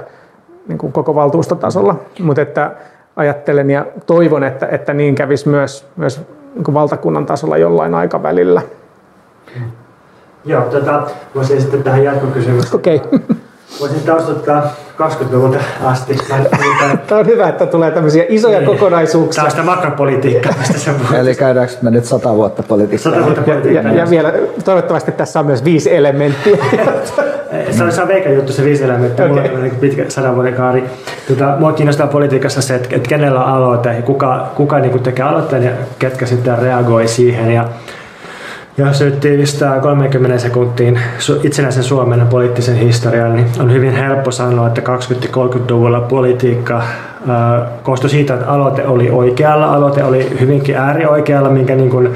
niin 0.68 0.78
kuin 0.78 0.94
koko 0.94 1.16
valtuustotasolla, 1.16 1.96
mutta 2.20 2.42
että 2.42 2.72
ajattelen 3.16 3.70
ja 3.72 3.86
toivon, 4.06 4.44
että, 4.44 4.68
että 4.72 4.94
niin 4.94 5.16
kävisi 5.16 5.50
myös, 5.50 5.88
myös 5.96 6.22
niin 6.56 6.64
kuin 6.64 6.76
valtakunnan 6.76 7.26
tasolla 7.26 7.58
jollain 7.58 7.94
aikavälillä. 7.96 8.62
Joo, 10.46 10.62
tota, 10.62 11.04
voisin 11.36 11.62
sitten 11.62 11.84
tähän 11.84 12.04
jatkokysymykseen. 12.04 12.76
Okei. 12.76 12.96
Okay. 12.96 13.20
Voisin 13.80 14.02
taustottaa 14.02 14.64
20-luvulta 15.02 15.58
asti. 15.84 16.18
Tämä 17.08 17.20
on 17.20 17.26
hyvä, 17.26 17.50
että 17.50 17.66
tulee 17.66 17.92
tämmöisiä 17.92 18.26
isoja 18.30 18.60
niin. 18.60 18.68
kokonaisuuksia. 18.68 19.36
Tämä 19.36 19.46
on 19.46 19.52
sitä 19.52 19.64
makropolitiikkaa, 19.64 20.54
mistä 20.60 20.78
se 20.78 20.92
Eli 21.20 21.36
käydäänkö 21.36 21.74
me 21.82 21.92
nyt 21.92 22.06
sata 22.06 22.36
vuotta 22.36 22.64
politiikkaa? 22.64 23.12
Sata 23.12 23.26
vuotta 23.26 23.42
politiikkaa. 23.42 23.84
Ja, 23.84 23.98
ja, 23.98 24.04
ja, 24.04 24.10
vielä 24.10 24.34
toivottavasti 24.66 25.12
tässä 25.12 25.40
on 25.40 25.46
myös 25.46 25.64
viisi 25.64 25.96
elementtiä. 25.96 26.58
se 27.72 27.84
on, 27.84 27.92
se 27.92 28.02
on 28.02 28.08
veikä 28.08 28.30
juttu 28.30 28.54
se 28.54 28.64
viisi 28.64 28.84
elementtiä. 28.84 29.26
Okay. 29.26 29.38
Mulla 29.42 29.56
on 29.56 29.64
niin 29.64 29.76
pitkä 29.76 30.06
sadan 30.08 30.36
vuoden 30.36 30.54
kaari. 30.54 30.84
Tota, 31.28 31.56
mua 31.60 31.74
kiinnostaa 31.74 32.08
politiikassa 32.08 32.62
se, 32.62 32.76
että, 32.76 32.96
että 32.96 33.10
kenellä 33.10 33.44
on 33.44 33.52
aloite, 33.52 34.02
kuka, 34.06 34.52
kuka 34.56 34.80
niin 34.80 35.04
tekee 35.04 35.26
aloitteen 35.26 35.64
ja 35.64 35.72
ketkä 36.00 36.26
sitten 36.26 36.60
reagoi 36.60 37.08
siihen. 37.08 37.52
Ja 37.52 37.66
Jos 38.78 39.02
nyt 39.02 39.20
tiivistää 39.20 39.80
30 39.80 40.40
sekuntiin 40.40 41.00
itsenäisen 41.44 41.84
Suomen 41.84 42.28
poliittisen 42.28 42.76
historian, 42.76 43.36
niin 43.36 43.48
on 43.60 43.74
hyvin 43.74 43.94
helppo 43.94 44.32
sanoa, 44.32 44.68
että 44.68 44.82
20-30-luvulla 44.82 46.02
politiikka 46.02 46.82
koostui 47.84 48.10
siitä, 48.10 48.34
että 48.34 48.48
aloite 48.48 48.88
oli 48.88 49.10
oikealla, 49.10 49.74
aloite 49.74 50.04
oli 50.04 50.40
hyvinkin 50.40 50.76
äärioikealla, 50.76 51.50
minkä 51.50 51.76
niin 51.76 51.90
kuin 51.90 52.10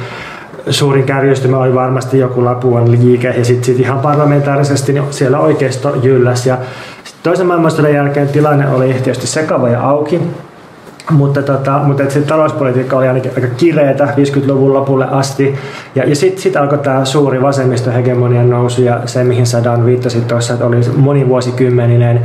suurin 0.69 1.03
kärjistymä 1.03 1.57
oli 1.57 1.75
varmasti 1.75 2.19
joku 2.19 2.45
Lapuan 2.45 2.91
liike 2.91 3.27
ja 3.37 3.45
sitten 3.45 3.65
sit 3.65 3.79
ihan 3.79 3.99
parlamentaarisesti 3.99 4.93
niin 4.93 5.13
siellä 5.13 5.39
oikeisto 5.39 5.95
jylläs. 6.03 6.45
Ja 6.45 6.57
toisen 7.23 7.47
maailmansodan 7.47 7.93
jälkeen 7.93 8.27
tilanne 8.27 8.69
oli 8.69 8.93
tietysti 8.93 9.27
sekava 9.27 9.69
ja 9.69 9.81
auki. 9.89 10.21
Mutta, 11.09 11.41
tota, 11.41 11.79
mutta 11.83 12.09
se 12.09 12.21
talouspolitiikka 12.21 12.97
oli 12.97 13.07
ainakin 13.07 13.31
aika 13.35 13.47
kireetä 13.57 14.05
50-luvun 14.05 14.73
lopulle 14.73 15.07
asti. 15.11 15.55
Ja, 15.95 16.09
ja 16.09 16.15
sitten 16.15 16.41
sit 16.41 16.55
alkoi 16.55 16.77
tämä 16.77 17.05
suuri 17.05 17.41
vasemmistohegemonian 17.41 18.49
nousu 18.49 18.81
ja 18.81 19.01
se, 19.05 19.23
mihin 19.23 19.45
Sadan 19.45 19.85
viittasi 19.85 20.21
tuossa, 20.21 20.53
että 20.53 20.65
oli 20.65 20.77
monivuosikymmeninen 20.95 22.21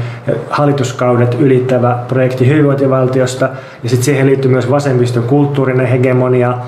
hallituskaudet 0.51 1.37
ylittävä 1.41 1.99
projekti 2.09 2.49
hyvinvointivaltiosta. 2.49 3.51
Ja 3.83 3.89
sitten 3.89 4.05
siihen 4.05 4.27
liittyy 4.27 4.51
myös 4.51 4.71
vasemmistokulttuurinen 4.71 5.87
hegemonia 5.87 6.59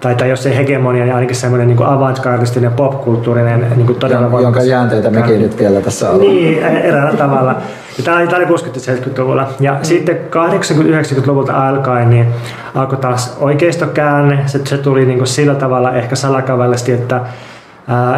tai, 0.00 0.14
tai 0.14 0.30
jos 0.30 0.46
ei 0.46 0.56
hegemonia, 0.56 1.04
niin 1.04 1.14
ainakin 1.14 1.36
semmoinen 1.36 1.68
niin 1.68 1.82
avantgardistinen 1.82 2.72
popkulttuurinen 2.72 3.66
niin 3.76 3.86
kuin 3.86 3.98
todella 3.98 4.22
Jonka, 4.22 4.40
jonka 4.40 4.62
jäänteitä 4.62 5.10
mekin 5.10 5.42
nyt 5.42 5.58
vielä 5.58 5.80
tässä 5.80 6.10
ollaan. 6.10 6.30
Niin, 6.30 6.62
eräällä 6.62 7.18
tavalla. 7.18 7.56
Ja 7.98 8.04
tämä 8.04 8.16
oli, 8.16 8.26
tämä 8.26 8.36
oli 8.36 8.56
60-70-luvulla. 8.56 9.48
Ja 9.60 9.72
mm. 9.72 9.78
sitten 9.82 10.16
80-90-luvulta 10.16 11.68
alkaen 11.68 12.10
niin 12.10 12.26
alkoi 12.74 12.98
taas 12.98 13.36
oikeistokäänne. 13.40 14.38
Se, 14.46 14.60
se 14.64 14.78
tuli 14.78 15.06
niin 15.06 15.18
kuin 15.18 15.28
sillä 15.28 15.54
tavalla 15.54 15.92
ehkä 15.92 16.16
salakavallisesti, 16.16 16.92
että 16.92 17.20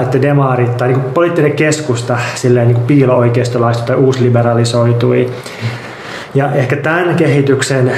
että 0.03 0.23
demaarit 0.23 0.77
tai 0.77 0.89
niin 0.89 1.01
poliittinen 1.01 1.53
keskusta 1.53 2.19
silleen 2.35 2.69
niin 2.69 2.81
piilo-oikeistolaistui 2.87 3.87
tai 3.87 3.97
uusliberalisoitui. 3.97 5.31
Mm 5.63 5.88
ja 6.35 6.53
ehkä 6.53 6.77
tämän 6.77 7.15
kehityksen 7.15 7.93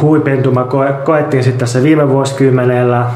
huipentuma 0.00 0.66
koettiin 1.04 1.44
sitten 1.44 1.60
tässä 1.60 1.82
viime 1.82 2.08
vuosikymmenellä 2.08 3.06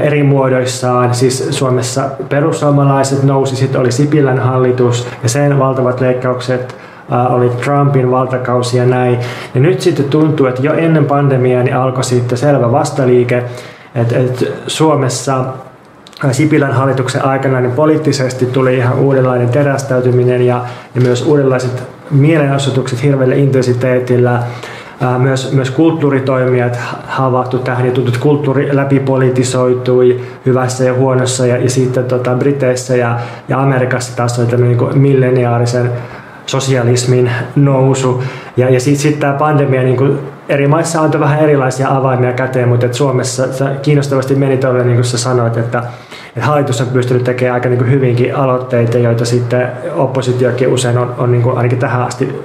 eri 0.00 0.22
muodoissaan. 0.22 1.14
Siis 1.14 1.48
Suomessa 1.50 2.08
perussuomalaiset 2.28 3.22
nousi, 3.22 3.56
sitten 3.56 3.80
oli 3.80 3.92
Sipilän 3.92 4.38
hallitus 4.38 5.08
ja 5.22 5.28
sen 5.28 5.58
valtavat 5.58 6.00
leikkaukset 6.00 6.76
oli 7.28 7.48
Trumpin 7.48 8.10
valtakausi 8.10 8.76
ja 8.78 8.86
näin. 8.86 9.18
Ja 9.54 9.60
nyt 9.60 9.80
sitten 9.80 10.04
tuntuu, 10.04 10.46
että 10.46 10.62
jo 10.62 10.72
ennen 10.72 11.04
pandemiaa 11.04 11.62
niin 11.62 11.76
alkoi 11.76 12.04
sitten 12.04 12.38
selvä 12.38 12.72
vastaliike, 12.72 13.44
että, 13.94 14.18
että 14.18 14.44
Suomessa 14.66 15.44
Sipilän 16.32 16.72
hallituksen 16.72 17.24
aikana 17.24 17.60
niin 17.60 17.72
poliittisesti 17.72 18.46
tuli 18.46 18.76
ihan 18.76 18.98
uudenlainen 18.98 19.48
terästäytyminen 19.48 20.46
ja, 20.46 20.60
ja 20.94 21.00
myös 21.00 21.22
uudenlaiset 21.26 21.82
mielenosoitukset 22.10 23.02
hirveällä 23.02 23.34
intensiteetillä. 23.34 24.42
Myös, 25.18 25.52
myös 25.52 25.70
kulttuuritoimijat 25.70 26.78
ja 27.86 27.92
tutut 27.92 28.16
kulttuuri 28.16 28.76
läpipolitisoitui 28.76 30.20
hyvässä 30.46 30.84
ja 30.84 30.94
huonossa 30.94 31.46
ja, 31.46 31.56
ja 31.56 31.70
sitten 31.70 32.04
tota, 32.04 32.34
Briteissä 32.34 32.96
ja, 32.96 33.18
ja 33.48 33.62
Amerikassa 33.62 34.16
taas 34.16 34.38
oli 34.38 34.46
tämmöinen 34.46 34.78
niin 34.78 34.98
milleniaarisen 34.98 35.90
sosialismin 36.46 37.30
nousu. 37.56 38.22
Ja, 38.56 38.70
ja 38.70 38.80
sitten 38.80 39.02
sit 39.02 39.20
tämä 39.20 39.32
pandemia 39.32 39.82
niin 39.82 39.96
kuin 39.96 40.18
eri 40.50 40.68
maissa 40.68 41.00
antoi 41.00 41.20
vähän 41.20 41.40
erilaisia 41.40 41.96
avaimia 41.96 42.32
käteen, 42.32 42.68
mutta 42.68 42.86
et 42.86 42.94
Suomessa 42.94 43.44
kiinnostavasti 43.82 44.34
meni 44.34 44.56
tuolle, 44.56 44.84
niin 44.84 44.96
kuin 44.96 45.04
sä 45.04 45.18
sanoit, 45.18 45.56
että 45.56 45.82
että 46.36 46.46
hallitus 46.46 46.80
on 46.80 46.86
pystynyt 46.86 47.24
tekemään 47.24 47.54
aika 47.54 47.68
niin 47.68 47.78
kuin 47.78 47.90
hyvinkin 47.90 48.36
aloitteita, 48.36 48.98
joita 48.98 49.24
sitten 49.24 49.68
oppositiokin 49.94 50.68
usein 50.68 50.98
on, 50.98 51.14
on 51.18 51.32
niin 51.32 51.42
kuin 51.42 51.56
ainakin 51.56 51.78
tähän 51.78 52.02
asti 52.02 52.42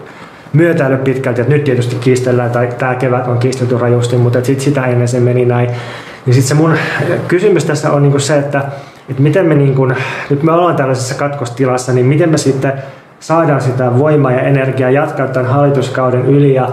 myötäillyt 0.54 1.04
pitkälti, 1.04 1.42
että 1.42 1.54
nyt 1.54 1.64
tietysti 1.64 1.96
kiistellään, 1.96 2.52
tai 2.52 2.70
tämä 2.78 2.96
kevät 2.96 3.28
on 3.28 3.38
kiistelty 3.38 3.78
rajusti, 3.78 4.18
mutta 4.18 4.44
sit 4.44 4.60
sitä 4.60 4.86
ennen 4.86 5.08
se 5.08 5.20
meni 5.20 5.46
näin. 5.46 5.70
Niin 6.26 6.34
sitten 6.34 6.58
se 6.58 6.64
mun 6.64 6.74
kysymys 7.28 7.66
tässä 7.66 7.92
on 7.92 8.02
niin 8.02 8.12
kuin 8.12 8.22
se, 8.22 8.38
että, 8.38 8.64
että 9.10 9.22
miten 9.22 9.46
me, 9.46 9.56
niin 9.56 9.76
kuin, 9.76 9.96
nyt 10.30 10.44
me 10.44 10.52
ollaan 10.52 10.76
tällaisessa 10.76 11.16
katkostilassa, 11.16 11.94
niin 11.94 12.06
miten 12.06 12.30
me 12.30 12.38
sitten 12.38 12.74
saadaan 13.20 13.62
sitä 13.62 14.00
voimaa 14.00 14.32
ja 14.32 14.42
energiaa 14.42 14.90
jatkaa 14.90 15.28
tämän 15.28 15.52
hallituskauden 15.52 16.26
yli 16.26 16.54
ja 16.54 16.70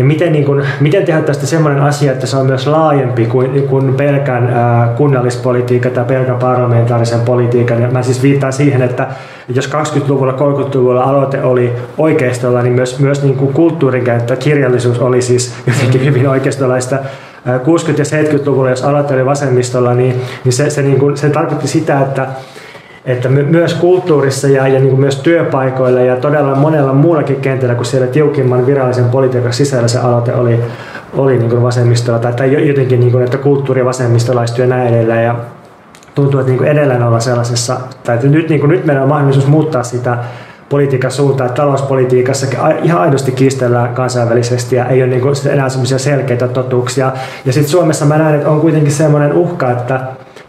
ja 0.00 0.04
miten, 0.04 0.32
niin 0.32 0.44
kuin, 0.44 0.64
miten 0.80 1.04
tehdä 1.04 1.22
tästä 1.22 1.46
sellainen 1.46 1.82
asia, 1.82 2.12
että 2.12 2.26
se 2.26 2.36
on 2.36 2.46
myös 2.46 2.66
laajempi 2.66 3.26
kuin, 3.26 3.68
kuin 3.68 3.94
pelkän 3.94 4.46
ää, 4.46 4.94
kunnallispolitiikan 4.96 5.92
tai 5.92 6.04
pelkän 6.04 6.38
parlamentaarisen 6.38 7.20
politiikan. 7.20 7.82
Ja 7.82 7.90
mä 7.90 8.02
siis 8.02 8.22
viittaan 8.22 8.52
siihen, 8.52 8.82
että 8.82 9.06
jos 9.48 9.70
20-luvulla, 9.70 10.32
30-luvulla 10.32 11.02
aloite 11.02 11.42
oli 11.42 11.72
oikeistolla, 11.98 12.62
niin 12.62 12.72
myös, 12.72 12.98
myös 12.98 13.22
niin 13.22 13.36
kuin 13.36 13.52
kulttuurin 13.52 14.04
käyttö, 14.04 14.36
kirjallisuus 14.36 14.98
oli 14.98 15.22
siis 15.22 15.54
jotenkin 15.66 16.04
hyvin 16.04 16.28
oikeistolaista. 16.28 16.96
60- 16.96 17.00
ja 17.98 18.22
70-luvulla, 18.22 18.70
jos 18.70 18.84
aloite 18.84 19.14
oli 19.14 19.26
vasemmistolla, 19.26 19.94
niin, 19.94 20.20
niin 20.44 20.52
se, 20.52 20.70
se, 20.70 20.82
niin 20.82 20.98
kuin, 20.98 21.16
se 21.16 21.30
tarkoitti 21.30 21.68
sitä, 21.68 22.00
että 22.00 22.26
että 23.04 23.28
myös 23.28 23.74
kulttuurissa 23.74 24.48
ja, 24.48 24.68
ja 24.68 24.80
niin 24.80 25.00
myös 25.00 25.16
työpaikoilla 25.16 26.00
ja 26.00 26.16
todella 26.16 26.54
monella 26.54 26.92
muullakin 26.92 27.36
kentällä 27.36 27.74
kuin 27.74 27.86
siellä 27.86 28.06
tiukimman 28.06 28.66
virallisen 28.66 29.04
politiikan 29.04 29.52
sisällä 29.52 29.88
se 29.88 29.98
aloite 29.98 30.34
oli, 30.34 30.60
oli 31.16 31.38
niin 31.38 31.50
kuin 31.50 31.62
vasemmistolla 31.62 32.18
tai, 32.18 32.32
tai 32.32 32.68
jotenkin 32.68 33.00
niin 33.00 33.12
kuin, 33.12 33.24
että 33.24 33.38
kulttuuri 33.38 33.84
vasemmistolaistui 33.84 34.64
ja 34.64 34.68
näin 34.68 34.94
edelleen. 34.94 35.24
Ja 35.24 35.36
tuntuu, 36.14 36.40
että 36.40 36.50
niin 36.50 36.58
kuin 36.58 36.70
edelleen 36.70 37.02
olla 37.02 37.20
sellaisessa, 37.20 37.80
tai 38.04 38.14
että 38.14 38.26
nyt, 38.26 38.48
niin 38.48 38.60
kuin, 38.60 38.70
nyt 38.70 38.84
meillä 38.84 39.02
on 39.02 39.08
mahdollisuus 39.08 39.46
muuttaa 39.46 39.82
sitä 39.82 40.18
politiikan 40.68 41.10
suuntaan, 41.10 41.50
että 41.50 41.62
talouspolitiikassa 41.62 42.46
ihan 42.82 43.00
aidosti 43.00 43.32
kiistellään 43.32 43.94
kansainvälisesti 43.94 44.76
ja 44.76 44.86
ei 44.86 45.02
ole 45.02 45.10
niin 45.10 45.22
kuin 45.22 45.34
enää 45.50 45.68
sellaisia 45.68 45.98
selkeitä 45.98 46.48
totuuksia. 46.48 47.12
Ja 47.44 47.52
sitten 47.52 47.70
Suomessa 47.70 48.04
mä 48.04 48.18
näen, 48.18 48.34
että 48.34 48.50
on 48.50 48.60
kuitenkin 48.60 48.92
semmoinen 48.92 49.32
uhka, 49.32 49.70
että 49.70 50.00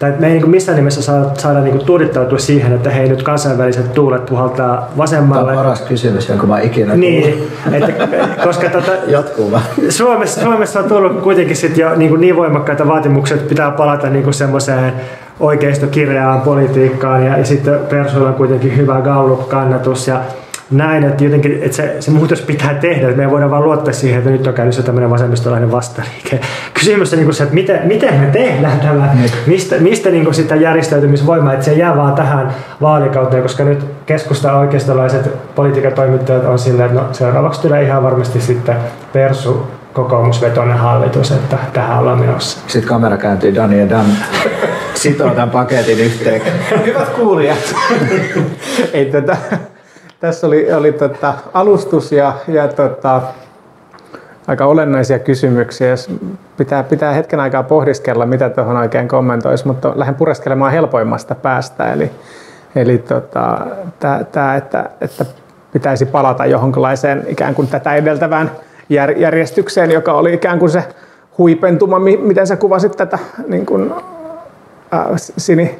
tai 0.01 0.13
me 0.19 0.27
ei 0.27 0.33
niin 0.33 0.49
missään 0.49 0.75
nimessä 0.75 1.01
saada, 1.01 1.25
saada 1.37 1.61
niin 1.61 1.85
tuudittautua 1.85 2.37
siihen, 2.37 2.73
että 2.73 2.89
hei 2.89 3.09
nyt 3.09 3.23
kansainväliset 3.23 3.93
tuulet 3.93 4.25
puhaltaa 4.25 4.91
vasemmalle. 4.97 5.51
Tämä 5.51 5.59
on 5.59 5.65
paras 5.65 5.81
kysymys, 5.81 6.29
jonka 6.29 6.47
mä 6.47 6.59
ikinä 6.59 6.95
Niin, 6.95 7.47
että, 7.71 7.93
koska 8.43 8.69
tota, 8.69 8.91
Jatkuu 9.07 9.59
Suomessa, 9.89 10.41
Suomessa 10.41 10.79
on 10.79 10.85
tullut 10.89 11.21
kuitenkin 11.21 11.55
sit 11.55 11.77
jo 11.77 11.95
niin, 11.95 12.21
niin 12.21 12.35
voimakkaita 12.35 12.87
vaatimuksia, 12.87 13.35
että 13.35 13.49
pitää 13.49 13.71
palata 13.71 14.09
niin 14.09 14.33
semmoiseen 14.33 14.93
oikeistokirjaan 15.39 16.41
politiikkaan 16.41 17.25
ja, 17.25 17.37
ja 17.37 17.45
sitten 17.45 17.79
Persuilla 17.89 18.29
on 18.29 18.35
kuitenkin 18.35 18.77
hyvä 18.77 19.01
Gallup-kannatus 19.01 20.07
ja 20.07 20.21
näin, 20.71 21.03
että 21.03 21.23
jotenkin 21.23 21.59
että 21.61 21.77
se, 21.77 21.95
se 21.99 22.11
muutos 22.11 22.41
pitää 22.41 22.73
tehdä, 22.73 23.07
että 23.07 23.17
me 23.17 23.23
ei 23.23 23.31
voida 23.31 23.51
vaan 23.51 23.63
luottaa 23.63 23.93
siihen, 23.93 24.17
että 24.17 24.29
nyt 24.29 24.47
on 24.47 24.53
käynyt 24.53 24.75
se 24.75 24.83
tämmöinen 24.83 25.09
vasemmistolainen 25.09 25.71
vastaliike. 25.71 26.39
Kysymys 26.73 27.13
on 27.13 27.19
niin 27.19 27.33
se, 27.33 27.43
että 27.43 27.55
miten, 27.55 27.79
miten 27.83 28.13
me 28.13 28.25
tehdään 28.25 28.79
tämä, 28.79 29.09
niin. 29.13 29.31
mistä, 29.47 29.75
mistä 29.79 30.09
niin 30.09 30.23
kuin 30.23 30.33
sitä 30.33 30.55
järjestäytymisvoimaa, 30.55 31.53
että 31.53 31.65
se 31.65 31.73
jää 31.73 31.97
vaan 31.97 32.13
tähän 32.13 32.53
vaalikauteen, 32.81 33.43
koska 33.43 33.63
nyt 33.63 33.85
keskusta 34.05 34.57
oikeistolaiset 34.57 35.55
politiikatoimittajat 35.55 36.45
on 36.45 36.59
silleen, 36.59 36.89
että 36.89 37.01
no 37.01 37.07
seuraavaksi 37.13 37.61
tulee 37.61 37.83
ihan 37.83 38.03
varmasti 38.03 38.41
sitten 38.41 38.75
Persu 39.13 39.67
kokoomusvetoinen 39.93 40.77
hallitus, 40.77 41.31
että 41.31 41.57
tähän 41.73 41.99
ollaan 41.99 42.19
menossa. 42.19 42.59
Sitten 42.67 42.89
kamera 42.89 43.17
kääntyy 43.17 43.55
Dani 43.55 43.79
ja 43.79 43.89
Dan 43.89 44.05
sitoo 44.93 45.29
tämän 45.29 45.49
paketin 45.49 45.99
yhteen. 45.99 46.41
Hyvät 46.85 47.09
kuulijat. 47.09 47.75
Ei 48.93 49.05
tätä, 49.05 49.37
tässä 50.21 50.47
oli, 50.47 50.73
oli 50.73 50.91
tota 50.91 51.33
alustus 51.53 52.11
ja, 52.11 52.33
ja 52.47 52.67
tota, 52.67 53.21
aika 54.47 54.65
olennaisia 54.65 55.19
kysymyksiä. 55.19 55.89
Jos 55.89 56.09
pitää, 56.57 56.83
pitää 56.83 57.13
hetken 57.13 57.39
aikaa 57.39 57.63
pohdiskella, 57.63 58.25
mitä 58.25 58.49
tuohon 58.49 58.77
oikein 58.77 59.07
kommentoisi, 59.07 59.67
mutta 59.67 59.93
lähden 59.95 60.15
pureskelemaan 60.15 60.71
helpoimmasta 60.71 61.35
päästä. 61.35 61.93
Eli, 61.93 62.11
eli 62.75 62.97
tota, 62.97 63.59
tämä, 64.31 64.55
että, 64.55 64.89
että 65.01 65.25
pitäisi 65.73 66.05
palata 66.05 66.45
johonkinlaiseen 66.45 67.25
ikään 67.27 67.55
kuin 67.55 67.67
tätä 67.67 67.95
edeltävään 67.95 68.51
järjestykseen, 69.17 69.91
joka 69.91 70.13
oli 70.13 70.33
ikään 70.33 70.59
kuin 70.59 70.69
se 70.69 70.83
huipentuma, 71.37 71.99
miten 71.99 72.47
sä 72.47 72.55
kuvasit 72.55 72.97
tätä 72.97 73.19
niin 73.47 73.65
kuin, 73.65 73.93
äh, 74.93 75.05
sini 75.15 75.79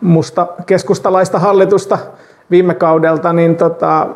musta 0.00 0.46
keskustalaista 0.66 1.38
hallitusta 1.38 1.98
viime 2.50 2.74
kaudelta, 2.74 3.32
niin 3.32 3.56
tota, 3.56 4.06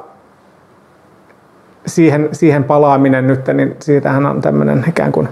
siihen, 1.86 2.28
siihen 2.32 2.64
palaaminen 2.64 3.26
nyt, 3.26 3.46
niin 3.54 3.76
siitähän 3.80 4.26
on 4.26 4.40
tämmöinen 4.40 4.84
ikään 4.88 5.12
kuin 5.12 5.28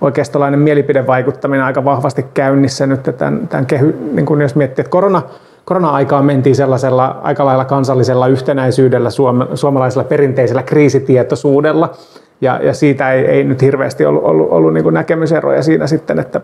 oikeistolainen 0.00 0.60
mielipidevaikuttaminen 0.60 1.64
aika 1.64 1.84
vahvasti 1.84 2.26
käynnissä 2.34 2.86
nyt 2.86 3.02
tämän, 3.18 3.48
tämän 3.48 3.66
kehy, 3.66 3.98
niin 4.12 4.26
kuin 4.26 4.40
jos 4.40 4.54
miettii, 4.54 4.82
että 4.82 4.90
korona, 4.90 5.22
korona-aikaan 5.64 6.24
mentiin 6.24 6.56
sellaisella 6.56 7.20
aika 7.22 7.44
lailla 7.44 7.64
kansallisella 7.64 8.26
yhtenäisyydellä, 8.26 9.10
suom, 9.10 9.46
suomalaisella 9.54 10.04
perinteisellä 10.04 10.62
kriisitietoisuudella, 10.62 11.94
ja, 12.40 12.60
ja 12.62 12.74
siitä 12.74 13.12
ei, 13.12 13.24
ei 13.24 13.44
nyt 13.44 13.62
hirveästi 13.62 14.04
ollut, 14.06 14.24
ollut, 14.24 14.48
ollut 14.50 14.72
niin 14.72 14.94
näkemyseroja 14.94 15.62
siinä 15.62 15.86
sitten, 15.86 16.18
että 16.18 16.40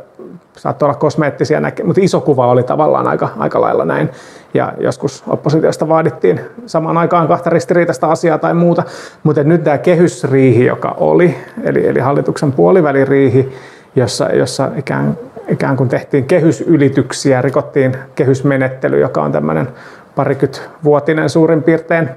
saattoi 0.57 0.86
olla 0.86 0.98
kosmeettisia 0.98 1.61
mutta 1.84 2.00
iso 2.00 2.20
kuva 2.20 2.46
oli 2.46 2.62
tavallaan 2.62 3.09
aika, 3.09 3.28
aika 3.38 3.61
lailla 3.61 3.84
näin. 3.84 4.11
Ja 4.55 4.72
joskus 4.78 5.24
oppositiosta 5.26 5.88
vaadittiin 5.88 6.40
samaan 6.66 6.96
aikaan 6.96 7.28
kahta 7.28 7.50
ristiriitaista 7.50 8.07
asiaa 8.07 8.38
tai 8.38 8.55
muuta. 8.55 8.82
Mutta 9.22 9.44
nyt 9.44 9.64
tämä 9.64 9.78
kehysriihi, 9.78 10.64
joka 10.64 10.94
oli, 10.98 11.36
eli, 11.62 11.86
eli 11.86 12.00
hallituksen 12.00 12.52
puoliväliriihi, 12.52 13.52
jossa, 13.96 14.28
jossa 14.32 14.70
ikään, 14.76 15.18
ikään 15.48 15.76
kuin 15.76 15.88
tehtiin 15.88 16.24
kehysylityksiä, 16.24 17.42
rikottiin 17.42 17.96
kehysmenettely, 18.14 19.00
joka 19.00 19.22
on 19.22 19.32
tämmöinen 19.32 19.68
parikymmenvuotinen 20.14 21.30
suurin 21.30 21.62
piirtein 21.62 22.09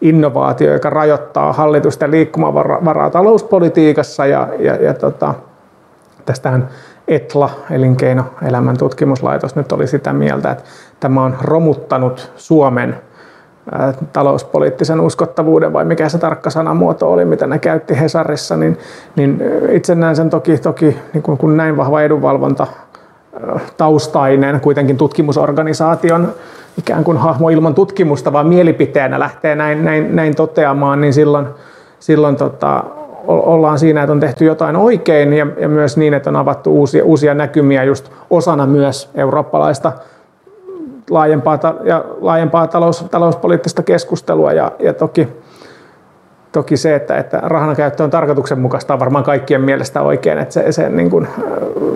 innovaatio, 0.00 0.72
joka 0.72 0.90
rajoittaa 0.90 1.52
hallitusten 1.52 2.10
liikkumavaraa 2.10 3.10
talouspolitiikassa 3.10 4.26
ja, 4.26 4.48
ja, 4.58 4.74
ja 4.74 4.94
tota, 4.94 5.34
tästähän 6.26 6.68
ETLA, 7.08 7.50
elinkeinoelämän 7.70 8.76
tutkimuslaitos, 8.76 9.56
nyt 9.56 9.72
oli 9.72 9.86
sitä 9.86 10.12
mieltä, 10.12 10.50
että 10.50 10.64
tämä 11.00 11.24
on 11.24 11.36
romuttanut 11.40 12.32
Suomen 12.36 12.96
talouspoliittisen 14.12 15.00
uskottavuuden, 15.00 15.72
vai 15.72 15.84
mikä 15.84 16.08
se 16.08 16.18
tarkka 16.18 16.50
sanamuoto 16.50 17.12
oli, 17.12 17.24
mitä 17.24 17.46
ne 17.46 17.58
käytti 17.58 18.00
Hesarissa, 18.00 18.56
niin, 18.56 18.78
niin 19.16 19.42
itse 19.70 19.94
näen 19.94 20.16
sen 20.16 20.30
toki, 20.30 20.58
toki 20.58 20.96
niin 21.12 21.22
kun, 21.22 21.38
kun 21.38 21.56
näin 21.56 21.76
vahva 21.76 22.02
edunvalvonta 22.02 22.66
taustainen 23.76 24.60
kuitenkin 24.60 24.96
tutkimusorganisaation 24.96 26.32
ikään 26.78 27.04
kuin 27.04 27.18
hahmo 27.18 27.48
ilman 27.48 27.74
tutkimusta, 27.74 28.32
vaan 28.32 28.46
mielipiteenä 28.46 29.18
lähtee 29.18 29.54
näin, 29.54 29.84
näin, 29.84 30.16
näin 30.16 30.36
toteamaan, 30.36 31.00
niin 31.00 31.12
silloin, 31.12 31.46
silloin 32.00 32.36
tota, 32.36 32.84
ollaan 33.26 33.78
siinä, 33.78 34.02
että 34.02 34.12
on 34.12 34.20
tehty 34.20 34.44
jotain 34.44 34.76
oikein 34.76 35.32
ja, 35.32 35.46
ja 35.58 35.68
myös 35.68 35.96
niin, 35.96 36.14
että 36.14 36.30
on 36.30 36.36
avattu 36.36 36.72
uusia, 36.72 37.04
uusia 37.04 37.34
näkymiä 37.34 37.84
just 37.84 38.10
osana 38.30 38.66
myös 38.66 39.10
eurooppalaista 39.14 39.92
laajempaa, 41.10 41.58
ja 41.84 42.04
laajempaa 42.20 42.66
talous, 42.66 43.06
talouspoliittista 43.10 43.82
keskustelua 43.82 44.52
ja, 44.52 44.72
ja 44.78 44.94
toki, 44.94 45.28
toki 46.52 46.76
se, 46.76 46.94
että, 46.94 47.16
että 47.16 47.40
rahan 47.42 47.76
käyttö 47.76 48.04
on 48.04 48.10
tarkoituksenmukaista 48.10 48.94
on 48.94 49.00
varmaan 49.00 49.24
kaikkien 49.24 49.60
mielestä 49.60 50.02
oikein. 50.02 50.38
Että 50.38 50.54
se, 50.54 50.72
se 50.72 50.88
niin 50.88 51.10
kuin, 51.10 51.28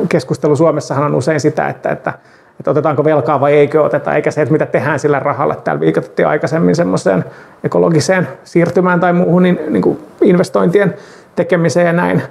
keskustelu 0.09 0.57
Suomessahan 0.57 1.05
on 1.05 1.15
usein 1.15 1.41
sitä, 1.41 1.69
että, 1.69 1.89
että 1.91 2.13
että 2.61 2.71
otetaanko 2.71 3.05
velkaa 3.05 3.41
vai 3.41 3.53
eikö 3.53 3.83
oteta, 3.83 4.15
eikä 4.15 4.31
se, 4.31 4.43
että 4.43 4.53
mitä 4.53 4.67
tehdään 4.67 4.99
sillä 4.99 5.19
rahalla. 5.19 5.55
Täällä 5.55 5.81
viikotettiin 5.81 6.29
aikaisemmin 6.29 6.77
semmoiseen 6.77 7.25
ekologiseen 7.65 8.29
siirtymään 8.45 9.01
tai 9.01 9.13
muuhun 9.13 9.43
niin, 9.43 9.61
niin 9.69 9.83
kuin 9.83 9.99
investointien 10.23 10.95
tekemiseen 11.37 11.87
ja 11.87 11.93
näin. 11.93 12.23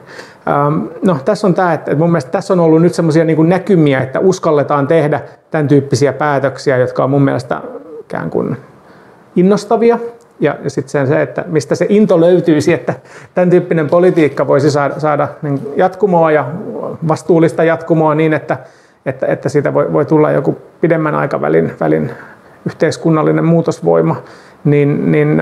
Ähm, 0.48 0.88
no, 1.06 1.18
tässä 1.26 1.48
on 1.48 1.54
tämä, 1.54 1.74
että 1.74 1.96
mun 1.96 2.10
mielestä 2.10 2.32
tässä 2.32 2.54
on 2.54 2.60
ollut 2.60 2.82
nyt 2.82 2.94
semmoisia 2.94 3.24
niin 3.24 3.50
näkymiä, 3.50 4.02
että 4.02 4.20
uskalletaan 4.20 4.88
tehdä 4.88 5.22
tämän 5.52 5.68
tyyppisiä 5.68 6.14
päätöksiä, 6.14 6.78
jotka 6.78 7.04
on 7.04 7.10
mun 7.10 7.24
mielestä 7.24 7.62
ikään 8.00 8.30
kuin 8.30 8.58
innostavia. 9.36 10.00
Ja, 10.40 10.56
ja 10.64 10.70
sitten 10.70 11.08
se, 11.08 11.22
että 11.22 11.44
mistä 11.48 11.76
se 11.76 11.86
into 11.90 12.22
löytyisi, 12.22 12.74
että 12.74 12.94
tämän 13.36 13.50
tyyppinen 13.50 13.90
politiikka 13.90 14.48
voisi 14.48 14.72
saada, 14.72 15.00
saada 15.00 15.28
niin 15.42 15.60
jatkumoa 15.76 16.32
ja 16.32 16.46
vastuullista 17.08 17.64
jatkumoa 17.64 18.16
niin, 18.16 18.34
että, 18.34 18.58
että, 19.06 19.26
että 19.28 19.50
siitä 19.50 19.74
voi, 19.74 19.94
voi 19.94 20.06
tulla 20.06 20.32
joku 20.32 20.58
pidemmän 20.82 21.16
aikavälin 21.16 21.72
välin 21.80 22.12
yhteiskunnallinen 22.66 23.46
muutosvoima, 23.46 24.16
niin, 24.64 25.12
niin 25.12 25.42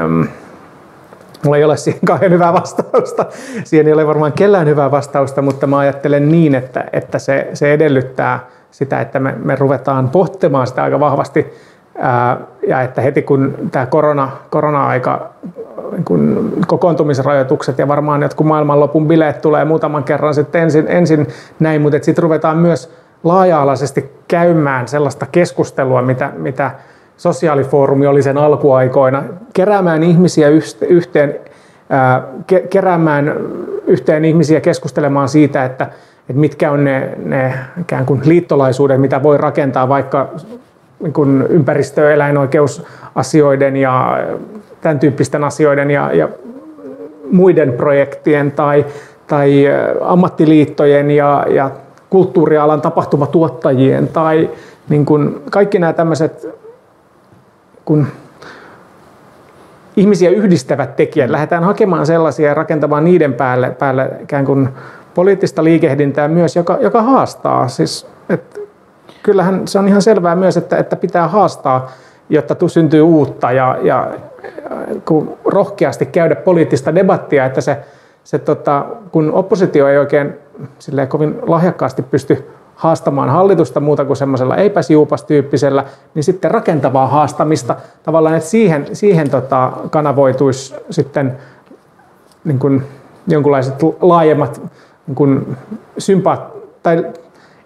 Mulla 1.48 1.58
ei 1.58 1.64
ole 1.64 1.78
siihen 1.78 2.02
kauhean 2.06 2.32
hyvää 2.32 2.54
vastausta. 2.54 3.26
Siihen 3.64 3.88
ei 3.88 3.94
ole 3.94 4.08
varmaan 4.08 4.34
kellään 4.34 4.68
hyvää 4.68 4.92
vastausta, 4.92 5.42
mutta 5.42 5.68
mä 5.68 5.78
ajattelen 5.78 6.30
niin, 6.32 6.56
että, 6.56 6.86
että 6.94 7.20
se, 7.20 7.50
se 7.54 7.74
edellyttää 7.74 8.40
sitä, 8.72 9.02
että 9.02 9.20
me, 9.20 9.36
me 9.44 9.56
ruvetaan 9.56 10.10
pohtimaan 10.10 10.68
sitä 10.68 10.84
aika 10.84 11.00
vahvasti. 11.00 11.54
Ää, 11.98 12.38
ja 12.68 12.82
että 12.82 13.02
heti 13.02 13.22
kun 13.22 13.56
tämä 13.72 13.86
korona, 13.86 14.32
korona-aika, 14.50 15.30
kun 16.06 16.54
kokoontumisrajoitukset 16.68 17.80
ja 17.80 17.88
varmaan 17.88 18.22
jotkut 18.22 18.48
maailmanlopun 18.48 19.08
bileet 19.08 19.42
tulee 19.42 19.66
muutaman 19.66 20.04
kerran 20.04 20.34
sitten 20.34 20.62
ensin, 20.62 20.86
ensin 20.88 21.28
näin, 21.60 21.82
mutta 21.82 22.00
sitten 22.02 22.24
ruvetaan 22.24 22.58
myös 22.58 22.94
laaja-alaisesti 23.24 24.12
käymään 24.28 24.88
sellaista 24.88 25.26
keskustelua, 25.32 26.02
mitä, 26.02 26.32
mitä 26.38 26.72
sosiaalifoorumi 27.18 28.08
oli 28.08 28.24
sen 28.24 28.38
alkuaikoina, 28.38 29.24
keräämään 29.54 30.04
ihmisiä 30.04 30.48
yhteen, 30.90 31.36
keräämään 32.70 33.34
yhteen 33.88 34.26
ihmisiä 34.26 34.62
keskustelemaan 34.62 35.30
siitä, 35.30 35.66
että, 35.66 35.84
että 36.30 36.40
mitkä 36.40 36.72
on 36.72 36.84
ne, 36.84 37.10
ne 37.26 37.54
ikään 37.82 38.06
kuin 38.06 38.22
liittolaisuudet, 38.26 39.02
mitä 39.02 39.24
voi 39.24 39.38
rakentaa 39.38 39.90
vaikka 39.90 40.30
niin 41.00 41.14
kuin 41.14 41.46
ympäristö- 41.50 42.14
eläinoikeusasioiden 42.14 43.78
ja 43.78 44.18
tämän 44.82 45.00
tyyppisten 45.00 45.44
asioiden 45.44 45.92
ja, 45.92 46.14
ja 46.14 46.30
muiden 47.32 47.74
projektien 47.74 48.52
tai, 48.52 48.86
tai 49.28 49.66
ammattiliittojen 50.02 51.12
ja, 51.12 51.46
ja 51.50 51.72
kulttuurialan 52.10 52.82
tapahtumatuottajien 52.82 54.08
tai 54.08 54.50
niin 54.90 55.06
kuin 55.06 55.42
kaikki 55.52 55.80
nämä 55.80 55.94
tämmöiset 55.94 56.48
kun 57.88 58.08
ihmisiä 59.96 60.30
yhdistävät 60.30 60.96
tekijät, 60.96 61.30
lähdetään 61.30 61.64
hakemaan 61.64 62.06
sellaisia 62.06 62.48
ja 62.48 62.54
rakentamaan 62.54 63.04
niiden 63.04 63.34
päälle, 63.34 63.72
päälle 63.72 64.10
ikään 64.22 64.46
kuin 64.46 64.70
poliittista 65.14 65.64
liikehdintää 65.64 66.28
myös, 66.28 66.56
joka, 66.56 66.78
joka 66.82 67.02
haastaa. 67.02 67.68
Siis, 67.68 68.08
et, 68.30 68.62
kyllähän 69.24 69.68
se 69.68 69.80
on 69.80 69.88
ihan 69.88 70.02
selvää 70.02 70.36
myös, 70.36 70.58
että, 70.58 70.78
että 70.78 70.96
pitää 70.96 71.28
haastaa, 71.28 71.92
jotta 72.30 72.68
syntyy 72.68 73.02
uutta 73.02 73.52
ja, 73.52 73.78
ja 73.82 74.12
kun 75.06 75.38
rohkeasti 75.46 76.06
käydä 76.06 76.36
poliittista 76.36 76.96
debattia, 76.96 77.46
että 77.46 77.62
se, 77.62 77.78
se 78.24 78.40
tota, 78.40 78.86
kun 79.12 79.32
oppositio 79.32 79.88
ei 79.88 79.98
oikein 79.98 80.34
kovin 81.10 81.40
lahjakkaasti 81.42 82.02
pysty 82.02 82.48
haastamaan 82.78 83.30
hallitusta 83.30 83.80
muuta 83.80 84.06
kuin 84.06 84.18
semmoisella 84.18 84.56
eipäsiupas-tyyppisellä, 84.56 85.84
niin 86.14 86.24
sitten 86.24 86.52
rakentavaa 86.52 87.08
haastamista 87.08 87.76
tavallaan, 88.04 88.36
että 88.36 88.50
siihen, 88.50 88.86
siihen 88.94 89.30
tota, 89.30 89.72
kanavoituisi 89.90 90.76
sitten 90.90 91.38
niin 92.44 92.60
kuin 92.60 92.84
jonkunlaiset 93.28 93.76
laajemmat 94.02 94.62
niin 95.08 95.16
kuin 95.16 95.58
sympa- 95.98 96.52
tai 96.84 97.06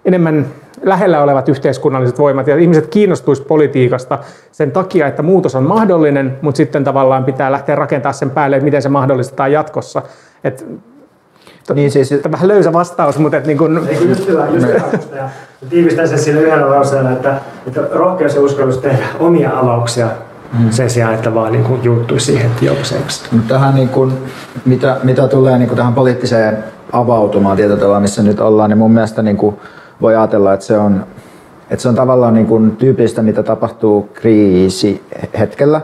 enemmän 0.06 0.46
lähellä 0.82 1.24
olevat 1.24 1.50
yhteiskunnalliset 1.50 2.20
voimat 2.20 2.48
ja 2.48 2.58
ihmiset 2.58 2.88
kiinnostuisi 2.88 3.42
politiikasta 3.44 4.20
sen 4.52 4.72
takia, 4.72 5.08
että 5.08 5.22
muutos 5.22 5.56
on 5.56 5.64
mahdollinen, 5.64 6.38
mutta 6.42 6.58
sitten 6.58 6.84
tavallaan 6.84 7.26
pitää 7.26 7.52
lähteä 7.52 7.76
rakentamaan 7.76 8.14
sen 8.14 8.30
päälle, 8.30 8.56
että 8.56 8.66
miten 8.66 8.82
se 8.82 8.90
mahdollistetaan 8.90 9.52
jatkossa. 9.52 10.02
Et 10.44 10.66
niin 11.74 11.92
siis, 11.92 12.10
Tämä 12.10 12.32
vähän 12.32 12.48
löysä 12.48 12.74
vastaus, 12.74 13.18
mutta 13.18 13.38
et 13.38 13.48
niin 13.48 13.58
kun... 13.58 13.88
Ei, 13.90 14.10
just 14.10 14.28
hyvä, 14.28 14.48
just 14.48 14.68
hyvä. 14.68 14.82
Ja 15.16 15.30
tiivistän 15.70 16.08
sen 16.08 16.20
sillä 16.20 16.42
yhdellä 16.42 16.70
lauseella, 16.70 17.12
että, 17.12 17.36
että 17.68 17.82
rohkeus 17.92 18.36
ja 18.36 18.42
uskallus 18.42 18.78
tehdä 18.78 19.06
omia 19.20 19.60
avauksia 19.60 20.08
hmm. 20.58 20.72
sen 20.72 20.90
sijaan, 20.90 21.14
että 21.14 21.34
vaan 21.34 21.52
niin 21.52 21.84
juuttuisi 21.84 22.26
siihen 22.26 22.52
joukseeksi. 22.62 23.24
Tähän, 23.48 23.76
niin 23.76 23.90
kuin, 23.90 24.14
mitä, 24.66 24.98
mitä 25.04 25.28
tulee 25.28 25.58
niin 25.58 25.68
kuin 25.68 25.78
tähän 25.78 25.94
poliittiseen 25.94 26.64
avautumaan 26.92 27.58
tietyllä 27.58 28.00
missä 28.00 28.24
nyt 28.24 28.40
ollaan, 28.40 28.70
niin 28.70 28.78
mun 28.78 28.92
mielestä 28.92 29.22
niin 29.22 29.38
kuin 29.38 29.56
voi 30.02 30.16
ajatella, 30.16 30.54
että 30.54 30.66
se 30.66 30.78
on, 30.78 31.06
että 31.70 31.84
se 31.84 31.90
on 31.90 31.96
tavallaan 31.96 32.34
niin 32.34 32.48
kuin 32.48 32.76
tyypillistä, 32.76 33.22
mitä 33.22 33.44
tapahtuu 33.44 34.10
kriisi 34.14 35.04
hetkellä. 35.40 35.82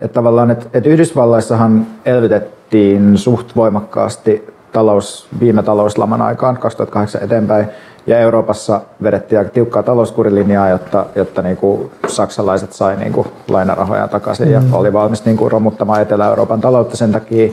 Että 0.00 0.14
tavallaan, 0.14 0.50
että, 0.50 0.66
että 0.74 0.90
Yhdysvalloissahan 0.90 1.86
elvytettiin 2.04 3.18
suht 3.18 3.56
voimakkaasti 3.56 4.53
talous, 4.74 5.28
viime 5.40 5.62
talouslaman 5.62 6.22
aikaan 6.22 6.56
2008 6.56 7.22
eteenpäin. 7.22 7.66
Ja 8.06 8.18
Euroopassa 8.18 8.80
vedettiin 9.02 9.38
aika 9.38 9.50
tiukkaa 9.50 9.82
talouskurilinjaa, 9.82 10.68
jotta, 10.68 11.06
jotta 11.14 11.42
niin 11.42 11.56
kuin 11.56 11.90
saksalaiset 12.06 12.72
sai 12.72 12.96
niin 12.96 13.12
kuin 13.12 13.28
lainarahoja 13.48 14.08
takaisin 14.08 14.50
ja 14.50 14.60
mm. 14.60 14.72
oli 14.72 14.92
valmis 14.92 15.24
niin 15.24 15.36
kuin 15.36 15.52
romuttamaan 15.52 16.02
Etelä-Euroopan 16.02 16.60
taloutta 16.60 16.96
sen 16.96 17.12
takia. 17.12 17.52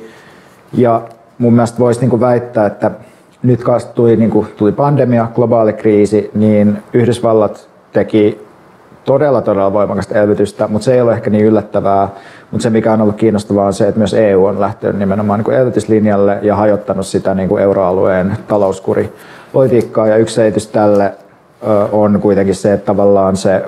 Ja 0.74 1.02
mun 1.38 1.54
mielestä 1.54 1.80
voisi 1.80 2.00
niin 2.00 2.10
kuin 2.10 2.20
väittää, 2.20 2.66
että 2.66 2.92
nyt 3.44 3.64
tuli, 3.96 4.16
niin 4.16 4.30
kuin, 4.30 4.48
tuli 4.58 4.72
pandemia, 4.72 5.28
globaali 5.36 5.74
kriisi, 5.74 6.32
niin 6.34 6.84
Yhdysvallat 6.94 7.68
teki 7.94 8.48
todella 9.06 9.42
todella 9.42 9.74
voimakasta 9.74 10.16
elvytystä, 10.16 10.68
mutta 10.68 10.86
se 10.86 10.94
ei 10.94 11.02
ole 11.02 11.14
ehkä 11.14 11.30
niin 11.30 11.46
yllättävää. 11.46 12.10
Mutta 12.52 12.64
se 12.64 12.70
mikä 12.70 12.93
on 12.93 13.02
ollut 13.02 13.16
kiinnostavaa 13.16 13.66
on 13.66 13.74
se, 13.74 13.88
että 13.88 13.99
myös 13.99 14.14
EU 14.14 14.45
on 14.45 14.60
lähtenyt 14.60 14.99
nimenomaan 14.99 15.39
niin 15.39 15.58
elvytyslinjalle 15.58 16.39
ja 16.41 16.56
hajottanut 16.56 17.08
sitä 17.08 17.34
niin 17.34 17.49
kuin 17.49 17.64
euroalueen 17.64 18.38
talouskuripolitiikkaa. 18.47 20.08
Ja 20.08 20.18
yksi 20.18 20.36
selitys 20.36 20.68
tälle 20.68 21.14
on 21.91 22.20
kuitenkin 22.22 22.56
se, 22.56 22.74
että 22.74 22.86
tavallaan 22.86 23.38
se 23.38 23.64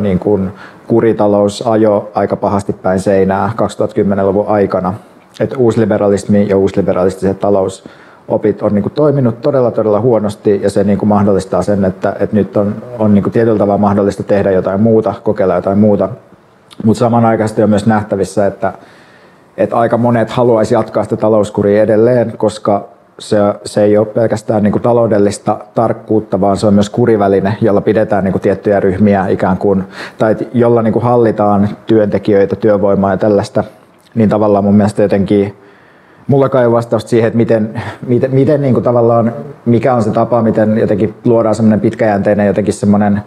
niin 0.00 0.18
kuin 0.18 0.50
kuritalous 0.86 1.66
ajo 1.66 2.10
aika 2.14 2.36
pahasti 2.36 2.72
päin 2.72 3.00
seinää 3.00 3.52
2010-luvun 3.56 4.48
aikana. 4.48 4.94
Että 5.40 5.58
uusliberalismi 5.58 6.48
ja 6.48 6.56
uusliberalistiset 6.56 7.40
talous 7.40 7.84
opit 8.28 8.62
on 8.62 8.74
niin 8.74 8.82
kuin 8.82 8.92
toiminut 8.92 9.40
todella 9.40 9.70
todella 9.70 10.00
huonosti 10.00 10.60
ja 10.62 10.70
se 10.70 10.84
niin 10.84 10.98
kuin 10.98 11.08
mahdollistaa 11.08 11.62
sen, 11.62 11.84
että, 11.84 12.16
että 12.20 12.36
nyt 12.36 12.56
on, 12.56 12.74
on 12.98 13.14
niin 13.14 13.22
kuin 13.22 13.32
tietyllä 13.32 13.58
tavalla 13.58 13.78
mahdollista 13.78 14.22
tehdä 14.22 14.50
jotain 14.50 14.80
muuta, 14.80 15.14
kokeilla 15.22 15.54
jotain 15.54 15.78
muuta. 15.78 16.08
Mutta 16.84 16.98
samanaikaisesti 16.98 17.62
on 17.62 17.70
myös 17.70 17.86
nähtävissä, 17.86 18.46
että, 18.46 18.72
että 19.56 19.76
aika 19.76 19.96
monet 19.96 20.30
haluaisi 20.30 20.74
jatkaa 20.74 21.04
sitä 21.04 21.16
talouskuria 21.16 21.82
edelleen, 21.82 22.32
koska 22.36 22.88
se, 23.18 23.36
se 23.64 23.82
ei 23.82 23.98
ole 23.98 24.06
pelkästään 24.06 24.62
niin 24.62 24.72
kuin 24.72 24.82
taloudellista 24.82 25.58
tarkkuutta, 25.74 26.40
vaan 26.40 26.56
se 26.56 26.66
on 26.66 26.74
myös 26.74 26.90
kuriväline, 26.90 27.56
jolla 27.60 27.80
pidetään 27.80 28.24
niin 28.24 28.32
kuin 28.32 28.42
tiettyjä 28.42 28.80
ryhmiä 28.80 29.26
ikään 29.28 29.56
kuin, 29.56 29.84
tai 30.18 30.36
jolla 30.54 30.82
niin 30.82 30.92
kuin 30.92 31.02
hallitaan 31.02 31.68
työntekijöitä, 31.86 32.56
työvoimaa 32.56 33.10
ja 33.10 33.16
tällaista. 33.16 33.64
Niin 34.14 34.28
tavallaan 34.28 34.64
mun 34.64 34.74
mielestä 34.74 35.02
jotenkin 35.02 35.56
mulla 36.26 36.48
kai 36.48 36.66
on 36.66 36.72
vastausta 36.72 37.10
siihen, 37.10 37.26
että 37.26 37.36
miten, 37.36 37.82
miten, 38.06 38.34
miten 38.34 38.62
niin 38.62 38.74
kuin 38.74 38.84
tavallaan, 38.84 39.32
mikä 39.64 39.94
on 39.94 40.02
se 40.02 40.10
tapa, 40.10 40.42
miten 40.42 40.78
jotenkin 40.78 41.14
luodaan 41.24 41.54
semmoinen 41.54 41.80
pitkäjänteinen 41.80 42.46
jotenkin 42.46 42.74
semmoinen, 42.74 43.22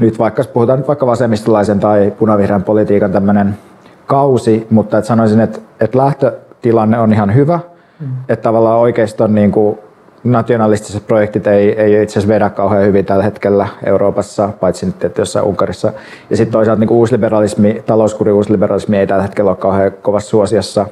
nyt 0.00 0.18
vaikka 0.18 0.44
puhutaan 0.52 0.78
nyt 0.78 0.88
vaikka 0.88 1.06
vasemmistolaisen 1.06 1.80
tai 1.80 2.12
punavihreän 2.18 2.62
politiikan 2.62 3.12
tämmöinen 3.12 3.58
kausi, 4.06 4.66
mutta 4.70 4.98
että 4.98 5.08
sanoisin, 5.08 5.40
että, 5.40 5.58
että 5.80 5.98
lähtötilanne 5.98 6.98
on 6.98 7.12
ihan 7.12 7.34
hyvä, 7.34 7.60
mm. 8.00 8.06
että 8.28 8.42
tavallaan 8.42 8.78
oikeiston 8.78 9.34
niin 9.34 9.52
kuin 9.52 9.78
nationalistiset 10.24 11.06
projektit 11.06 11.46
ei, 11.46 11.80
ei 11.80 12.02
itse 12.02 12.12
asiassa 12.12 12.34
vedä 12.34 12.50
kauhean 12.50 12.86
hyvin 12.86 13.04
tällä 13.04 13.24
hetkellä 13.24 13.68
Euroopassa, 13.84 14.50
paitsi 14.60 14.86
nyt 14.86 15.04
että 15.04 15.20
jossain 15.20 15.44
Unkarissa. 15.44 15.92
Ja 16.30 16.36
sitten 16.36 16.52
toisaalta 16.52 16.80
niin 16.80 16.90
uusliberalismi, 16.90 17.82
talouskuri 17.86 18.32
uusliberalismi 18.32 18.96
ei 18.98 19.06
tällä 19.06 19.22
hetkellä 19.22 19.50
ole 19.50 19.56
kauhean 19.56 19.92
kovassa 20.02 20.30
suosiossa 20.30 20.86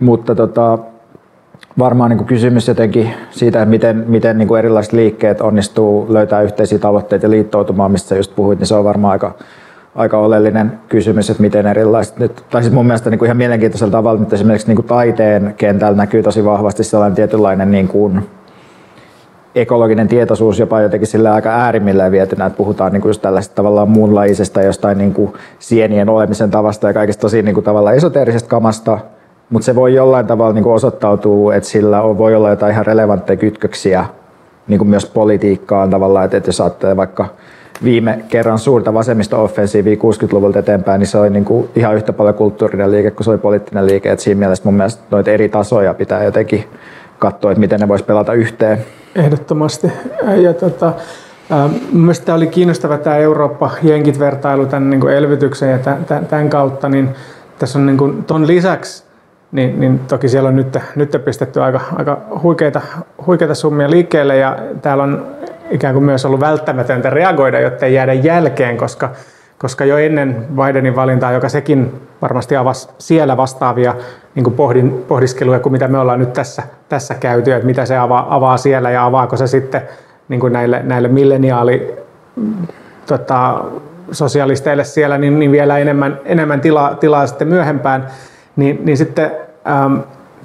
mutta 0.00 0.34
tota, 0.34 0.78
varmaan 1.78 2.10
niin 2.10 2.18
kuin 2.18 2.28
kysymys 2.28 2.68
jotenkin 2.68 3.10
siitä, 3.30 3.62
että 3.62 3.70
miten, 3.70 4.04
miten 4.08 4.38
niin 4.38 4.48
kuin 4.48 4.58
erilaiset 4.58 4.92
liikkeet 4.92 5.40
onnistuu 5.40 6.06
löytää 6.08 6.42
yhteisiä 6.42 6.78
tavoitteita 6.78 7.26
ja 7.26 7.30
liittoutumaan, 7.30 7.92
mistä 7.92 8.16
just 8.16 8.36
puhuit, 8.36 8.58
niin 8.58 8.66
se 8.66 8.74
on 8.74 8.84
varmaan 8.84 9.12
aika, 9.12 9.34
aika 9.94 10.18
oleellinen 10.18 10.72
kysymys, 10.88 11.30
että 11.30 11.42
miten 11.42 11.66
erilaiset, 11.66 12.18
nyt, 12.18 12.44
tai 12.50 12.62
siis 12.62 12.74
mun 12.74 12.86
mielestä 12.86 13.10
niin 13.10 13.18
kuin 13.18 13.26
ihan 13.26 13.36
mielenkiintoisella 13.36 13.92
tavalla, 13.92 14.22
että 14.22 14.36
esimerkiksi 14.36 14.68
niin 14.68 14.76
kuin 14.76 14.86
taiteen 14.86 15.54
kentällä 15.56 15.96
näkyy 15.96 16.22
tosi 16.22 16.44
vahvasti 16.44 16.84
sellainen 16.84 17.16
tietynlainen 17.16 17.70
niin 17.70 17.88
kuin 17.88 18.28
ekologinen 19.54 20.08
tietoisuus 20.08 20.58
jopa 20.58 20.80
jotenkin 20.80 21.06
sillä 21.06 21.34
aika 21.34 21.50
äärimmilleen 21.50 22.12
vietynä, 22.12 22.46
että 22.46 22.56
puhutaan 22.56 22.92
niin 22.92 23.00
kuin 23.00 23.10
just 23.10 23.22
tällaista 23.22 23.54
tavallaan 23.54 23.90
muunlaisesta 23.90 24.62
jostain 24.62 24.98
niin 24.98 25.14
kuin 25.14 25.32
sienien 25.58 26.08
olemisen 26.08 26.50
tavasta 26.50 26.86
ja 26.86 26.94
kaikesta 26.94 27.20
tosi 27.20 27.42
niin 27.42 27.54
kuin 27.54 27.64
tavallaan 27.64 27.96
esoteerisesta 27.96 28.48
kamasta, 28.48 28.98
mutta 29.50 29.66
se 29.66 29.74
voi 29.74 29.94
jollain 29.94 30.26
tavalla 30.26 30.52
niin 30.52 30.66
osoittautua, 30.66 31.54
että 31.54 31.68
sillä 31.68 32.02
on, 32.02 32.18
voi 32.18 32.34
olla 32.34 32.50
jotain 32.50 32.72
ihan 32.72 32.86
relevantteja 32.86 33.36
kytköksiä 33.36 34.06
niin 34.68 34.78
kuin 34.78 34.88
myös 34.88 35.06
politiikkaan 35.06 35.90
tavallaan, 35.90 36.24
että, 36.24 36.36
että 36.36 36.48
jos 36.48 36.60
ajattelee 36.60 36.96
vaikka 36.96 37.26
viime 37.84 38.24
kerran 38.28 38.58
suurta 38.58 38.94
vasemmisto-offensiivia 38.94 39.96
60-luvulta 39.96 40.58
eteenpäin, 40.58 40.98
niin 40.98 41.06
se 41.06 41.18
oli 41.18 41.30
niin 41.30 41.44
kuin 41.44 41.68
ihan 41.76 41.94
yhtä 41.96 42.12
paljon 42.12 42.34
kulttuurinen 42.34 42.90
liike 42.90 43.10
kuin 43.10 43.24
se 43.24 43.30
oli 43.30 43.38
poliittinen 43.38 43.86
liike. 43.86 44.10
Et 44.10 44.20
siinä 44.20 44.38
mielessä 44.38 44.64
mun 44.64 44.74
mielestä 44.74 45.02
noita 45.10 45.30
eri 45.30 45.48
tasoja 45.48 45.94
pitää 45.94 46.24
jotenkin 46.24 46.64
katsoa, 47.18 47.50
että 47.50 47.60
miten 47.60 47.80
ne 47.80 47.88
voisi 47.88 48.04
pelata 48.04 48.32
yhteen. 48.32 48.78
Ehdottomasti. 49.16 49.92
Ja 50.36 50.54
tota, 50.54 50.92
Mielestäni 51.92 52.26
tämä 52.26 52.36
oli 52.36 52.46
kiinnostava 52.46 52.98
tämä 52.98 53.16
Eurooppa-jenkit-vertailu 53.16 54.66
tämän 54.66 54.90
niin 54.90 55.00
kuin 55.00 55.14
elvytyksen 55.14 55.70
ja 55.70 55.78
tämän 56.28 56.50
kautta, 56.50 56.88
niin 56.88 57.08
tässä 57.58 57.78
on 57.78 57.86
niin 57.86 57.96
kuin, 57.96 58.24
ton 58.24 58.46
lisäksi 58.46 59.05
niin, 59.52 59.80
niin 59.80 59.98
toki 59.98 60.28
siellä 60.28 60.48
on 60.48 60.56
nyt, 60.56 60.78
nyt 60.96 61.22
pistetty 61.24 61.62
aika, 61.62 61.80
aika 61.96 62.20
huikeita, 62.42 62.80
huikeita 63.26 63.54
summia 63.54 63.90
liikkeelle 63.90 64.36
ja 64.36 64.58
täällä 64.82 65.02
on 65.02 65.26
ikään 65.70 65.94
kuin 65.94 66.04
myös 66.04 66.24
ollut 66.24 66.40
välttämätöntä 66.40 67.10
reagoida, 67.10 67.60
jotta 67.60 67.86
ei 67.86 67.94
jäädä 67.94 68.12
jälkeen, 68.12 68.76
koska, 68.76 69.10
koska 69.58 69.84
jo 69.84 69.98
ennen 69.98 70.46
Bidenin 70.56 70.96
valintaa, 70.96 71.32
joka 71.32 71.48
sekin 71.48 72.00
varmasti 72.22 72.56
avasi 72.56 72.88
siellä 72.98 73.36
vastaavia 73.36 73.94
niin 74.34 74.44
kuin 74.44 74.54
pohdin, 74.54 75.04
pohdiskeluja 75.08 75.60
kuin 75.60 75.72
mitä 75.72 75.88
me 75.88 75.98
ollaan 75.98 76.20
nyt 76.20 76.32
tässä, 76.32 76.62
tässä 76.88 77.14
käyty, 77.14 77.52
että 77.52 77.66
mitä 77.66 77.86
se 77.86 77.96
avaa, 77.96 78.36
avaa 78.36 78.56
siellä 78.56 78.90
ja 78.90 79.04
avaako 79.04 79.36
se 79.36 79.46
sitten 79.46 79.82
niin 80.28 80.40
kuin 80.40 80.52
näille, 80.52 80.82
näille 80.82 81.08
milleniaali 81.08 81.94
tota, 83.06 83.64
sosialisteille 84.12 84.84
siellä, 84.84 85.18
niin, 85.18 85.38
niin 85.38 85.52
vielä 85.52 85.78
enemmän, 85.78 86.20
enemmän 86.24 86.60
tilaa, 86.60 86.94
tilaa 86.94 87.26
sitten 87.26 87.48
myöhempään. 87.48 88.06
Niin, 88.56 88.80
niin 88.84 88.96
sitten 88.96 89.30
ähm, 89.68 89.96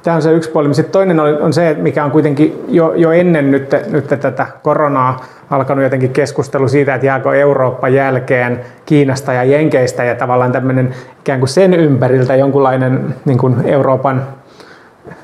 tämä 0.04 0.16
on 0.16 0.22
se 0.22 0.32
yksi 0.32 0.52
puoli. 0.52 0.74
Sitten 0.74 0.92
toinen 0.92 1.20
on, 1.20 1.42
on 1.42 1.54
se, 1.54 1.76
mikä 1.80 2.04
on 2.04 2.12
kuitenkin 2.12 2.66
jo, 2.68 2.94
jo 2.94 3.12
ennen 3.12 3.52
nyt, 3.52 3.76
nyt 3.92 4.08
tätä 4.08 4.48
koronaa 4.64 5.26
alkanut 5.50 5.84
jotenkin 5.84 6.14
keskustelu 6.14 6.68
siitä, 6.68 6.96
että 6.96 7.08
jääkö 7.08 7.36
Eurooppa 7.36 7.90
jälkeen 7.90 8.60
Kiinasta 8.86 9.34
ja 9.34 9.44
Jenkeistä 9.44 10.04
ja 10.04 10.16
tavallaan 10.16 10.52
tämmöinen 10.52 10.96
ikään 11.20 11.40
kuin 11.40 11.50
sen 11.50 11.74
ympäriltä 11.74 12.36
jonkunlainen 12.36 13.16
niin 13.26 13.38
kuin 13.38 13.56
Euroopan 13.66 14.28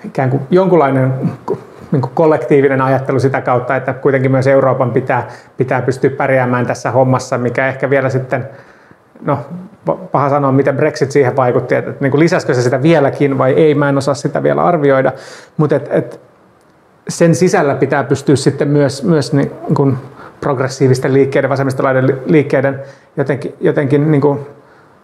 ikään 0.05 0.29
kuin 0.29 0.41
jonkunlainen 0.49 1.13
niin 1.91 2.01
kuin 2.01 2.11
kollektiivinen 2.13 2.81
ajattelu 2.81 3.19
sitä 3.19 3.41
kautta, 3.41 3.75
että 3.75 3.93
kuitenkin 3.93 4.31
myös 4.31 4.47
Euroopan 4.47 4.91
pitää, 4.91 5.27
pitää 5.57 5.81
pystyä 5.81 6.09
pärjäämään 6.09 6.65
tässä 6.65 6.91
hommassa, 6.91 7.38
mikä 7.38 7.67
ehkä 7.67 7.89
vielä 7.89 8.09
sitten 8.09 8.47
no 9.22 9.39
paha 10.11 10.30
sanoa, 10.30 10.51
miten 10.51 10.78
Brexit 10.78 11.11
siihen 11.11 11.36
vaikutti, 11.36 11.76
että, 11.76 11.91
että 11.91 12.03
niin 12.03 12.11
kuin 12.11 12.20
lisäskö 12.20 12.53
se 12.53 12.61
sitä 12.61 12.82
vieläkin 12.82 13.38
vai 13.38 13.53
ei, 13.53 13.76
mä 13.76 13.89
en 13.89 13.97
osaa 13.97 14.13
sitä 14.13 14.43
vielä 14.43 14.63
arvioida, 14.63 15.11
mutta 15.57 15.76
et, 15.76 15.88
et 15.91 16.20
sen 17.09 17.36
sisällä 17.36 17.76
pitää 17.76 18.03
pystyä 18.03 18.36
sitten 18.36 18.68
myös, 18.68 19.03
myös 19.03 19.34
niin 19.34 19.51
kuin 19.74 19.97
progressiivisten 20.41 21.13
liikkeiden, 21.13 21.49
vasemmistolaiden 21.49 22.18
liikkeiden 22.26 22.82
jotenkin, 23.18 23.53
jotenkin 23.59 24.11
niin 24.11 24.22
kuin 24.22 24.39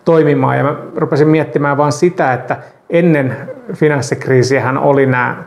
toimimaan. 0.05 0.57
Ja 0.57 0.63
mä 0.63 0.75
rupesin 0.95 1.27
miettimään 1.27 1.77
vaan 1.77 1.91
sitä, 1.91 2.33
että 2.33 2.57
ennen 2.89 3.37
finanssikriisiähän 3.73 4.77
oli 4.77 5.05
nämä 5.05 5.43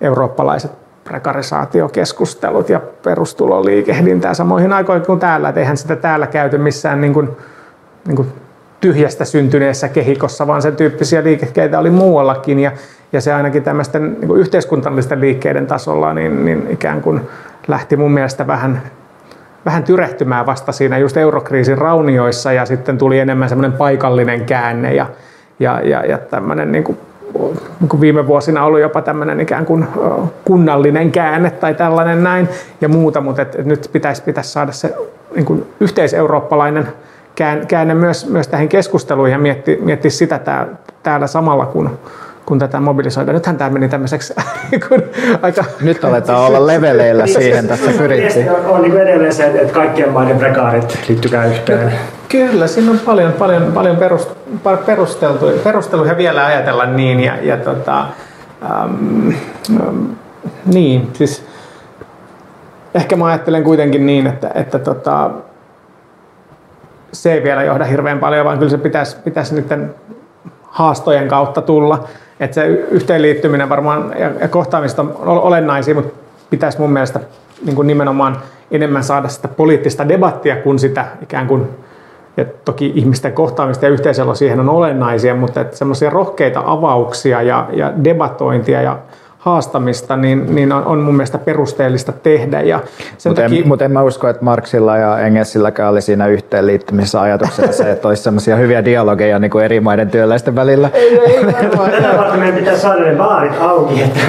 eurooppalaiset 0.00 0.70
prekarisaatiokeskustelut 1.04 2.68
ja 2.68 2.80
perustuloliikehdintää 3.02 4.34
samoihin 4.34 4.72
aikoihin 4.72 5.06
kuin 5.06 5.20
täällä. 5.20 5.48
Et 5.48 5.56
eihän 5.56 5.76
sitä 5.76 5.96
täällä 5.96 6.26
käyty 6.26 6.58
missään 6.58 7.00
niin 7.00 7.14
kuin 7.14 7.36
niin 8.06 8.16
kuin 8.16 8.28
tyhjästä 8.80 9.24
syntyneessä 9.24 9.88
kehikossa, 9.88 10.46
vaan 10.46 10.62
sen 10.62 10.76
tyyppisiä 10.76 11.24
liikkeitä 11.24 11.78
oli 11.78 11.90
muuallakin. 11.90 12.58
Ja, 12.58 12.72
ja 13.12 13.20
se 13.20 13.32
ainakin 13.32 13.62
tämmöisten 13.62 14.16
niin 14.20 14.28
kuin 14.28 14.40
yhteiskunnallisten 14.40 15.20
liikkeiden 15.20 15.66
tasolla 15.66 16.14
niin, 16.14 16.44
niin 16.44 16.66
ikään 16.70 17.00
kuin 17.00 17.20
lähti 17.68 17.96
mun 17.96 18.12
mielestä 18.12 18.46
vähän, 18.46 18.82
vähän 19.64 19.82
tyrehtymään 19.82 20.46
vasta 20.46 20.72
siinä 20.72 20.98
just 20.98 21.16
eurokriisin 21.16 21.78
raunioissa 21.78 22.52
ja 22.52 22.66
sitten 22.66 22.98
tuli 22.98 23.18
enemmän 23.18 23.48
semmoinen 23.48 23.72
paikallinen 23.72 24.44
käänne 24.44 24.94
ja, 24.94 25.06
ja, 25.58 25.80
ja, 25.80 26.06
ja 26.06 26.18
tämmöinen 26.18 26.72
niin 26.72 26.84
kuin, 26.84 26.98
niin 27.80 27.88
kuin 27.88 28.00
viime 28.00 28.26
vuosina 28.26 28.64
ollut 28.64 28.80
jopa 28.80 29.02
tämmöinen 29.02 29.40
ikään 29.40 29.66
kuin 29.66 29.86
kunnallinen 30.44 31.12
käänne 31.12 31.50
tai 31.50 31.74
tällainen 31.74 32.22
näin 32.22 32.48
ja 32.80 32.88
muuta, 32.88 33.20
mutta 33.20 33.42
et 33.42 33.64
nyt 33.64 33.90
pitäisi, 33.92 34.22
pitäisi 34.22 34.50
saada 34.50 34.72
se 34.72 34.94
niin 35.34 35.46
kuin 35.46 35.66
yhteiseurooppalainen 35.80 36.88
käänne 37.68 37.94
myös, 37.94 38.30
myös 38.30 38.48
tähän 38.48 38.68
keskusteluun 38.68 39.30
ja 39.30 39.38
mietti, 39.38 39.78
mietti 39.80 40.10
sitä 40.10 40.38
tää, 40.38 40.66
täällä 41.02 41.26
samalla, 41.26 41.66
kun, 41.66 41.98
kun 42.46 42.58
tätä 42.58 42.80
mobilisoidaan. 42.80 43.34
Nythän 43.34 43.56
tämä 43.56 43.70
meni 43.70 43.88
tämmöiseksi 43.88 44.34
kun 44.88 45.02
aika... 45.42 45.64
Nyt 45.80 46.04
aletaan 46.04 46.40
olla 46.40 46.66
leveleillä 46.66 47.26
siihen 47.26 47.68
tässä 47.68 47.90
pyrittiin. 47.98 48.50
On, 48.50 48.66
on 48.66 48.82
niin 48.82 48.96
edelleen 48.96 49.34
se, 49.34 49.44
että 49.44 49.72
kaikkien 49.72 50.12
maiden 50.12 50.38
prekaarit 50.38 50.98
liittykää 51.08 51.44
yhteen. 51.44 51.92
Kyllä, 52.28 52.66
siinä 52.66 52.90
on 52.90 52.98
paljon, 52.98 53.32
paljon, 53.32 53.72
paljon 53.72 53.96
perust, 53.96 54.30
perusteltu, 54.86 55.46
perusteluja 55.64 56.16
vielä 56.16 56.46
ajatella 56.46 56.86
niin. 56.86 57.20
Ja, 57.20 57.36
ja 57.42 57.56
tota, 57.56 58.06
ähm, 58.62 59.30
niin, 60.66 61.10
siis 61.12 61.44
ehkä 62.94 63.16
mä 63.16 63.26
ajattelen 63.26 63.64
kuitenkin 63.64 64.06
niin, 64.06 64.26
että, 64.26 64.50
että 64.54 64.78
tota, 64.78 65.30
se 67.14 67.32
ei 67.32 67.42
vielä 67.42 67.62
johda 67.62 67.84
hirveän 67.84 68.18
paljon, 68.18 68.44
vaan 68.44 68.58
kyllä 68.58 68.70
se 68.70 68.78
pitäisi, 68.78 69.16
pitäisi 69.24 69.54
niiden 69.54 69.94
haastojen 70.62 71.28
kautta 71.28 71.62
tulla. 71.62 72.04
Että 72.40 72.54
se 72.54 72.66
yhteenliittyminen 72.66 73.68
varmaan 73.68 74.14
ja, 74.18 74.30
ja 74.40 74.48
kohtaamista 74.48 75.02
on 75.02 75.38
olennaisia, 75.40 75.94
mutta 75.94 76.14
pitäisi 76.50 76.80
mun 76.80 76.90
mielestä 76.90 77.20
niin 77.64 77.76
kuin 77.76 77.86
nimenomaan 77.86 78.36
enemmän 78.70 79.04
saada 79.04 79.28
sitä 79.28 79.48
poliittista 79.48 80.08
debattia 80.08 80.56
kuin 80.56 80.78
sitä 80.78 81.06
ikään 81.22 81.46
kuin, 81.46 81.68
ja 82.36 82.44
toki 82.64 82.92
ihmisten 82.94 83.32
kohtaamista 83.32 83.84
ja 83.84 83.90
yhteiselo 83.90 84.34
siihen 84.34 84.60
on 84.60 84.68
olennaisia, 84.68 85.34
mutta 85.34 85.64
semmoisia 85.70 86.10
rohkeita 86.10 86.62
avauksia 86.66 87.42
ja, 87.42 87.68
ja 87.72 87.92
debatointia 88.04 88.82
ja 88.82 88.98
haastamista, 89.44 90.16
niin, 90.16 90.54
niin 90.54 90.72
on, 90.72 90.84
on 90.84 90.98
mun 90.98 91.14
mielestä 91.14 91.38
perusteellista 91.38 92.12
tehdä. 92.12 92.60
Ja 92.60 92.80
sen 93.18 93.30
Mutta 93.30 93.42
takia... 93.42 93.58
en, 93.58 93.68
mut 93.68 93.82
en 93.82 93.92
mä 93.92 94.02
usko, 94.02 94.28
että 94.28 94.44
Marksilla 94.44 94.96
ja 94.96 95.18
Engelsilläkään 95.18 95.90
oli 95.90 96.02
siinä 96.02 96.26
yhteenliittymisessä 96.26 97.20
ajatuksena 97.20 97.72
se, 97.72 97.90
että 97.90 98.08
olisi 98.08 98.22
sellaisia 98.22 98.56
hyviä 98.56 98.84
dialogeja 98.84 99.38
niin 99.38 99.50
kuin 99.50 99.64
eri 99.64 99.80
maiden 99.80 100.10
työläisten 100.10 100.54
välillä. 100.54 100.90
Ei, 100.92 101.18
ei, 101.18 101.44
Tätä 101.44 102.16
varten 102.16 102.38
meidän 102.38 102.58
pitää 102.58 102.76
saada 102.76 103.00
ne 103.00 103.14
baarit 103.14 103.52
auki, 103.60 104.02
että 104.02 104.20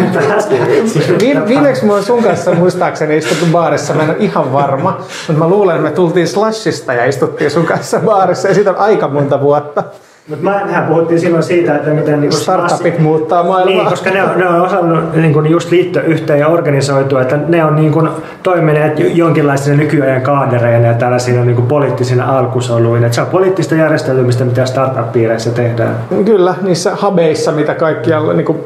Viimeksi 1.47 1.86
mä 1.86 1.93
oon 1.93 2.03
sun 2.03 2.24
kanssa 2.24 2.53
muistaakseni 2.53 3.18
istuttu 3.18 3.45
baarissa, 3.51 3.93
mä 3.93 4.03
en 4.03 4.09
ole 4.09 4.18
ihan 4.20 4.53
varma, 4.53 4.97
mutta 5.28 5.43
mä 5.43 5.49
luulen, 5.49 5.76
että 5.76 5.89
me 5.89 5.95
tultiin 5.95 6.28
Slashista 6.28 6.93
ja 6.93 7.05
istuttiin 7.05 7.51
sun 7.51 7.66
kanssa 7.66 7.99
baarissa 7.99 8.47
ja 8.47 8.53
siitä 8.53 8.70
on 8.70 8.78
aika 8.78 9.07
monta 9.07 9.41
vuotta. 9.41 9.84
Mutta 10.30 10.45
mehän 10.65 10.86
puhuttiin 10.86 11.19
silloin 11.19 11.43
siitä, 11.43 11.76
että 11.76 11.89
miten... 11.89 12.21
Niin 12.21 12.32
Startupit 12.32 12.99
muuttaa 12.99 13.43
maailmaa. 13.43 13.76
Niin, 13.76 13.86
koska 13.89 14.09
ne 14.09 14.23
on, 14.23 14.30
ne 14.36 14.47
on 14.47 14.61
osannut 14.61 15.15
niin 15.15 15.34
kuin 15.34 15.51
just 15.51 15.71
liittyä 15.71 16.01
yhteen 16.01 16.39
ja 16.39 16.47
organisoitua, 16.47 17.21
että 17.21 17.39
ne 17.47 17.65
on 17.65 17.76
niin 17.76 17.91
kuin 17.91 18.09
toimineet 18.43 18.99
jonkinlaisina 18.99 19.78
nykyajan 19.78 20.21
kaadereina 20.21 20.88
ja 20.88 20.93
tällaisina 20.93 21.45
niin 21.45 21.55
kuin 21.55 21.67
poliittisina 21.67 22.38
alkusoluina. 22.38 23.05
Että 23.05 23.15
se 23.15 23.21
on 23.21 23.28
poliittista 23.28 23.76
järjestelmistä, 23.76 24.45
mitä 24.45 24.65
startup-piireissä 24.65 25.49
tehdään. 25.49 25.95
Kyllä, 26.26 26.55
niissä 26.61 26.95
habeissa, 26.95 27.51
mitä 27.51 27.73
kaikkialla 27.73 28.34
niin 28.34 28.45
kuin 28.45 28.57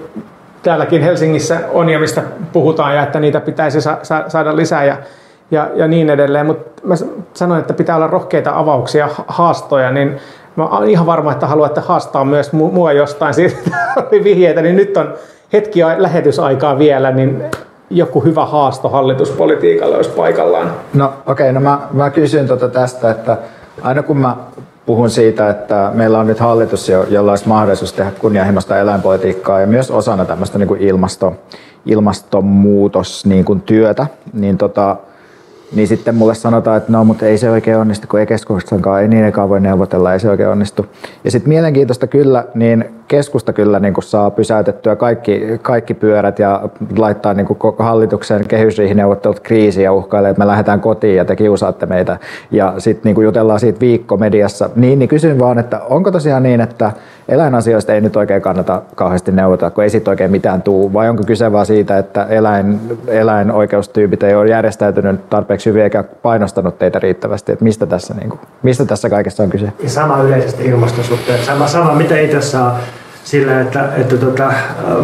täälläkin 0.64 1.01
Helsingissä 1.01 1.60
on 1.74 1.89
ja 1.89 1.99
mistä 1.99 2.22
puhutaan 2.53 2.95
ja 2.95 3.03
että 3.03 3.20
niitä 3.20 3.39
pitäisi 3.39 3.82
sa- 3.82 3.97
sa- 4.03 4.24
saada 4.28 4.55
lisää 4.55 4.84
ja, 4.84 4.97
ja, 5.51 5.70
ja 5.76 5.88
niin 5.88 6.10
edelleen. 6.10 6.45
Mutta 6.45 6.82
mä 6.88 6.95
sanoin, 7.34 7.62
että 7.62 7.74
pitää 7.74 7.95
olla 7.95 8.07
rohkeita 8.07 8.51
avauksia, 8.55 9.10
haastoja, 9.28 9.91
niin 9.91 10.18
Mä 10.56 10.68
olen 10.68 10.89
ihan 10.89 11.06
varma, 11.06 11.32
että 11.32 11.47
haluatte 11.47 11.82
haastaa 11.82 12.26
myös 12.26 12.54
mua 12.54 12.93
jostain. 12.93 13.34
Siitä 13.39 13.58
oli 14.12 14.24
vihjeitä, 14.24 14.62
niin 14.62 14.76
nyt 14.76 14.97
on 14.97 15.14
hetki 15.54 15.80
lähetysaikaa 15.97 16.80
vielä, 16.80 17.12
niin 17.12 17.43
joku 17.89 18.20
hyvä 18.20 18.45
haasto 18.45 18.89
hallituspolitiikalle 18.89 19.95
olisi 19.95 20.10
paikallaan. 20.10 20.72
No 20.93 21.14
okei, 21.26 21.50
okay, 21.50 21.52
no 21.52 21.60
mä, 21.60 21.80
mä 21.93 22.10
kysyn 22.10 22.47
tuota 22.47 22.68
tästä, 22.70 23.12
että 23.12 23.38
aina 23.82 24.04
kun 24.04 24.18
mä 24.18 24.36
puhun 24.86 25.10
siitä, 25.10 25.50
että 25.50 25.91
meillä 25.93 26.20
on 26.20 26.28
nyt 26.28 26.39
hallitus, 26.39 26.89
jolla 27.10 27.32
olisi 27.32 27.47
mahdollisuus 27.47 27.93
tehdä 27.93 28.12
kunnianhimoista 28.20 28.78
eläinpolitiikkaa 28.78 29.60
ja 29.60 29.68
myös 29.68 29.91
osana 29.91 30.26
tämmöistä 30.26 30.58
niin 30.58 30.68
kuin 30.68 30.82
ilmasto, 30.82 31.34
ilmastonmuutos 31.86 33.26
niin 33.26 33.45
kuin 33.45 33.62
työtä, 33.62 34.08
niin 34.34 34.58
tota, 34.58 34.95
niin 35.76 35.88
sitten 35.88 36.15
mulle 36.15 36.36
sanotaan, 36.36 36.78
että 36.78 36.91
no, 36.91 37.03
mutta 37.03 37.26
ei 37.26 37.38
se 37.38 37.49
oikein 37.49 37.78
onnistu, 37.78 38.07
kun 38.07 38.20
ei 38.20 38.26
keskustankaan, 38.26 39.01
ei 39.01 39.07
niinenkään 39.07 39.49
voi 39.49 39.59
neuvotella, 39.59 40.13
ei 40.13 40.20
se 40.20 40.30
oikein 40.30 40.49
onnistu. 40.49 40.86
Ja 41.24 41.32
sitten 41.32 41.49
mielenkiintoista 41.49 42.07
kyllä, 42.07 42.45
niin 42.53 42.99
keskusta 43.10 43.53
kyllä 43.53 43.80
niin 43.80 43.93
kuin 43.93 44.03
saa 44.03 44.32
pysäytettyä 44.32 44.95
kaikki, 44.95 45.60
kaikki 45.62 45.93
pyörät 45.93 46.39
ja 46.39 46.70
laittaa 46.97 47.34
niin 47.34 47.45
kuin 47.45 47.57
koko 47.57 47.84
hallituksen 47.84 48.47
kehysriihineuvottelut 48.47 49.39
kriisiin 49.39 49.84
ja 49.84 49.93
uhkailee, 49.93 50.30
että 50.32 50.39
me 50.39 50.47
lähdetään 50.47 50.82
kotiin 50.82 51.16
ja 51.16 51.26
te 51.26 51.36
kiusaatte 51.36 51.86
meitä. 51.86 52.18
Ja 52.51 52.74
sitten 52.78 53.14
niin 53.14 53.24
jutellaan 53.24 53.60
siitä 53.60 53.80
viikko 53.80 54.18
mediassa. 54.18 54.70
Niin, 54.76 54.99
niin 54.99 55.10
kysyn 55.10 55.39
vaan, 55.39 55.60
että 55.60 55.80
onko 55.89 56.12
tosiaan 56.12 56.43
niin, 56.43 56.62
että 56.62 56.91
eläinasioista 57.30 57.93
ei 57.93 58.01
nyt 58.01 58.16
oikein 58.16 58.41
kannata 58.41 58.82
kauheasti 58.95 59.32
neuvotella, 59.32 59.72
kun 59.72 59.84
ei 59.84 59.89
siitä 59.89 60.12
oikein 60.12 60.32
mitään 60.32 60.62
tuu, 60.62 60.93
vai 60.93 61.10
onko 61.10 61.24
kyse 61.24 61.51
vaan 61.51 61.66
siitä, 61.66 61.97
että 61.97 62.24
eläin, 62.24 62.80
eläinoikeustyypit 63.07 64.24
ei 64.24 64.36
ole 64.36 64.49
järjestäytynyt 64.49 65.30
tarpeeksi 65.30 65.70
hyvin 65.70 65.84
eikä 65.84 66.03
painostanut 66.03 66.80
teitä 66.80 66.99
riittävästi, 66.99 67.51
että 67.51 67.64
mistä 67.64 67.86
tässä, 67.86 68.14
niin 68.14 68.30
kuin, 68.30 68.39
mistä 68.64 68.86
tässä 68.86 69.10
kaikessa 69.10 69.43
on 69.43 69.49
kyse? 69.49 69.74
Ja 69.84 69.89
sama 69.89 70.22
yleisesti 70.22 70.66
ilmaston 70.66 71.03
suhteen, 71.03 71.43
sama, 71.43 71.68
sama 71.68 71.95
mitä 71.95 72.20
itse 72.20 72.41
saa 72.41 72.80
sillä, 73.30 73.61
että, 73.61 73.89
että 73.97 74.17
tota, 74.17 74.53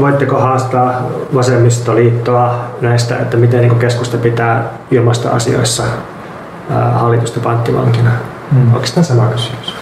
voitteko 0.02 0.40
haastaa 0.40 1.02
vasemmistoliittoa 1.36 2.56
näistä, 2.82 3.18
että 3.18 3.38
miten 3.38 3.62
niin 3.62 3.80
keskusta 3.80 4.18
pitää 4.18 4.64
ilmastoasioissa 4.92 5.84
hallitusta 6.94 7.40
panttivankina? 7.40 8.10
Hmm. 8.54 8.74
Onko 8.74 8.88
tämä 8.94 9.04
sama 9.04 9.26
kysymys? 9.26 9.74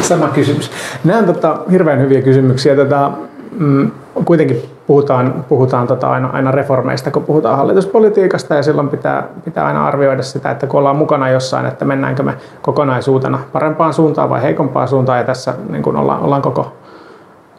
Sama 0.00 0.28
kysymys. 0.28 0.70
Nämä 1.04 1.18
on 1.18 1.24
tota, 1.24 1.58
hirveän 1.70 2.00
hyviä 2.00 2.22
kysymyksiä. 2.22 2.76
Tota, 2.76 3.10
mm, 3.58 3.90
kuitenkin 4.24 4.62
puhutaan, 4.86 5.44
puhutaan 5.48 5.86
tota 5.86 6.10
aina, 6.10 6.28
aina 6.32 6.50
reformeista, 6.50 7.10
kun 7.10 7.24
puhutaan 7.24 7.56
hallituspolitiikasta 7.56 8.54
ja 8.54 8.62
silloin 8.62 8.88
pitää, 8.88 9.28
pitää 9.44 9.66
aina 9.66 9.86
arvioida 9.86 10.22
sitä, 10.22 10.50
että 10.50 10.66
kun 10.66 10.78
ollaan 10.78 10.96
mukana 10.96 11.28
jossain, 11.28 11.66
että 11.66 11.84
mennäänkö 11.84 12.22
me 12.22 12.34
kokonaisuutena 12.62 13.38
parempaan 13.52 13.94
suuntaan 13.94 14.30
vai 14.30 14.42
heikompaan 14.42 14.88
suuntaan 14.88 15.18
ja 15.18 15.24
tässä 15.24 15.54
niin 15.68 15.82
kun 15.82 15.96
ollaan, 15.96 16.20
ollaan 16.20 16.42
koko, 16.42 16.72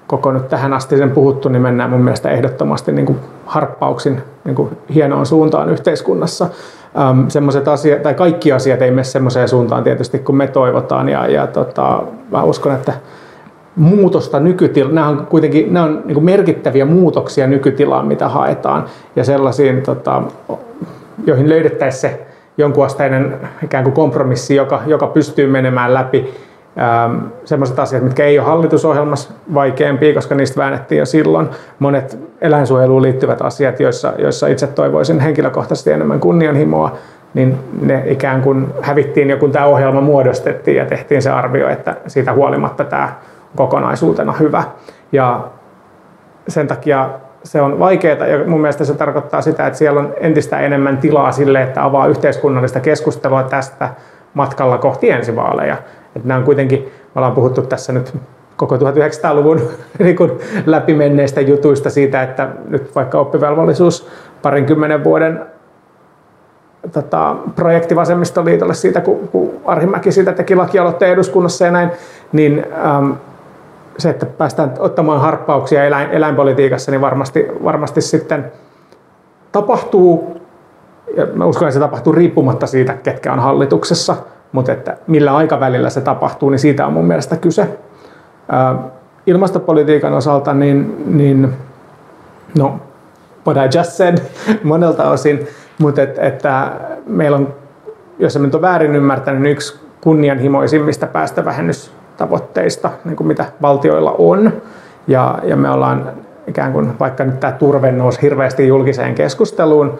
koko 0.09 0.31
nyt 0.31 0.49
tähän 0.49 0.73
asti 0.73 0.97
sen 0.97 1.11
puhuttu, 1.11 1.49
niin 1.49 1.61
mennään 1.61 1.89
mun 1.89 2.01
mielestä 2.01 2.29
ehdottomasti 2.29 2.91
niin 2.91 3.05
kuin 3.05 3.19
harppauksin 3.45 4.21
niin 4.45 4.55
kuin 4.55 4.69
hienoon 4.93 5.25
suuntaan 5.25 5.69
yhteiskunnassa. 5.69 6.49
Ähm, 6.99 7.27
semmoiset 7.27 7.67
asiat, 7.67 8.03
tai 8.03 8.13
kaikki 8.13 8.51
asiat 8.51 8.81
ei 8.81 8.91
mene 8.91 9.03
semmoiseen 9.03 9.49
suuntaan 9.49 9.83
tietysti 9.83 10.19
kuin 10.19 10.35
me 10.35 10.47
toivotaan 10.47 11.09
ja, 11.09 11.27
ja 11.27 11.47
tota, 11.47 12.03
mä 12.31 12.43
uskon, 12.43 12.75
että 12.75 12.93
muutosta 13.75 14.39
nykytilaan, 14.39 14.95
nämä 14.95 15.07
on 15.07 15.27
kuitenkin 15.29 15.73
nämä 15.73 15.85
on 15.85 16.01
niin 16.05 16.23
merkittäviä 16.23 16.85
muutoksia 16.85 17.47
nykytilaan, 17.47 18.07
mitä 18.07 18.29
haetaan 18.29 18.85
ja 19.15 19.23
sellaisiin, 19.23 19.81
tota, 19.81 20.23
joihin 21.25 21.49
löydettäisiin 21.49 22.01
se 22.01 22.27
jonkunasteinen 22.57 23.37
ikään 23.63 23.83
kuin 23.83 23.93
kompromissi, 23.93 24.55
joka, 24.55 24.81
joka 24.85 25.07
pystyy 25.07 25.47
menemään 25.47 25.93
läpi 25.93 26.48
sellaiset 27.45 27.79
asiat, 27.79 28.03
mitkä 28.03 28.25
ei 28.25 28.39
ole 28.39 28.47
hallitusohjelmassa 28.47 29.33
vaikeampia, 29.53 30.13
koska 30.13 30.35
niistä 30.35 30.61
väännettiin 30.61 30.99
jo 30.99 31.05
silloin. 31.05 31.49
Monet 31.79 32.17
eläinsuojeluun 32.41 33.01
liittyvät 33.01 33.41
asiat, 33.41 33.79
joissa, 33.79 34.13
joissa 34.17 34.47
itse 34.47 34.67
toivoisin 34.67 35.19
henkilökohtaisesti 35.19 35.91
enemmän 35.91 36.19
kunnianhimoa, 36.19 36.91
niin 37.33 37.59
ne 37.81 38.03
ikään 38.05 38.41
kuin 38.41 38.67
hävittiin 38.81 39.29
jo 39.29 39.37
kun 39.37 39.51
tämä 39.51 39.65
ohjelma 39.65 40.01
muodostettiin 40.01 40.77
ja 40.77 40.85
tehtiin 40.85 41.21
se 41.21 41.29
arvio, 41.29 41.69
että 41.69 41.95
siitä 42.07 42.33
huolimatta 42.33 42.83
tämä 42.83 43.09
kokonaisuutena 43.55 44.31
hyvä. 44.31 44.63
Ja 45.11 45.47
sen 46.47 46.67
takia 46.67 47.09
se 47.43 47.61
on 47.61 47.79
vaikeaa 47.79 48.27
ja 48.27 48.45
mun 48.47 48.61
mielestä 48.61 48.85
se 48.85 48.93
tarkoittaa 48.93 49.41
sitä, 49.41 49.67
että 49.67 49.79
siellä 49.79 49.99
on 49.99 50.13
entistä 50.19 50.59
enemmän 50.59 50.97
tilaa 50.97 51.31
sille, 51.31 51.61
että 51.61 51.83
avaa 51.83 52.07
yhteiskunnallista 52.07 52.79
keskustelua 52.79 53.43
tästä 53.43 53.89
matkalla 54.33 54.77
kohti 54.77 55.09
ensivaaleja. 55.09 55.77
Että 56.15 56.27
nämä 56.27 56.37
on 56.37 56.43
kuitenkin, 56.43 56.79
me 56.83 56.91
ollaan 57.15 57.33
puhuttu 57.33 57.61
tässä 57.61 57.93
nyt 57.93 58.13
koko 58.55 58.75
1900-luvun 58.75 59.61
niin 59.99 60.15
kuin 60.15 60.31
läpimenneistä 60.65 61.41
jutuista 61.41 61.89
siitä, 61.89 62.23
että 62.23 62.49
nyt 62.67 62.95
vaikka 62.95 63.19
oppivelvollisuus 63.19 64.07
parinkymmenen 64.41 65.03
vuoden 65.03 65.45
tota, 66.91 67.35
projekti 67.55 67.95
Vasemmistoliitolle 67.95 68.73
siitä, 68.73 69.01
kun, 69.01 69.27
kun 69.27 69.53
Arhimäki 69.65 70.11
siitä 70.11 70.33
teki 70.33 70.55
lakialoitteen 70.55 71.11
eduskunnassa 71.11 71.65
ja 71.65 71.71
näin, 71.71 71.91
niin 72.31 72.65
äm, 72.97 73.15
se, 73.97 74.09
että 74.09 74.25
päästään 74.25 74.73
ottamaan 74.79 75.21
harppauksia 75.21 75.85
eläin, 75.85 76.09
eläinpolitiikassa, 76.09 76.91
niin 76.91 77.01
varmasti, 77.01 77.47
varmasti 77.63 78.01
sitten 78.01 78.51
tapahtuu, 79.51 80.37
ja 81.17 81.27
mä 81.33 81.45
uskon, 81.45 81.67
että 81.67 81.73
se 81.73 81.79
tapahtuu 81.79 82.13
riippumatta 82.13 82.67
siitä, 82.67 82.93
ketkä 82.93 83.33
on 83.33 83.39
hallituksessa, 83.39 84.15
mutta 84.51 84.71
että 84.71 84.97
millä 85.07 85.35
aikavälillä 85.35 85.89
se 85.89 86.01
tapahtuu, 86.01 86.49
niin 86.49 86.59
siitä 86.59 86.87
on 86.87 86.93
mun 86.93 87.05
mielestä 87.05 87.35
kyse. 87.35 87.77
Ilmastopolitiikan 89.25 90.13
osalta, 90.13 90.53
niin, 90.53 91.03
niin 91.05 91.53
no, 92.57 92.79
what 93.47 93.57
I 93.57 93.77
just 93.77 93.91
said 93.91 94.17
monelta 94.63 95.09
osin, 95.09 95.47
mutta 95.77 96.01
et, 96.01 96.17
että 96.17 96.71
meillä 97.05 97.37
on, 97.37 97.53
jos 98.19 98.35
en 98.35 98.41
nyt 98.41 98.55
ole 98.55 98.61
väärin 98.61 98.95
ymmärtänyt, 98.95 99.41
niin 99.41 99.51
yksi 99.51 99.79
kunnianhimoisimmista 100.01 101.07
päästövähennystavoitteista, 101.07 102.91
niin 103.05 103.15
kuin 103.15 103.27
mitä 103.27 103.45
valtioilla 103.61 104.15
on. 104.17 104.53
Ja, 105.07 105.39
ja 105.43 105.55
me 105.55 105.69
ollaan 105.69 106.11
ikään 106.47 106.73
kuin, 106.73 106.99
vaikka 106.99 107.23
nyt 107.23 107.39
tämä 107.39 107.53
turve 107.53 107.91
nousi 107.91 108.21
hirveästi 108.21 108.67
julkiseen 108.67 109.15
keskusteluun, 109.15 109.99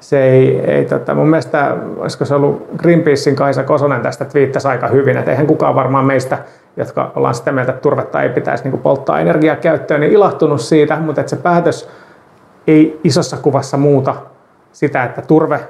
se 0.00 0.22
ei, 0.22 0.60
ei 0.60 0.84
tota, 0.84 1.14
mun 1.14 1.28
mielestä, 1.28 1.76
olisiko 1.96 2.24
se 2.24 2.34
ollut 2.34 2.66
Greenpeacein 2.76 3.36
Kaisa 3.36 3.62
Kosonen 3.62 4.02
tästä 4.02 4.24
twiittasi 4.24 4.68
aika 4.68 4.88
hyvin, 4.88 5.16
että 5.16 5.30
eihän 5.30 5.46
kukaan 5.46 5.74
varmaan 5.74 6.04
meistä, 6.04 6.38
jotka 6.76 7.12
ollaan 7.16 7.34
sitä 7.34 7.52
mieltä, 7.52 7.72
että 7.72 7.82
turvetta 7.82 8.22
ei 8.22 8.28
pitäisi 8.28 8.68
niin 8.68 8.78
polttaa 8.78 9.20
energiaa 9.20 9.56
käyttöön, 9.56 10.00
niin 10.00 10.12
ilahtunut 10.12 10.60
siitä, 10.60 10.96
mutta 10.96 11.20
että 11.20 11.30
se 11.30 11.36
päätös 11.36 11.90
ei 12.66 13.00
isossa 13.04 13.36
kuvassa 13.36 13.76
muuta 13.76 14.14
sitä, 14.72 15.04
että 15.04 15.22
turve 15.22 15.60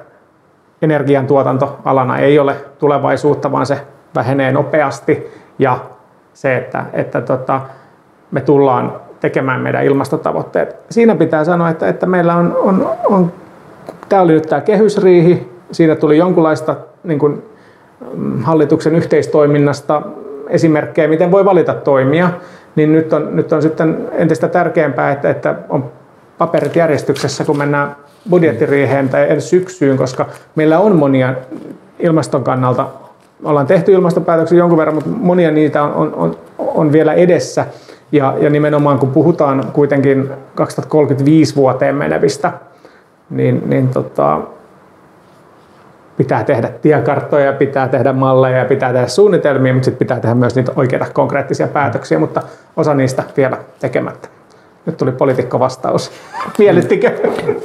energiantuotantoalana 0.82 2.18
ei 2.18 2.38
ole 2.38 2.56
tulevaisuutta, 2.78 3.52
vaan 3.52 3.66
se 3.66 3.80
vähenee 4.14 4.52
nopeasti 4.52 5.26
ja 5.58 5.78
se, 6.32 6.56
että, 6.56 6.84
että 6.92 7.20
tota, 7.20 7.60
me 8.30 8.40
tullaan 8.40 8.92
tekemään 9.20 9.60
meidän 9.60 9.84
ilmastotavoitteet. 9.84 10.76
Siinä 10.90 11.14
pitää 11.14 11.44
sanoa, 11.44 11.68
että, 11.68 11.88
että 11.88 12.06
meillä 12.06 12.34
on, 12.34 12.56
on, 12.56 12.88
on 13.04 13.32
Tämä 14.08 14.22
oli 14.22 14.32
nyt 14.32 14.42
tämä 14.42 14.60
kehysriihi. 14.60 15.48
Siinä 15.72 15.96
tuli 15.96 16.18
jonkunlaista 16.18 16.76
niin 17.04 17.18
kuin, 17.18 17.42
mm, 18.14 18.42
hallituksen 18.42 18.94
yhteistoiminnasta 18.94 20.02
esimerkkejä, 20.48 21.08
miten 21.08 21.30
voi 21.30 21.44
valita 21.44 21.74
toimia. 21.74 22.30
Niin 22.76 22.92
nyt 22.92 23.12
on, 23.12 23.36
nyt 23.36 23.52
on 23.52 23.62
sitten 23.62 24.08
entistä 24.12 24.48
tärkeämpää, 24.48 25.12
että, 25.12 25.30
että 25.30 25.54
on 25.68 25.90
paperit 26.38 26.76
järjestyksessä, 26.76 27.44
kun 27.44 27.58
mennään 27.58 27.96
budjettiriiheen 28.30 29.08
tai 29.08 29.30
edes 29.30 29.50
syksyyn, 29.50 29.96
koska 29.96 30.26
meillä 30.54 30.78
on 30.78 30.96
monia 30.96 31.34
ilmaston 31.98 32.44
kannalta, 32.44 32.86
ollaan 33.44 33.66
tehty 33.66 33.92
ilmastopäätöksiä 33.92 34.58
jonkun 34.58 34.78
verran, 34.78 34.94
mutta 34.94 35.10
monia 35.10 35.50
niitä 35.50 35.82
on, 35.82 35.92
on, 35.94 36.14
on, 36.14 36.36
on 36.58 36.92
vielä 36.92 37.12
edessä. 37.12 37.66
Ja, 38.12 38.34
ja 38.40 38.50
nimenomaan 38.50 38.98
kun 38.98 39.10
puhutaan 39.10 39.64
kuitenkin 39.72 40.30
2035 40.54 41.56
vuoteen 41.56 41.94
menevistä, 41.94 42.52
niin, 43.36 43.62
niin 43.66 43.88
tota, 43.88 44.40
pitää 46.16 46.44
tehdä 46.44 46.68
tiekarttoja, 46.68 47.52
pitää 47.52 47.88
tehdä 47.88 48.12
malleja 48.12 48.58
ja 48.58 48.64
pitää 48.64 48.92
tehdä 48.92 49.06
suunnitelmia, 49.06 49.72
mutta 49.72 49.84
sitten 49.84 50.06
pitää 50.06 50.20
tehdä 50.20 50.34
myös 50.34 50.54
niitä 50.54 50.72
oikeita 50.76 51.06
konkreettisia 51.12 51.68
päätöksiä, 51.68 52.18
mutta 52.18 52.42
osa 52.76 52.94
niistä 52.94 53.22
vielä 53.36 53.58
tekemättä. 53.80 54.28
Nyt 54.86 54.96
tuli 54.96 55.12
poliitikko 55.12 55.58
vastaus. 55.58 56.10
Miellyttikö? 56.58 57.10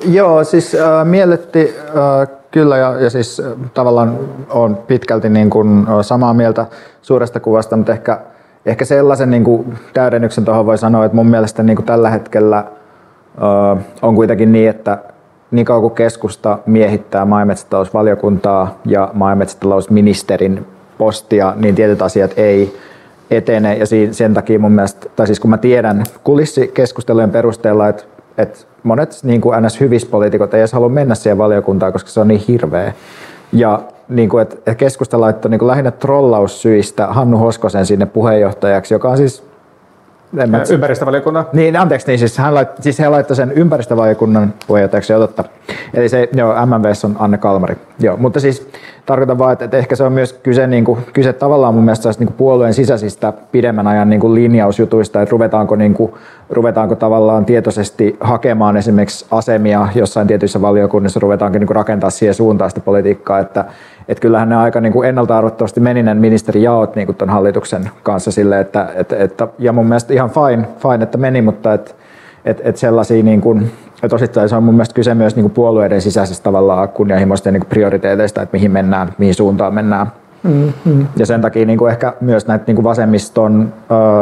Joo, 0.05 0.43
siis 0.43 0.76
äh, 0.76 1.05
miellytti 1.05 1.76
äh, 1.88 2.28
kyllä 2.51 2.78
ja, 2.78 2.99
ja 2.99 3.09
siis 3.09 3.39
äh, 3.39 3.70
tavallaan 3.74 4.20
on 4.49 4.76
pitkälti 4.76 5.30
niin 5.30 5.49
kuin, 5.49 5.86
äh, 5.89 5.95
samaa 6.01 6.34
mieltä 6.34 6.65
suuresta 7.01 7.39
kuvasta, 7.39 7.78
mutta 7.78 7.91
ehkä, 7.91 8.20
ehkä 8.65 8.86
sellaisen 8.86 9.32
niin 9.32 9.43
kuin, 9.43 9.78
täydennyksen 9.93 10.45
tuohon 10.45 10.65
voi 10.65 10.78
sanoa, 10.78 11.05
että 11.05 11.15
mun 11.15 11.28
mielestä 11.28 11.63
niin 11.63 11.76
kuin 11.76 11.86
tällä 11.86 12.09
hetkellä 12.09 12.57
äh, 12.57 13.86
on 14.01 14.15
kuitenkin 14.15 14.51
niin, 14.51 14.70
että 14.70 14.97
niin 15.52 15.66
kauan 15.66 15.82
kuin 15.82 15.95
keskusta 15.95 16.60
miehittää 16.66 17.26
maa- 17.26 17.39
ja 17.39 17.45
metsätalousvaliokuntaa 17.45 18.80
ja 18.86 19.10
maa- 19.14 19.30
ja 19.30 19.36
metsätalousministerin 19.36 20.66
postia, 20.97 21.54
niin 21.58 21.76
tietyt 21.76 22.02
asiat 22.02 22.32
ei 22.38 22.78
etene. 23.32 23.78
Ja 23.78 23.86
sen 24.12 24.34
takia 24.34 24.60
mun 24.60 24.72
mielestä, 24.72 25.10
tai 25.16 25.28
siis 25.28 25.39
kun 25.39 25.50
mä 25.50 25.58
tiedän 25.58 26.04
kulissikeskustelujen 26.24 27.32
perusteella, 27.32 27.88
että, 27.88 28.04
että 28.38 28.60
monet 28.84 29.20
niin 29.24 29.41
kuin 29.41 29.64
NS-hyvispoliitikot 29.64 30.54
ei 30.54 30.60
edes 30.60 30.74
halua 30.74 30.89
mennä 30.89 31.16
siihen 31.16 31.38
valiokuntaan, 31.38 31.93
koska 31.93 32.10
se 32.10 32.20
on 32.20 32.28
niin 32.28 32.43
hirveä. 32.47 32.93
Ja 33.52 33.82
niin 34.10 34.30
kuin, 34.30 34.41
että 34.41 34.76
keskusta 34.76 35.22
laittoi 35.22 35.52
niin 35.52 35.60
kuin 35.60 35.68
lähinnä 35.68 35.91
trollaussyistä 35.91 37.08
Hannu 37.08 37.38
Hoskosen 37.38 37.86
sinne 37.86 38.06
puheenjohtajaksi, 38.06 38.93
joka 38.93 39.10
on 39.10 39.18
siis 39.18 39.49
en 40.38 40.50
mä... 40.50 40.64
Ympäristövaliokunnan? 40.70 41.46
Niin, 41.54 41.76
anteeksi, 41.76 42.08
niin 42.08 42.20
siis, 42.20 42.38
hän 42.38 42.56
lait, 42.56 42.70
siis 42.80 43.00
he 43.00 43.10
laittoi 43.10 43.36
sen 43.36 43.52
ympäristövaliokunnan 43.52 44.54
puheenjohtajaksi, 44.68 45.14
jo 45.14 45.20
totta. 45.20 45.44
Eli 45.94 46.10
se, 46.10 46.30
joo, 46.34 46.66
MMVs 46.66 47.06
on 47.06 47.16
Anne 47.20 47.38
Kalmari. 47.38 47.78
Joo, 48.00 48.18
mutta 48.18 48.40
siis 48.40 48.70
tarkoitan 49.06 49.38
vaan, 49.38 49.54
että, 49.54 49.66
että 49.66 49.78
ehkä 49.78 49.96
se 49.96 50.04
on 50.04 50.14
myös 50.14 50.34
kyse, 50.34 50.68
niin 50.68 50.86
kuin, 50.86 51.00
kyse 51.14 51.34
tavallaan 51.34 51.74
mun 51.74 51.84
mielestä 51.84 52.10
niin 52.10 52.28
kuin 52.28 52.38
puolueen 52.38 52.74
sisäisistä 52.74 53.34
pidemmän 53.52 53.88
ajan 53.88 54.10
niin 54.10 54.20
kuin 54.20 54.36
linjausjutuista, 54.36 55.22
että 55.22 55.32
ruvetaanko, 55.32 55.76
niin 55.76 55.94
kuin, 55.94 56.14
ruvetaanko 56.50 56.95
tavallaan 56.95 57.45
tietoisesti 57.45 58.18
hakemaan 58.20 58.78
esimerkiksi 58.78 59.26
asemia 59.32 59.88
jossain 59.95 60.28
tietyissä 60.28 60.62
valiokunnissa, 60.62 61.20
ruvetaanko 61.20 61.60
niin 61.60 61.70
rakentaa 61.70 62.10
siihen 62.10 62.34
suuntaan 62.34 62.72
sitä 62.72 62.82
politiikkaa, 62.82 63.39
että, 63.39 63.66
että 64.08 64.22
kyllähän 64.22 64.50
ne 64.50 64.56
aika 64.56 64.82
niin 64.82 65.06
ennalta 65.06 65.38
arvottavasti 65.38 65.80
meninen 65.80 66.18
ministeri 66.18 66.64
jaot 66.64 66.95
niin 66.95 67.08
kuin 67.08 67.30
hallituksen 67.30 67.89
kanssa 68.04 68.32
sille, 68.32 68.60
että, 68.60 68.89
että, 68.95 69.16
että, 69.16 69.47
ja 69.60 69.74
mun 69.74 69.86
mielestä 69.86 70.14
ihan 70.14 70.30
fine, 70.30 70.68
fine 70.78 71.04
että 71.04 71.18
meni, 71.18 71.41
mutta 71.41 71.74
että, 71.74 71.91
että, 72.45 72.64
että 72.66 72.82
sellaisia 72.82 73.24
niin 73.24 73.41
kuin, 73.41 73.72
että 74.04 74.16
osittain 74.16 74.50
se 74.50 74.56
on 74.56 74.64
mun 74.64 74.74
mielestä 74.74 74.95
kyse 74.95 75.14
myös 75.14 75.36
niin 75.36 75.43
kuin 75.43 75.54
puolueiden 75.54 76.02
sisäisestä 76.02 76.43
tavallaan 76.43 76.89
kunnianhimoisten 76.89 77.54
niin 77.54 77.66
prioriteeteista, 77.66 78.41
että 78.41 78.56
mihin 78.58 78.72
mennään, 78.72 79.14
mihin 79.18 79.36
suuntaan 79.36 79.74
mennään. 79.74 80.08
Mm-hmm. 80.44 81.08
Ja 81.16 81.26
sen 81.26 81.42
takia 81.42 81.66
niin 81.66 81.78
kuin 81.78 81.92
ehkä 81.92 82.14
myös 82.22 82.48
näitä 82.48 82.64
niin 82.68 82.76
kuin 82.76 82.84
vasemmiston, 82.84 83.74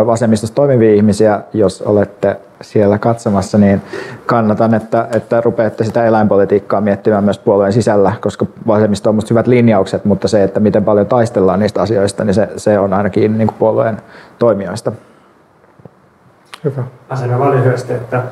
vasemmistossa 0.05 0.55
toimivia 0.55 0.93
ihmisiä, 0.93 1.41
jos 1.53 1.81
olette 1.81 2.37
siellä 2.61 2.97
katsomassa, 2.97 3.57
niin 3.57 3.81
kannatan, 4.25 4.73
että, 4.73 5.07
että 5.15 5.41
rupeatte 5.41 5.83
sitä 5.83 6.05
eläinpolitiikkaa 6.05 6.81
miettimään 6.81 7.23
myös 7.23 7.39
puolueen 7.39 7.73
sisällä, 7.73 8.13
koska 8.21 8.45
vasemmisto 8.67 9.09
on 9.09 9.15
musta 9.15 9.33
hyvät 9.33 9.47
linjaukset, 9.47 10.05
mutta 10.05 10.27
se, 10.27 10.43
että 10.43 10.59
miten 10.59 10.85
paljon 10.85 11.07
taistellaan 11.07 11.59
niistä 11.59 11.81
asioista, 11.81 12.23
niin 12.23 12.33
se, 12.33 12.49
se 12.57 12.79
on 12.79 12.93
ainakin 12.93 13.37
niin 13.37 13.47
kuin 13.47 13.57
puolueen 13.59 13.97
toimijoista. 14.39 14.91
Hyvä. 16.63 16.83
Asena 17.09 17.51
lyhyesti, 17.51 17.93
että 17.93 18.23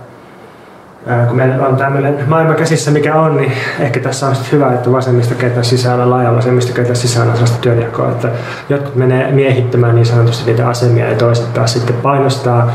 kun 1.27 1.37
meillä 1.37 1.67
on 1.67 1.75
tämmöinen 1.75 2.19
maailma 2.27 2.53
käsissä, 2.53 2.91
mikä 2.91 3.15
on, 3.15 3.37
niin 3.37 3.51
ehkä 3.79 3.99
tässä 3.99 4.27
on 4.27 4.35
hyvä, 4.51 4.73
että 4.73 4.91
vasemmista 4.91 5.35
ketä 5.35 5.63
sisällä, 5.63 6.09
laaja 6.09 6.35
vasemmista 6.35 6.73
ketä 6.73 6.93
sisällä 6.93 7.31
on 7.31 7.33
sellaista 7.33 7.61
työnjakoa, 7.61 8.11
että 8.11 8.29
jotkut 8.69 8.95
menee 8.95 9.31
miehittämään 9.31 9.95
niin 9.95 10.05
sanotusti 10.05 10.51
niitä 10.51 10.67
asemia 10.67 11.09
ja 11.09 11.15
toiset 11.15 11.53
taas 11.53 11.73
sitten 11.73 11.95
painostaa 11.95 12.71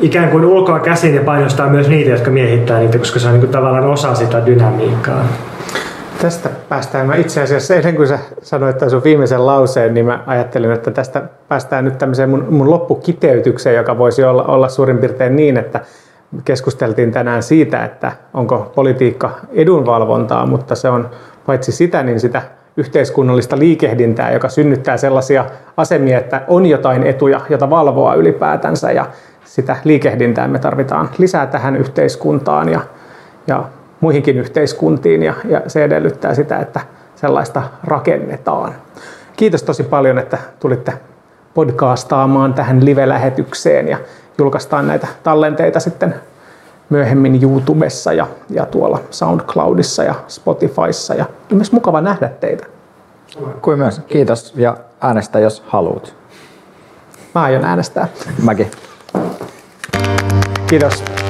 ikään 0.00 0.30
kuin 0.30 0.44
ulkoa 0.44 0.80
käsin 0.80 1.14
ja 1.14 1.20
painostaa 1.20 1.68
myös 1.68 1.88
niitä, 1.88 2.10
jotka 2.10 2.30
miehittää 2.30 2.78
niitä, 2.78 2.98
koska 2.98 3.18
se 3.18 3.26
on 3.26 3.32
niin 3.32 3.40
kuin 3.40 3.52
tavallaan 3.52 3.84
osa 3.84 4.14
sitä 4.14 4.46
dynamiikkaa. 4.46 5.24
Tästä 6.22 6.50
päästään, 6.68 7.06
mä 7.06 7.14
itse 7.14 7.42
asiassa 7.42 7.74
ennen 7.74 7.96
kuin 7.96 8.08
sä 8.08 8.18
sanoit 8.42 8.76
sun 8.88 9.04
viimeisen 9.04 9.46
lauseen, 9.46 9.94
niin 9.94 10.06
mä 10.06 10.22
ajattelin, 10.26 10.70
että 10.70 10.90
tästä 10.90 11.22
päästään 11.48 11.84
nyt 11.84 11.98
tämmöiseen 11.98 12.30
mun, 12.30 12.46
mun 12.50 12.70
loppukiteytykseen, 12.70 13.76
joka 13.76 13.98
voisi 13.98 14.24
olla, 14.24 14.42
olla 14.42 14.68
suurin 14.68 14.98
piirtein 14.98 15.36
niin, 15.36 15.56
että 15.56 15.80
keskusteltiin 16.44 17.12
tänään 17.12 17.42
siitä, 17.42 17.84
että 17.84 18.12
onko 18.34 18.72
politiikka 18.74 19.30
edunvalvontaa, 19.52 20.46
mutta 20.46 20.74
se 20.74 20.88
on 20.88 21.10
paitsi 21.46 21.72
sitä, 21.72 22.02
niin 22.02 22.20
sitä 22.20 22.42
yhteiskunnallista 22.76 23.58
liikehdintää, 23.58 24.32
joka 24.32 24.48
synnyttää 24.48 24.96
sellaisia 24.96 25.44
asemia, 25.76 26.18
että 26.18 26.42
on 26.48 26.66
jotain 26.66 27.02
etuja, 27.02 27.40
jota 27.50 27.70
valvoa 27.70 28.14
ylipäätänsä 28.14 28.92
ja 28.92 29.06
sitä 29.44 29.76
liikehdintää 29.84 30.48
me 30.48 30.58
tarvitaan 30.58 31.10
lisää 31.18 31.46
tähän 31.46 31.76
yhteiskuntaan 31.76 32.68
ja, 32.68 32.80
ja 33.46 33.64
muihinkin 34.00 34.38
yhteiskuntiin 34.38 35.22
ja, 35.22 35.34
ja 35.48 35.62
se 35.66 35.84
edellyttää 35.84 36.34
sitä, 36.34 36.58
että 36.58 36.80
sellaista 37.16 37.62
rakennetaan. 37.84 38.74
Kiitos 39.36 39.62
tosi 39.62 39.82
paljon, 39.82 40.18
että 40.18 40.38
tulitte 40.60 40.92
podcastaamaan 41.54 42.54
tähän 42.54 42.84
live-lähetykseen 42.84 43.88
ja 43.88 43.98
julkaistaan 44.38 44.86
näitä 44.86 45.06
tallenteita 45.22 45.80
sitten 45.80 46.14
myöhemmin 46.90 47.42
YouTubessa 47.42 48.12
ja, 48.12 48.26
ja 48.50 48.66
tuolla 48.66 49.00
SoundCloudissa 49.10 50.04
ja 50.04 50.14
Spotifyssa 50.28 51.14
ja 51.14 51.24
myös 51.52 51.72
mukava 51.72 52.00
nähdä 52.00 52.28
teitä. 52.28 52.66
Kuin 53.62 53.78
myös. 53.78 54.00
Kiitos 54.06 54.52
ja 54.56 54.76
äänestä 55.00 55.38
jos 55.38 55.62
haluat. 55.66 56.14
Mä 57.34 57.42
aion 57.42 57.64
äänestää. 57.64 58.08
Mäkin. 58.42 58.70
Kiitos. 60.66 61.23